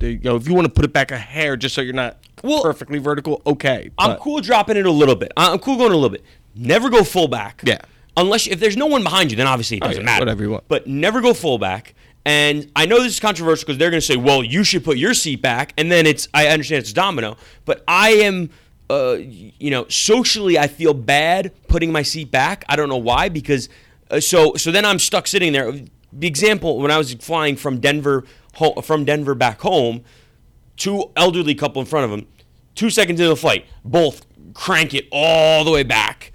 you 0.00 0.18
know, 0.18 0.36
if 0.36 0.48
you 0.48 0.54
want 0.54 0.66
to 0.66 0.72
put 0.72 0.84
it 0.84 0.92
back 0.92 1.10
a 1.12 1.18
hair, 1.18 1.56
just 1.56 1.74
so 1.74 1.80
you're 1.80 1.94
not 1.94 2.18
Well- 2.42 2.62
perfectly 2.62 2.98
vertical, 2.98 3.40
okay. 3.46 3.90
I'm 3.98 4.16
cool 4.18 4.40
dropping 4.40 4.76
it 4.76 4.86
a 4.86 4.90
little 4.90 5.14
bit. 5.16 5.32
I'm 5.36 5.58
cool 5.58 5.76
going 5.76 5.92
a 5.92 5.94
little 5.94 6.10
bit. 6.10 6.24
Never 6.54 6.90
go 6.90 7.02
full 7.04 7.28
back. 7.28 7.62
Yeah. 7.64 7.78
Unless 8.16 8.46
if 8.46 8.60
there's 8.60 8.76
no 8.76 8.86
one 8.86 9.02
behind 9.04 9.30
you, 9.30 9.36
then 9.36 9.46
obviously 9.46 9.78
it 9.78 9.82
Oh, 9.84 9.88
doesn't 9.88 10.02
yeah, 10.02 10.06
matter. 10.06 10.20
whatever 10.22 10.42
you 10.42 10.50
want. 10.50 10.64
But 10.68 10.86
never 10.86 11.20
go 11.22 11.32
full 11.32 11.56
back. 11.58 11.94
And 12.26 12.70
I 12.76 12.84
know 12.86 13.02
this 13.02 13.14
is 13.14 13.20
controversial 13.20 13.64
because 13.66 13.78
they're 13.78 13.90
going 13.90 14.00
to 14.00 14.06
say, 14.06 14.16
"Well, 14.16 14.44
you 14.44 14.62
should 14.64 14.84
put 14.84 14.96
your 14.96 15.12
seat 15.14 15.42
back," 15.42 15.72
and 15.76 15.90
then 15.90 16.06
it's. 16.06 16.28
I 16.32 16.46
understand 16.48 16.80
it's 16.82 16.92
domino, 16.92 17.36
but 17.64 17.82
I 17.88 18.10
am. 18.10 18.50
Uh, 18.92 19.16
you 19.18 19.70
know, 19.70 19.86
socially, 19.88 20.58
I 20.58 20.66
feel 20.68 20.92
bad 20.94 21.52
putting 21.68 21.90
my 21.92 22.02
seat 22.02 22.30
back. 22.30 22.64
I 22.68 22.76
don't 22.76 22.88
know 22.88 22.96
why, 23.10 23.28
because 23.28 23.68
uh, 24.10 24.20
so 24.20 24.54
so 24.56 24.70
then 24.70 24.84
I'm 24.84 24.98
stuck 24.98 25.26
sitting 25.26 25.52
there. 25.52 25.72
The 26.12 26.26
example 26.26 26.78
when 26.78 26.90
I 26.90 26.98
was 26.98 27.14
flying 27.14 27.56
from 27.56 27.80
Denver 27.80 28.24
ho- 28.54 28.80
from 28.82 29.04
Denver 29.04 29.34
back 29.34 29.60
home, 29.62 30.04
two 30.76 31.10
elderly 31.16 31.54
couple 31.54 31.80
in 31.80 31.86
front 31.86 32.04
of 32.04 32.10
him. 32.18 32.26
Two 32.74 32.90
seconds 32.90 33.20
into 33.20 33.28
the 33.28 33.36
flight, 33.36 33.66
both 33.84 34.26
crank 34.54 34.94
it 34.94 35.06
all 35.12 35.64
the 35.64 35.70
way 35.70 35.82
back. 35.82 36.32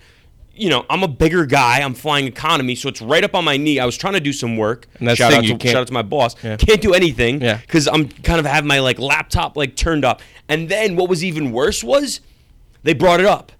You 0.54 0.70
know, 0.72 0.86
I'm 0.90 1.04
a 1.04 1.08
bigger 1.08 1.46
guy. 1.46 1.82
I'm 1.82 1.94
flying 1.94 2.26
economy, 2.26 2.74
so 2.76 2.90
it's 2.90 3.02
right 3.02 3.24
up 3.24 3.36
on 3.36 3.44
my 3.46 3.58
knee. 3.58 3.80
I 3.80 3.86
was 3.86 3.96
trying 3.98 4.14
to 4.14 4.20
do 4.20 4.34
some 4.34 4.58
work. 4.58 4.88
And 5.00 5.08
that's 5.08 5.18
shout 5.20 5.30
the 5.32 5.38
out 5.38 5.42
thing, 5.42 5.48
to 5.50 5.54
you 5.54 5.58
can't- 5.60 5.72
shout 5.74 5.82
out 5.82 5.88
to 5.88 5.94
my 5.94 6.02
boss. 6.02 6.36
Yeah. 6.44 6.58
Can't 6.58 6.82
do 6.82 6.94
anything. 6.96 7.42
Yeah. 7.42 7.58
Because 7.58 7.88
I'm 7.88 8.08
kind 8.10 8.40
of 8.40 8.46
have 8.48 8.66
my 8.66 8.80
like 8.80 8.98
laptop 8.98 9.56
like 9.58 9.76
turned 9.76 10.04
up. 10.06 10.22
And 10.50 10.70
then 10.70 10.96
what 10.96 11.10
was 11.10 11.24
even 11.24 11.52
worse 11.52 11.84
was 11.84 12.22
they 12.84 12.94
brought 12.94 13.20
it 13.20 13.26
up. 13.26 13.52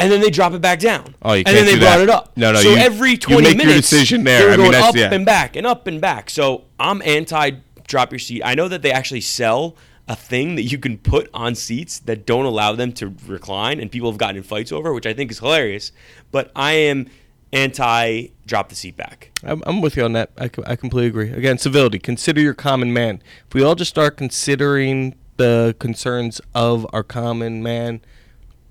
And 0.00 0.12
then 0.12 0.20
they 0.20 0.30
drop 0.30 0.52
it 0.52 0.60
back 0.60 0.78
down. 0.78 1.16
Oh, 1.22 1.32
you 1.32 1.38
and 1.38 1.46
can't 1.46 1.56
then 1.56 1.66
they 1.66 1.72
do 1.74 1.80
brought 1.80 1.96
that. 1.96 2.02
it 2.04 2.10
up. 2.10 2.36
No, 2.36 2.52
no, 2.52 2.60
So 2.60 2.70
you- 2.70 2.76
every 2.76 3.10
you 3.12 3.16
20 3.16 3.42
make 3.42 3.56
your 3.56 3.66
minutes, 3.66 3.90
decision 3.90 4.22
there. 4.22 4.38
they 4.38 4.44
were 4.46 4.52
I 4.52 4.56
mean, 4.56 4.64
going 4.66 4.72
that's- 4.72 4.90
up 4.90 4.96
yeah. 4.96 5.12
and 5.12 5.26
back 5.26 5.56
and 5.56 5.66
up 5.66 5.88
and 5.88 6.00
back. 6.00 6.30
So 6.30 6.64
I'm 6.78 7.02
anti 7.04 7.50
drop 7.88 8.12
your 8.12 8.18
seat. 8.20 8.42
I 8.44 8.54
know 8.54 8.68
that 8.68 8.82
they 8.82 8.92
actually 8.92 9.22
sell 9.22 9.74
a 10.06 10.14
thing 10.14 10.54
that 10.54 10.62
you 10.62 10.78
can 10.78 10.98
put 10.98 11.28
on 11.34 11.54
seats 11.56 11.98
that 11.98 12.24
don't 12.26 12.44
allow 12.44 12.74
them 12.74 12.92
to 12.92 13.12
recline, 13.26 13.80
and 13.80 13.90
people 13.90 14.10
have 14.10 14.18
gotten 14.18 14.36
in 14.36 14.42
fights 14.44 14.70
over, 14.70 14.94
which 14.94 15.04
I 15.06 15.12
think 15.14 15.30
is 15.32 15.40
hilarious. 15.40 15.90
But 16.30 16.52
I 16.54 16.72
am 16.74 17.06
anti 17.52 18.28
drop 18.46 18.68
the 18.68 18.74
seat 18.74 18.96
back. 18.96 19.30
I'm, 19.42 19.62
I'm 19.66 19.80
with 19.80 19.96
you 19.96 20.04
on 20.04 20.12
that. 20.12 20.30
I, 20.38 20.48
co- 20.48 20.62
I 20.66 20.76
completely 20.76 21.08
agree. 21.08 21.32
Again, 21.32 21.58
civility. 21.58 21.98
Consider 21.98 22.40
your 22.40 22.54
common 22.54 22.92
man. 22.92 23.22
If 23.48 23.54
we 23.54 23.62
all 23.64 23.74
just 23.74 23.90
start 23.90 24.16
considering 24.16 25.14
the 25.38 25.74
concerns 25.78 26.40
of 26.54 26.86
our 26.92 27.02
common 27.02 27.62
man, 27.62 28.00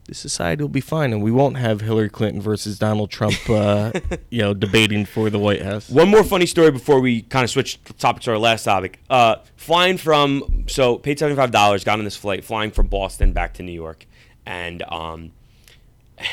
this 0.07 0.17
society 0.17 0.63
will 0.63 0.69
be 0.69 0.81
fine, 0.81 1.11
and 1.11 1.21
we 1.21 1.31
won't 1.31 1.57
have 1.57 1.81
Hillary 1.81 2.09
Clinton 2.09 2.41
versus 2.41 2.79
Donald 2.79 3.11
Trump, 3.11 3.35
uh, 3.49 3.91
you 4.29 4.41
know, 4.41 4.53
debating 4.53 5.05
for 5.05 5.29
the 5.29 5.37
White 5.37 5.61
House. 5.61 5.89
One 5.89 6.09
more 6.09 6.23
funny 6.23 6.45
story 6.45 6.71
before 6.71 7.01
we 7.01 7.23
kind 7.23 7.43
of 7.43 7.49
switch 7.49 7.79
topics 7.97 8.25
to 8.25 8.31
our 8.31 8.37
last 8.37 8.63
topic. 8.63 8.99
Uh, 9.09 9.37
flying 9.57 9.97
from 9.97 10.65
so 10.67 10.97
paid 10.97 11.19
seventy 11.19 11.35
five 11.35 11.51
dollars, 11.51 11.83
got 11.83 11.99
on 11.99 12.05
this 12.05 12.15
flight, 12.15 12.45
flying 12.45 12.71
from 12.71 12.87
Boston 12.87 13.33
back 13.33 13.53
to 13.55 13.63
New 13.63 13.73
York, 13.73 14.05
and 14.45 14.81
um, 14.87 15.33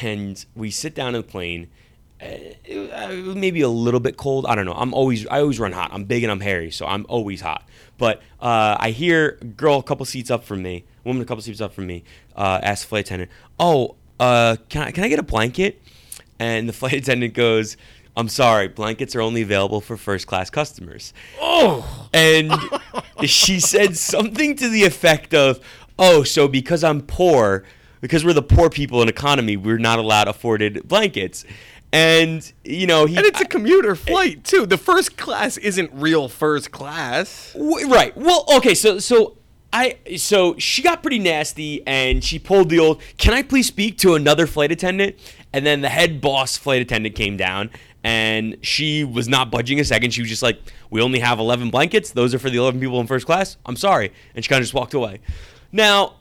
and 0.01 0.45
we 0.55 0.71
sit 0.71 0.95
down 0.95 1.09
in 1.15 1.21
the 1.21 1.27
plane. 1.27 1.69
Uh, 2.23 2.27
it, 2.65 2.93
uh, 2.93 3.11
it 3.11 3.25
was 3.25 3.35
maybe 3.35 3.61
a 3.61 3.69
little 3.69 4.01
bit 4.01 4.17
cold. 4.17 4.47
I 4.47 4.55
don't 4.55 4.67
know. 4.67 4.75
I'm 4.75 4.95
always 4.95 5.27
I 5.27 5.41
always 5.41 5.59
run 5.59 5.73
hot. 5.73 5.91
I'm 5.93 6.05
big 6.05 6.23
and 6.23 6.31
I'm 6.31 6.41
hairy, 6.41 6.71
so 6.71 6.87
I'm 6.87 7.07
always 7.09 7.41
hot. 7.41 7.69
But 7.99 8.19
uh, 8.41 8.77
I 8.79 8.91
hear 8.91 9.39
a 9.41 9.45
girl 9.45 9.79
a 9.79 9.83
couple 9.83 10.07
seats 10.07 10.31
up 10.31 10.45
from 10.45 10.63
me, 10.63 10.85
woman 11.05 11.23
a 11.23 11.25
couple 11.25 11.43
seats 11.43 11.61
up 11.61 11.73
from 11.75 11.87
me, 11.87 12.05
uh, 12.37 12.61
ask 12.63 12.83
the 12.85 12.89
flight 12.89 13.07
attendant, 13.07 13.31
"Oh, 13.59 13.97
uh, 14.21 14.57
can 14.69 14.83
I 14.83 14.91
can 14.91 15.05
I 15.05 15.09
get 15.09 15.19
a 15.19 15.23
blanket?" 15.25 15.81
And 16.39 16.69
the 16.69 16.73
flight 16.81 16.95
attendant 16.95 17.35
goes, 17.35 17.77
"I'm 18.17 18.29
sorry, 18.29 18.69
blankets 18.69 19.15
are 19.15 19.21
only 19.21 19.43
available 19.43 19.81
for 19.81 19.97
first 19.97 20.27
class 20.27 20.51
customers." 20.51 21.13
Oh, 21.41 22.09
And 22.13 22.53
she 23.25 23.61
said 23.61 23.97
something 23.97 24.57
to 24.57 24.69
the 24.69 24.85
effect 24.85 25.35
of, 25.35 25.61
"Oh, 25.99 26.23
so 26.25 26.49
because 26.49 26.83
I'm 26.85 27.01
poor, 27.03 27.65
because 28.01 28.25
we're 28.25 28.33
the 28.33 28.43
poor 28.43 28.71
people 28.71 29.03
in 29.03 29.09
economy, 29.09 29.57
we're 29.57 29.79
not 29.79 29.99
allowed 29.99 30.29
afforded 30.29 30.87
blankets." 30.89 31.45
And 31.93 32.53
you 32.65 32.89
know, 32.89 33.07
he 33.07 33.17
and 33.17 33.25
it's 33.25 33.41
a 33.41 33.45
commuter 33.45 33.95
flight 33.95 34.43
too. 34.43 34.67
The 34.67 34.77
first 34.77 35.17
class 35.17 35.57
isn't 35.57 35.91
real 35.95 36.29
first 36.29 36.73
class. 36.73 37.53
W- 37.53 37.89
right. 37.89 38.17
Well, 38.17 38.45
okay. 38.57 38.75
So 38.75 38.99
so 38.99 39.37
I 39.75 39.97
so 40.17 40.57
she 40.57 40.83
got 40.83 41.03
pretty 41.03 41.19
nasty 41.19 41.85
and 41.85 42.23
she 42.23 42.39
pulled 42.39 42.71
the 42.71 42.79
old. 42.79 43.03
Can 43.19 43.35
I 43.35 43.43
please 43.43 43.67
speak 43.67 43.99
to 43.99 44.15
another 44.15 44.47
flight 44.47 44.71
attendant? 44.71 45.17
And 45.53 45.67
then 45.67 45.81
the 45.81 45.89
head 45.89 46.21
boss 46.21 46.57
flight 46.57 46.81
attendant 46.81 47.17
came 47.17 47.37
down 47.37 47.71
and 48.05 48.57
she 48.63 49.03
was 49.03 49.29
not 49.29 49.51
budging 49.51 49.81
a 49.81 49.85
second. 49.85 50.13
She 50.13 50.23
was 50.23 50.31
just 50.31 50.45
like, 50.45 50.61
"We 50.91 51.01
only 51.03 51.19
have 51.19 51.41
eleven 51.41 51.71
blankets. 51.71 52.13
Those 52.13 52.35
are 52.35 52.39
for 52.39 52.51
the 52.51 52.59
eleven 52.59 52.81
people 52.81 53.01
in 53.01 53.09
first 53.09 53.27
class. 53.27 53.57
I'm 53.67 53.75
sorry." 53.75 54.13
And 54.37 54.45
she 54.45 54.49
kind 54.49 54.61
of 54.61 54.65
just 54.65 54.75
walked 54.75 54.95
away. 54.95 55.21
Now. 55.73 56.15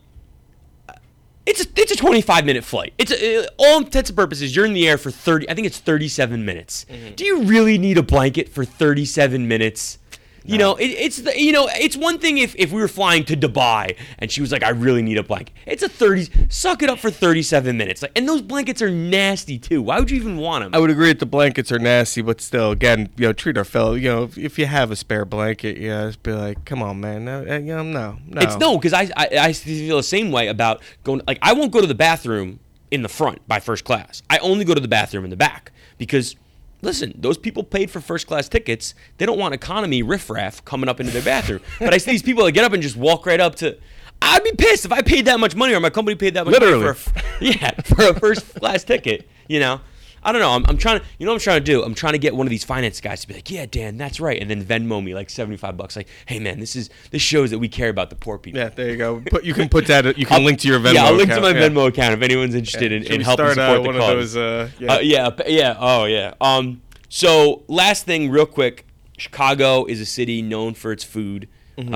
It's 1.46 1.60
a, 1.60 1.68
it's 1.76 1.92
a 1.92 1.98
25 1.98 2.46
minute 2.46 2.64
flight. 2.64 2.94
It's 2.98 3.12
a, 3.12 3.44
uh, 3.44 3.48
all 3.58 3.80
intents 3.80 4.10
and 4.10 4.16
purposes. 4.16 4.56
You're 4.56 4.66
in 4.66 4.72
the 4.72 4.88
air 4.88 4.98
for 4.98 5.12
30. 5.12 5.50
I 5.50 5.54
think 5.54 5.68
it's 5.68 5.78
37 5.78 6.46
minutes. 6.46 6.86
Do 7.18 7.26
you 7.26 7.44
really 7.44 7.78
need 7.78 7.98
a 7.98 8.02
blanket 8.02 8.48
for 8.48 8.64
37 8.64 9.46
minutes? 9.46 9.98
You 10.46 10.58
know, 10.58 10.76
it, 10.76 10.88
it's 10.88 11.18
the 11.18 11.40
you 11.40 11.54
know, 11.54 11.70
it's 11.72 11.96
one 11.96 12.20
thing 12.20 12.38
if, 12.38 12.54
if 12.58 12.72
we 12.72 12.82
were 12.82 12.90
flying 12.90 13.24
to 13.26 13.38
Dubai 13.38 13.96
and 14.20 14.30
she 14.30 14.42
was 14.42 14.52
like, 14.52 14.62
I 14.62 14.70
really 14.72 15.02
need 15.02 15.18
a 15.18 15.24
blanket. 15.24 15.56
It's 15.66 15.84
a 15.84 15.88
thirty. 15.88 16.28
Suck 16.50 16.84
it 16.84 16.90
up 16.90 17.00
for 17.00 17.10
thirty 17.10 17.42
seven 17.42 17.78
minutes. 17.78 18.02
Like, 18.02 18.12
and 18.16 18.28
those 18.28 18.42
blankets 18.42 18.82
are 18.82 18.92
nasty 18.92 19.58
too. 19.58 19.82
Why 19.82 20.00
would 20.00 20.12
you 20.12 20.18
even 20.18 20.36
want 20.36 20.66
them? 20.66 20.76
I 20.76 20.80
would 20.80 20.90
agree 20.90 21.08
that 21.08 21.20
the 21.20 21.26
blankets 21.26 21.72
are 21.72 21.80
nasty, 21.80 22.22
but 22.22 22.42
still, 22.42 22.72
again, 22.72 23.10
you 23.16 23.28
know, 23.28 23.34
treat 23.34 23.58
our 23.58 23.64
fellow. 23.64 23.94
You 23.94 24.10
know, 24.10 24.24
if, 24.24 24.38
if 24.38 24.60
you 24.60 24.66
have 24.66 24.92
a 24.92 24.98
spare 24.98 25.24
blanket, 25.24 25.78
yeah, 25.78 26.08
just 26.08 26.22
be 26.24 26.34
like, 26.34 26.66
come 26.66 26.84
on, 26.84 27.00
man, 27.00 27.24
no, 27.24 27.44
eh, 27.44 27.60
you 27.60 27.76
know, 27.76 27.84
no, 27.84 28.18
no. 28.28 28.42
It's 28.42 28.58
no, 28.58 28.78
because 28.78 28.94
I, 28.94 29.10
I 29.16 29.28
I 29.32 29.54
feel 29.54 29.98
the 29.98 30.04
same 30.04 30.32
way 30.32 30.50
about 30.50 30.82
going. 31.04 31.22
Like, 31.26 31.40
I 31.42 31.54
won't 31.54 31.72
go 31.72 31.80
to 31.80 31.88
the 31.88 31.96
bathroom 31.96 32.60
in 32.92 33.02
the 33.02 33.10
front 33.10 33.48
by 33.48 33.62
first 33.62 33.86
class. 33.86 34.22
I 34.30 34.40
only 34.40 34.66
go 34.66 34.74
to 34.74 34.82
the 34.82 34.90
bathroom 34.90 35.24
in 35.24 35.30
the 35.30 35.38
back 35.38 35.72
because. 35.98 36.36
Listen, 36.84 37.14
those 37.18 37.38
people 37.38 37.64
paid 37.64 37.90
for 37.90 38.02
first 38.02 38.28
class 38.28 38.50
tickets. 38.50 38.94
They 39.18 39.26
don't 39.26 39.40
want 39.40 39.54
economy 39.54 40.04
riffraff 40.04 40.64
coming 40.66 40.90
up 40.90 41.00
into 41.00 41.12
their 41.14 41.22
bathroom. 41.22 41.62
but 41.80 41.94
I 41.94 41.98
see 41.98 42.12
these 42.12 42.22
people 42.22 42.44
that 42.44 42.52
get 42.52 42.66
up 42.66 42.74
and 42.74 42.84
just 42.84 42.98
walk 42.98 43.26
right 43.26 43.40
up 43.40 43.56
to. 43.56 43.78
I'd 44.22 44.44
be 44.44 44.52
pissed 44.52 44.86
if 44.86 44.92
I 44.92 45.02
paid 45.02 45.26
that 45.26 45.40
much 45.40 45.56
money 45.56 45.74
or 45.74 45.80
my 45.80 45.90
company 45.90 46.16
paid 46.16 46.34
that 46.36 46.46
much 46.46 46.52
Literally. 46.54 46.84
money 46.84 46.94
for 46.94 47.12
a, 47.20 47.24
yeah 47.42 47.72
for 47.82 48.04
a 48.10 48.20
first 48.20 48.54
class 48.56 48.84
ticket. 48.84 49.28
You 49.48 49.60
know, 49.62 49.82
I 50.24 50.32
don't 50.32 50.42
know. 50.42 50.52
I'm, 50.52 50.66
I'm 50.68 50.78
trying 50.78 51.00
to. 51.00 51.06
You 51.18 51.26
know 51.26 51.32
what 51.32 51.36
I'm 51.36 51.44
trying 51.44 51.60
to 51.60 51.66
do? 51.66 51.84
I'm 51.84 51.94
trying 51.94 52.14
to 52.14 52.20
get 52.20 52.36
one 52.36 52.48
of 52.48 52.52
these 52.52 52.64
finance 52.64 53.02
guys 53.02 53.22
to 53.22 53.28
be 53.28 53.34
like, 53.34 53.50
yeah, 53.52 53.66
Dan, 53.66 53.98
that's 53.98 54.20
right, 54.20 54.42
and 54.42 54.50
then 54.50 54.64
Venmo 54.64 55.04
me 55.04 55.14
like 55.14 55.30
75 55.30 55.78
bucks. 55.78 55.96
Like, 55.96 56.08
hey 56.26 56.40
man, 56.40 56.60
this 56.60 56.76
is 56.76 56.90
this 57.12 57.22
shows 57.22 57.52
that 57.52 57.60
we 57.60 57.68
care 57.68 57.90
about 57.90 58.10
the 58.10 58.16
poor 58.16 58.38
people. 58.38 58.60
Yeah, 58.60 58.70
there 58.70 58.90
you 58.90 58.98
go. 58.98 59.22
Put, 59.22 59.44
you 59.44 59.54
can 59.54 59.70
put 59.70 59.88
that. 59.88 60.18
You 60.18 60.26
can 60.26 60.44
link 60.44 60.60
to 60.60 60.68
your 60.68 60.80
Venmo. 60.80 60.94
Yeah, 60.94 61.06
I'll 61.06 61.14
link 61.14 61.30
to 61.30 61.42
my 61.42 61.50
yeah. 61.50 61.70
Venmo 61.70 61.88
account 61.88 62.14
if 62.14 62.22
anyone's 62.22 62.56
interested 62.56 62.92
in, 62.92 63.04
in 63.04 63.22
helping 63.22 63.52
start, 63.52 63.56
support 63.56 63.80
uh, 63.80 63.82
the 63.82 63.88
one 63.90 63.98
cause. 63.98 64.10
of 64.10 64.18
those? 64.18 64.38
Uh, 64.38 64.70
yeah. 64.80 64.94
Uh, 64.94 65.00
yeah, 65.00 65.30
yeah, 65.48 65.78
oh 65.80 66.06
yeah. 66.06 66.34
Um, 66.42 66.82
so 67.10 67.64
last 67.68 68.06
thing, 68.06 68.30
real 68.30 68.46
quick, 68.46 68.88
Chicago 69.18 69.86
is 69.86 70.02
a 70.02 70.06
city 70.06 70.42
known 70.42 70.74
for 70.74 70.92
its 70.92 71.04
food. 71.04 71.48
Mm-hmm. 71.78 71.94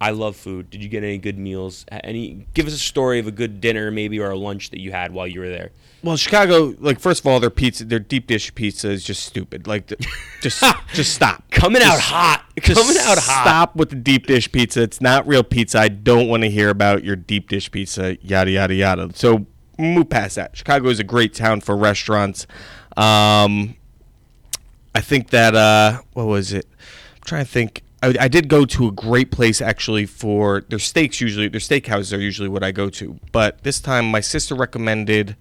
I 0.00 0.10
love 0.10 0.36
food. 0.36 0.70
Did 0.70 0.82
you 0.82 0.88
get 0.88 1.02
any 1.02 1.18
good 1.18 1.38
meals? 1.38 1.84
Any? 1.90 2.46
Give 2.54 2.66
us 2.66 2.72
a 2.72 2.78
story 2.78 3.18
of 3.18 3.26
a 3.26 3.32
good 3.32 3.60
dinner, 3.60 3.90
maybe, 3.90 4.20
or 4.20 4.30
a 4.30 4.36
lunch 4.36 4.70
that 4.70 4.80
you 4.80 4.92
had 4.92 5.12
while 5.12 5.26
you 5.26 5.40
were 5.40 5.48
there. 5.48 5.70
Well, 6.04 6.16
Chicago, 6.16 6.74
like 6.78 7.00
first 7.00 7.20
of 7.20 7.26
all, 7.26 7.40
their 7.40 7.50
pizza, 7.50 7.84
their 7.84 7.98
deep 7.98 8.28
dish 8.28 8.54
pizza 8.54 8.90
is 8.90 9.02
just 9.02 9.24
stupid. 9.24 9.66
Like, 9.66 9.88
the, 9.88 9.96
just, 10.40 10.62
just 10.94 11.14
stop. 11.14 11.50
Coming 11.50 11.82
out 11.82 11.98
hot. 11.98 12.44
Just 12.60 12.80
Coming 12.80 12.96
out 13.00 13.18
hot. 13.18 13.44
Stop 13.44 13.76
with 13.76 13.90
the 13.90 13.96
deep 13.96 14.26
dish 14.26 14.50
pizza. 14.50 14.82
It's 14.82 15.00
not 15.00 15.28
real 15.28 15.44
pizza. 15.44 15.78
I 15.78 15.86
don't 15.86 16.26
want 16.26 16.42
to 16.42 16.50
hear 16.50 16.70
about 16.70 17.04
your 17.04 17.14
deep 17.14 17.48
dish 17.48 17.70
pizza. 17.70 18.16
Yada 18.20 18.50
yada 18.50 18.74
yada. 18.74 19.10
So 19.14 19.46
move 19.78 20.08
past 20.08 20.34
that. 20.34 20.56
Chicago 20.56 20.88
is 20.88 20.98
a 20.98 21.04
great 21.04 21.34
town 21.34 21.60
for 21.60 21.76
restaurants. 21.76 22.48
Um, 22.96 23.76
I 24.92 25.00
think 25.00 25.30
that 25.30 25.54
uh, 25.54 26.00
what 26.14 26.26
was 26.26 26.52
it? 26.52 26.66
I'm 27.14 27.22
trying 27.24 27.44
to 27.44 27.50
think. 27.50 27.82
I, 28.02 28.14
I 28.20 28.28
did 28.28 28.48
go 28.48 28.64
to 28.64 28.88
a 28.88 28.92
great 28.92 29.30
place 29.30 29.60
actually 29.60 30.06
for 30.06 30.62
their 30.68 30.78
steaks. 30.78 31.20
Usually, 31.20 31.48
their 31.48 31.60
steakhouses 31.60 32.16
are 32.16 32.20
usually 32.20 32.48
what 32.48 32.62
I 32.62 32.72
go 32.72 32.90
to. 32.90 33.18
But 33.32 33.62
this 33.62 33.80
time, 33.80 34.10
my 34.10 34.20
sister 34.20 34.54
recommended 34.54 35.36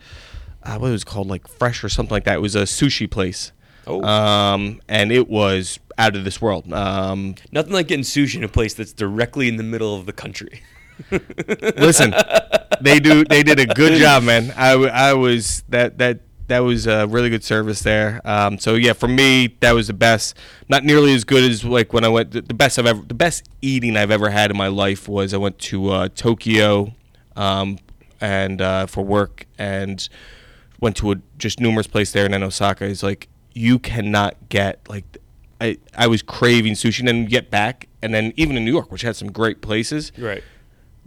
uh, 0.63 0.77
what 0.77 0.89
it 0.89 0.91
was 0.91 1.03
called, 1.03 1.27
like 1.27 1.47
Fresh 1.47 1.83
or 1.83 1.89
something 1.89 2.13
like 2.13 2.25
that. 2.25 2.35
It 2.35 2.41
was 2.41 2.55
a 2.55 2.63
sushi 2.63 3.09
place. 3.09 3.51
Oh. 3.85 4.03
Um, 4.03 4.81
and 4.89 5.11
it 5.11 5.29
was 5.29 5.79
out 5.97 6.15
of 6.15 6.23
this 6.23 6.41
world. 6.41 6.71
Um, 6.73 7.35
Nothing 7.51 7.73
like 7.73 7.87
getting 7.87 8.03
sushi 8.03 8.35
in 8.35 8.43
a 8.43 8.49
place 8.49 8.73
that's 8.73 8.93
directly 8.93 9.47
in 9.47 9.57
the 9.57 9.63
middle 9.63 9.95
of 9.95 10.05
the 10.05 10.13
country. 10.13 10.61
Listen, 11.77 12.13
they 12.81 12.99
do. 12.99 13.23
They 13.23 13.43
did 13.43 13.59
a 13.59 13.67
good 13.67 13.99
job, 13.99 14.23
man. 14.23 14.51
I, 14.57 14.71
I 14.71 15.13
was 15.13 15.63
that 15.69 15.99
that 15.99 16.21
that 16.47 16.59
was 16.59 16.87
a 16.87 17.07
really 17.07 17.29
good 17.29 17.43
service 17.43 17.81
there. 17.81 18.21
Um, 18.23 18.57
so 18.57 18.75
yeah, 18.75 18.93
for 18.93 19.07
me, 19.07 19.55
that 19.59 19.73
was 19.73 19.87
the 19.87 19.93
best. 19.93 20.37
Not 20.69 20.83
nearly 20.83 21.13
as 21.13 21.23
good 21.23 21.43
as 21.49 21.63
like 21.63 21.93
when 21.93 22.03
I 22.03 22.07
went. 22.07 22.31
The 22.31 22.41
best 22.53 22.79
I've 22.79 22.85
ever, 22.85 23.01
the 23.05 23.13
best 23.13 23.49
eating 23.61 23.97
I've 23.97 24.11
ever 24.11 24.29
had 24.29 24.51
in 24.51 24.57
my 24.57 24.67
life 24.67 25.07
was 25.07 25.33
I 25.33 25.37
went 25.37 25.59
to 25.59 25.89
uh, 25.89 26.09
Tokyo, 26.15 26.93
um, 27.35 27.79
and 28.21 28.61
uh, 28.61 28.85
for 28.85 29.03
work, 29.03 29.45
and 29.57 30.07
went 30.79 30.95
to 30.97 31.11
a 31.11 31.15
just 31.37 31.59
numerous 31.59 31.87
place 31.87 32.11
there, 32.11 32.25
and 32.25 32.33
then 32.33 32.43
Osaka 32.43 32.85
is 32.85 33.03
like 33.03 33.27
you 33.53 33.79
cannot 33.79 34.49
get 34.49 34.79
like. 34.89 35.05
I, 35.59 35.79
I 35.95 36.05
was 36.05 36.21
craving 36.21 36.73
sushi, 36.73 36.99
and 36.99 37.07
then 37.07 37.25
get 37.25 37.49
back, 37.49 37.87
and 38.03 38.13
then 38.13 38.31
even 38.35 38.57
in 38.57 38.63
New 38.63 38.71
York, 38.71 38.91
which 38.91 39.01
had 39.01 39.15
some 39.15 39.31
great 39.31 39.59
places, 39.59 40.11
Right. 40.15 40.43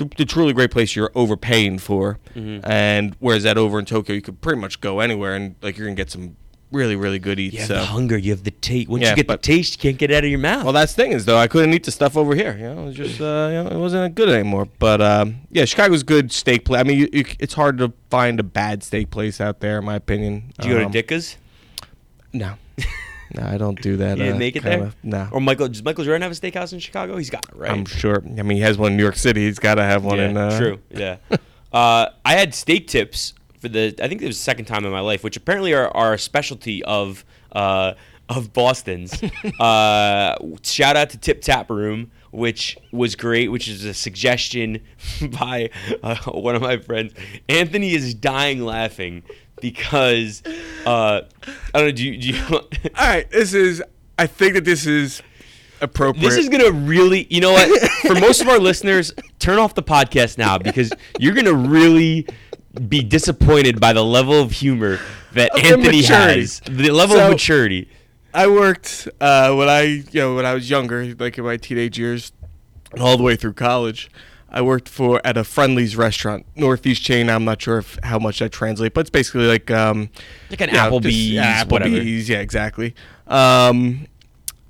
The, 0.01 0.11
the 0.17 0.25
truly 0.25 0.53
great 0.53 0.71
place 0.71 0.97
you're 0.97 1.13
overpaying 1.15 1.79
for, 1.79 2.19
Mm-hmm. 2.35 2.69
and 2.71 3.15
whereas 3.21 3.43
that 3.45 3.57
over 3.59 3.79
in 3.79 3.85
Tokyo 3.85 4.15
you 4.15 4.23
could 4.23 4.41
pretty 4.41 4.61
much 4.61 4.81
go 4.81 5.01
anywhere 5.01 5.35
and 5.35 5.55
like 5.63 5.77
you're 5.79 5.87
gonna 5.87 5.95
get 5.97 6.11
some 6.11 6.37
really 6.73 6.95
really 6.97 7.19
good 7.19 7.39
eats. 7.41 7.55
You 7.55 7.59
have 7.61 7.69
so. 7.69 7.75
the 7.75 7.85
hunger. 7.87 8.17
You 8.17 8.31
have 8.31 8.45
the 8.45 8.53
taste. 8.53 8.89
Once 8.89 9.03
Yeah, 9.03 9.11
you 9.11 9.17
get 9.17 9.27
but- 9.27 9.43
the 9.43 9.47
taste, 9.47 9.75
you 9.77 9.81
can't 9.91 9.99
get 9.99 10.11
it 10.11 10.15
out 10.15 10.25
of 10.25 10.31
your 10.31 10.39
mouth. 10.39 10.65
Well, 10.65 10.73
that's 10.73 10.95
the 10.95 11.03
thing 11.03 11.13
is 11.13 11.25
though 11.25 11.37
I 11.37 11.49
couldn't 11.49 11.75
eat 11.75 11.85
the 11.85 11.91
stuff 11.91 12.17
over 12.17 12.35
here. 12.35 12.57
You 12.57 12.65
know, 12.75 12.83
it 12.83 12.85
was 12.87 12.95
just 12.97 13.21
uh, 13.21 13.49
you 13.53 13.63
know, 13.65 13.69
it 13.71 13.77
wasn't 13.79 14.15
good 14.15 14.29
anymore. 14.29 14.69
But 14.79 15.01
um, 15.03 15.41
yeah, 15.51 15.65
Chicago's 15.65 16.03
good 16.05 16.31
steak 16.33 16.65
place. 16.65 16.81
I 16.81 16.85
mean, 16.85 16.99
you, 16.99 17.09
you, 17.13 17.25
it's 17.39 17.55
hard 17.55 17.79
to 17.79 17.93
find 18.09 18.39
a 18.41 18.45
bad 18.45 18.83
steak 18.83 19.11
place 19.11 19.41
out 19.41 19.61
there, 19.61 19.79
in 19.81 19.85
my 19.85 19.97
opinion. 19.97 20.53
Do 20.61 20.69
you 20.69 20.75
go 20.79 20.85
Um, 20.87 20.93
to 20.93 21.03
Ditka's? 21.03 21.37
No, 22.33 22.55
no, 23.35 23.45
I 23.45 23.59
don't 23.59 23.81
do 23.81 23.97
that. 23.99 24.19
You 24.19 24.25
didn't 24.25 24.37
uh, 24.37 24.39
make 24.39 24.57
it 24.57 24.63
kinda- 24.63 24.79
there? 24.79 24.93
No, 25.03 25.29
Or 25.33 25.41
Michael? 25.41 25.69
Does 25.69 25.83
Michael 25.85 26.05
Jordan 26.05 26.23
have 26.23 26.33
a 26.33 26.35
steakhouse 26.35 26.73
in 26.73 26.81
Chicago? 26.81 27.17
He's 27.17 27.31
got 27.31 27.49
it, 27.49 27.57
right? 27.57 27.71
I'm 27.71 27.85
sure. 27.85 28.23
I 28.25 28.43
mean, 28.43 28.57
he 28.57 28.61
has 28.61 28.77
one 28.77 28.93
in 28.93 28.97
New 28.97 29.03
York 29.03 29.17
City. 29.17 29.47
He's 29.47 29.59
got 29.59 29.77
to 29.77 29.83
have 29.85 30.05
one 30.05 30.19
yeah, 30.19 30.29
in. 30.29 30.37
Uh, 30.37 30.59
true. 30.59 30.79
Yeah. 30.91 31.17
uh, 31.73 32.07
I 32.25 32.35
had 32.35 32.55
steak 32.55 32.89
tips 32.89 33.35
for 33.61 33.69
the. 33.69 33.95
I 34.03 34.09
think 34.09 34.23
it 34.23 34.27
was 34.27 34.37
the 34.37 34.43
second 34.43 34.65
time 34.65 34.85
in 34.85 34.91
my 34.91 35.01
life, 35.01 35.23
which 35.23 35.37
apparently 35.37 35.73
are, 35.75 35.95
are 35.97 36.15
a 36.15 36.19
specialty 36.19 36.83
of 36.85 37.25
uh, 37.53 37.95
of 38.29 38.53
Boston's. 38.53 39.23
uh, 39.61 40.37
shout 40.63 40.97
out 40.97 41.11
to 41.11 41.19
Tip 41.19 41.43
Tap 41.43 41.71
Room, 41.71 42.11
which 42.33 42.77
was 42.91 43.15
great. 43.15 43.51
Which 43.53 43.69
is 43.69 43.85
a 43.85 43.95
suggestion 43.95 44.81
by 45.41 45.71
uh, 46.03 46.17
one 46.33 46.57
of 46.57 46.63
my 46.63 46.79
friends. 46.79 47.13
Anthony 47.49 47.95
is 47.95 48.15
dying 48.15 48.65
laughing 48.65 49.23
because 49.61 50.43
uh, 50.87 51.23
I 51.75 51.79
don't 51.79 51.85
know. 51.87 51.93
Do 51.93 52.05
you? 52.05 52.19
Do 52.19 52.29
you 52.29 52.45
All 52.51 52.61
right, 52.99 53.31
this 53.31 53.55
is. 53.55 53.83
I 54.19 54.27
think 54.27 54.55
that 54.55 54.65
this 54.65 54.87
is 54.87 55.23
appropriate. 55.81 56.23
This 56.23 56.37
is 56.37 56.49
gonna 56.49 56.71
really, 56.73 57.27
you 57.31 57.41
know 57.41 57.53
what? 57.53 57.91
For 58.07 58.15
most 58.15 58.41
of 58.43 58.49
our 58.49 58.59
listeners, 58.59 59.13
turn 59.39 59.59
off 59.59 59.75
the 59.75 59.83
podcast 59.83 60.37
now 60.39 60.59
because 60.59 60.93
you're 61.19 61.35
gonna 61.35 61.55
really 61.55 62.27
be 62.89 63.03
disappointed 63.03 63.81
by 63.81 63.93
the 63.93 64.05
level 64.05 64.41
of 64.41 64.53
humor 64.53 64.99
that 65.33 65.51
Of 65.57 65.65
Anthony 65.65 66.03
has. 66.03 66.61
The 66.61 66.91
level 66.91 67.17
So- 67.17 67.25
of 67.27 67.31
maturity. 67.33 67.89
I 68.33 68.47
worked 68.47 69.09
uh, 69.21 69.53
when 69.55 69.69
I, 69.69 69.81
you 69.83 70.05
know, 70.15 70.37
when 70.37 70.47
I 70.47 70.55
was 70.55 70.71
younger, 70.71 71.05
like 71.17 71.37
in 71.37 71.43
my 71.45 71.57
teenage 71.57 71.99
years, 71.99 72.31
and 72.93 73.03
all 73.03 73.17
the 73.17 73.25
way 73.25 73.35
through 73.35 73.55
college. 73.55 74.09
I 74.51 74.63
worked 74.63 74.89
for 74.89 75.21
at 75.25 75.37
a 75.37 75.45
Friendly's 75.45 75.97
restaurant, 75.97 76.47
Northeast 76.57 77.03
chain. 77.03 77.31
I'm 77.31 77.45
not 77.45 77.63
sure 77.63 77.79
if 77.79 77.99
how 78.03 78.19
much 78.19 78.41
that 78.41 78.51
translates, 78.53 78.93
but 78.93 79.03
it's 79.03 79.11
basically 79.11 79.47
like 79.47 79.71
um, 79.71 80.11
Like 80.51 80.61
an 80.63 80.71
you 80.71 80.75
know, 80.75 80.91
Applebee's, 80.91 81.31
just-. 81.31 81.69
Applebee's, 81.69 82.29
yeah, 82.29 82.39
exactly. 82.39 82.95
Um, 83.27 84.07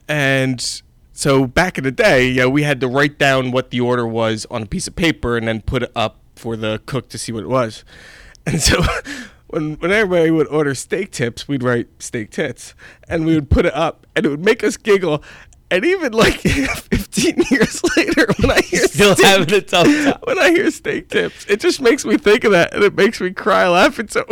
and 0.08 0.82
so 1.12 1.46
back 1.46 1.78
in 1.78 1.84
the 1.84 1.92
day, 1.92 2.28
yeah, 2.28 2.46
we 2.46 2.62
had 2.62 2.80
to 2.80 2.88
write 2.88 3.18
down 3.18 3.50
what 3.52 3.70
the 3.70 3.80
order 3.80 4.06
was 4.06 4.46
on 4.50 4.62
a 4.62 4.66
piece 4.66 4.86
of 4.86 4.96
paper 4.96 5.36
and 5.36 5.46
then 5.48 5.60
put 5.62 5.82
it 5.82 5.92
up 5.94 6.18
for 6.34 6.56
the 6.56 6.80
cook 6.86 7.08
to 7.10 7.18
see 7.18 7.32
what 7.32 7.44
it 7.44 7.48
was. 7.48 7.84
And 8.46 8.60
so 8.60 8.82
when 9.48 9.74
when 9.74 9.92
everybody 9.92 10.30
would 10.30 10.46
order 10.48 10.74
steak 10.74 11.10
tips, 11.10 11.46
we'd 11.46 11.62
write 11.62 11.88
steak 11.98 12.30
tits, 12.30 12.74
and 13.06 13.26
we 13.26 13.34
would 13.34 13.50
put 13.50 13.66
it 13.66 13.74
up, 13.74 14.06
and 14.16 14.24
it 14.24 14.30
would 14.30 14.42
make 14.42 14.64
us 14.64 14.78
giggle. 14.78 15.22
And 15.70 15.84
even 15.84 16.12
like 16.12 16.34
15 16.40 17.44
years 17.50 17.82
later, 17.96 18.26
when 18.40 18.50
I 18.50 18.60
hear 18.60 18.86
Still 18.88 19.14
steak, 19.14 19.26
having 19.26 19.54
a 19.54 19.60
tough 19.60 19.86
time. 19.86 20.18
when 20.24 20.38
I 20.38 20.50
hear 20.50 20.70
steak 20.70 21.08
tips, 21.08 21.46
it 21.46 21.60
just 21.60 21.80
makes 21.80 22.04
me 22.04 22.16
think 22.18 22.44
of 22.44 22.52
that, 22.52 22.74
and 22.74 22.82
it 22.82 22.94
makes 22.94 23.20
me 23.20 23.30
cry 23.30 23.68
laughing. 23.68 24.08
So, 24.08 24.24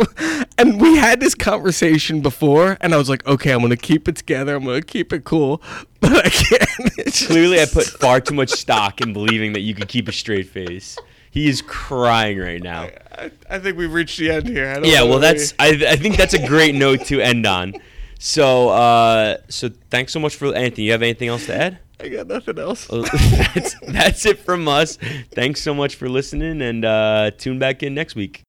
and 0.57 0.81
we 0.81 0.97
had 0.97 1.19
this 1.21 1.35
conversation 1.35 2.21
before, 2.21 2.77
and 2.81 2.93
I 2.93 2.97
was 2.97 3.09
like, 3.09 3.25
okay, 3.25 3.51
I'm 3.51 3.61
gonna 3.61 3.77
keep 3.77 4.07
it 4.07 4.17
together. 4.17 4.55
I'm 4.55 4.65
gonna 4.65 4.81
keep 4.81 5.13
it 5.13 5.23
cool, 5.23 5.61
but 6.01 6.25
I 6.25 6.29
can't. 6.29 6.91
It's 6.97 7.25
Clearly, 7.25 7.61
I 7.61 7.65
put 7.65 7.85
far 7.85 8.19
too 8.19 8.35
much 8.35 8.49
stock 8.49 8.99
in 8.99 9.13
believing 9.13 9.53
that 9.53 9.61
you 9.61 9.73
could 9.73 9.87
keep 9.87 10.07
a 10.07 10.11
straight 10.11 10.49
face. 10.49 10.97
He 11.31 11.47
is 11.47 11.61
crying 11.61 12.39
right 12.39 12.61
now. 12.61 12.89
I, 13.11 13.31
I 13.49 13.59
think 13.59 13.77
we've 13.77 13.93
reached 13.93 14.17
the 14.17 14.31
end 14.31 14.47
here. 14.47 14.67
I 14.69 14.73
don't 14.75 14.85
Yeah, 14.85 15.03
well, 15.03 15.19
that's. 15.19 15.53
I, 15.59 15.69
I 15.87 15.95
think 15.95 16.17
that's 16.17 16.33
a 16.33 16.47
great 16.47 16.75
note 16.75 17.05
to 17.05 17.21
end 17.21 17.45
on. 17.45 17.75
So, 18.19 18.69
uh, 18.69 19.37
so 19.47 19.69
thanks 19.89 20.11
so 20.11 20.19
much 20.19 20.35
for 20.35 20.53
Anthony. 20.53 20.83
You 20.83 20.91
have 20.91 21.01
anything 21.01 21.29
else 21.29 21.45
to 21.45 21.55
add? 21.55 21.79
I 22.01 22.09
got 22.09 22.27
nothing 22.27 22.59
else. 22.59 22.87
That's 22.91 23.75
that's 23.81 24.25
it 24.25 24.39
from 24.39 24.67
us. 24.69 24.97
Thanks 25.33 25.61
so 25.61 25.73
much 25.73 25.95
for 25.95 26.07
listening, 26.07 26.61
and 26.61 26.85
uh, 26.85 27.31
tune 27.37 27.59
back 27.59 27.83
in 27.83 27.93
next 27.93 28.15
week. 28.15 28.45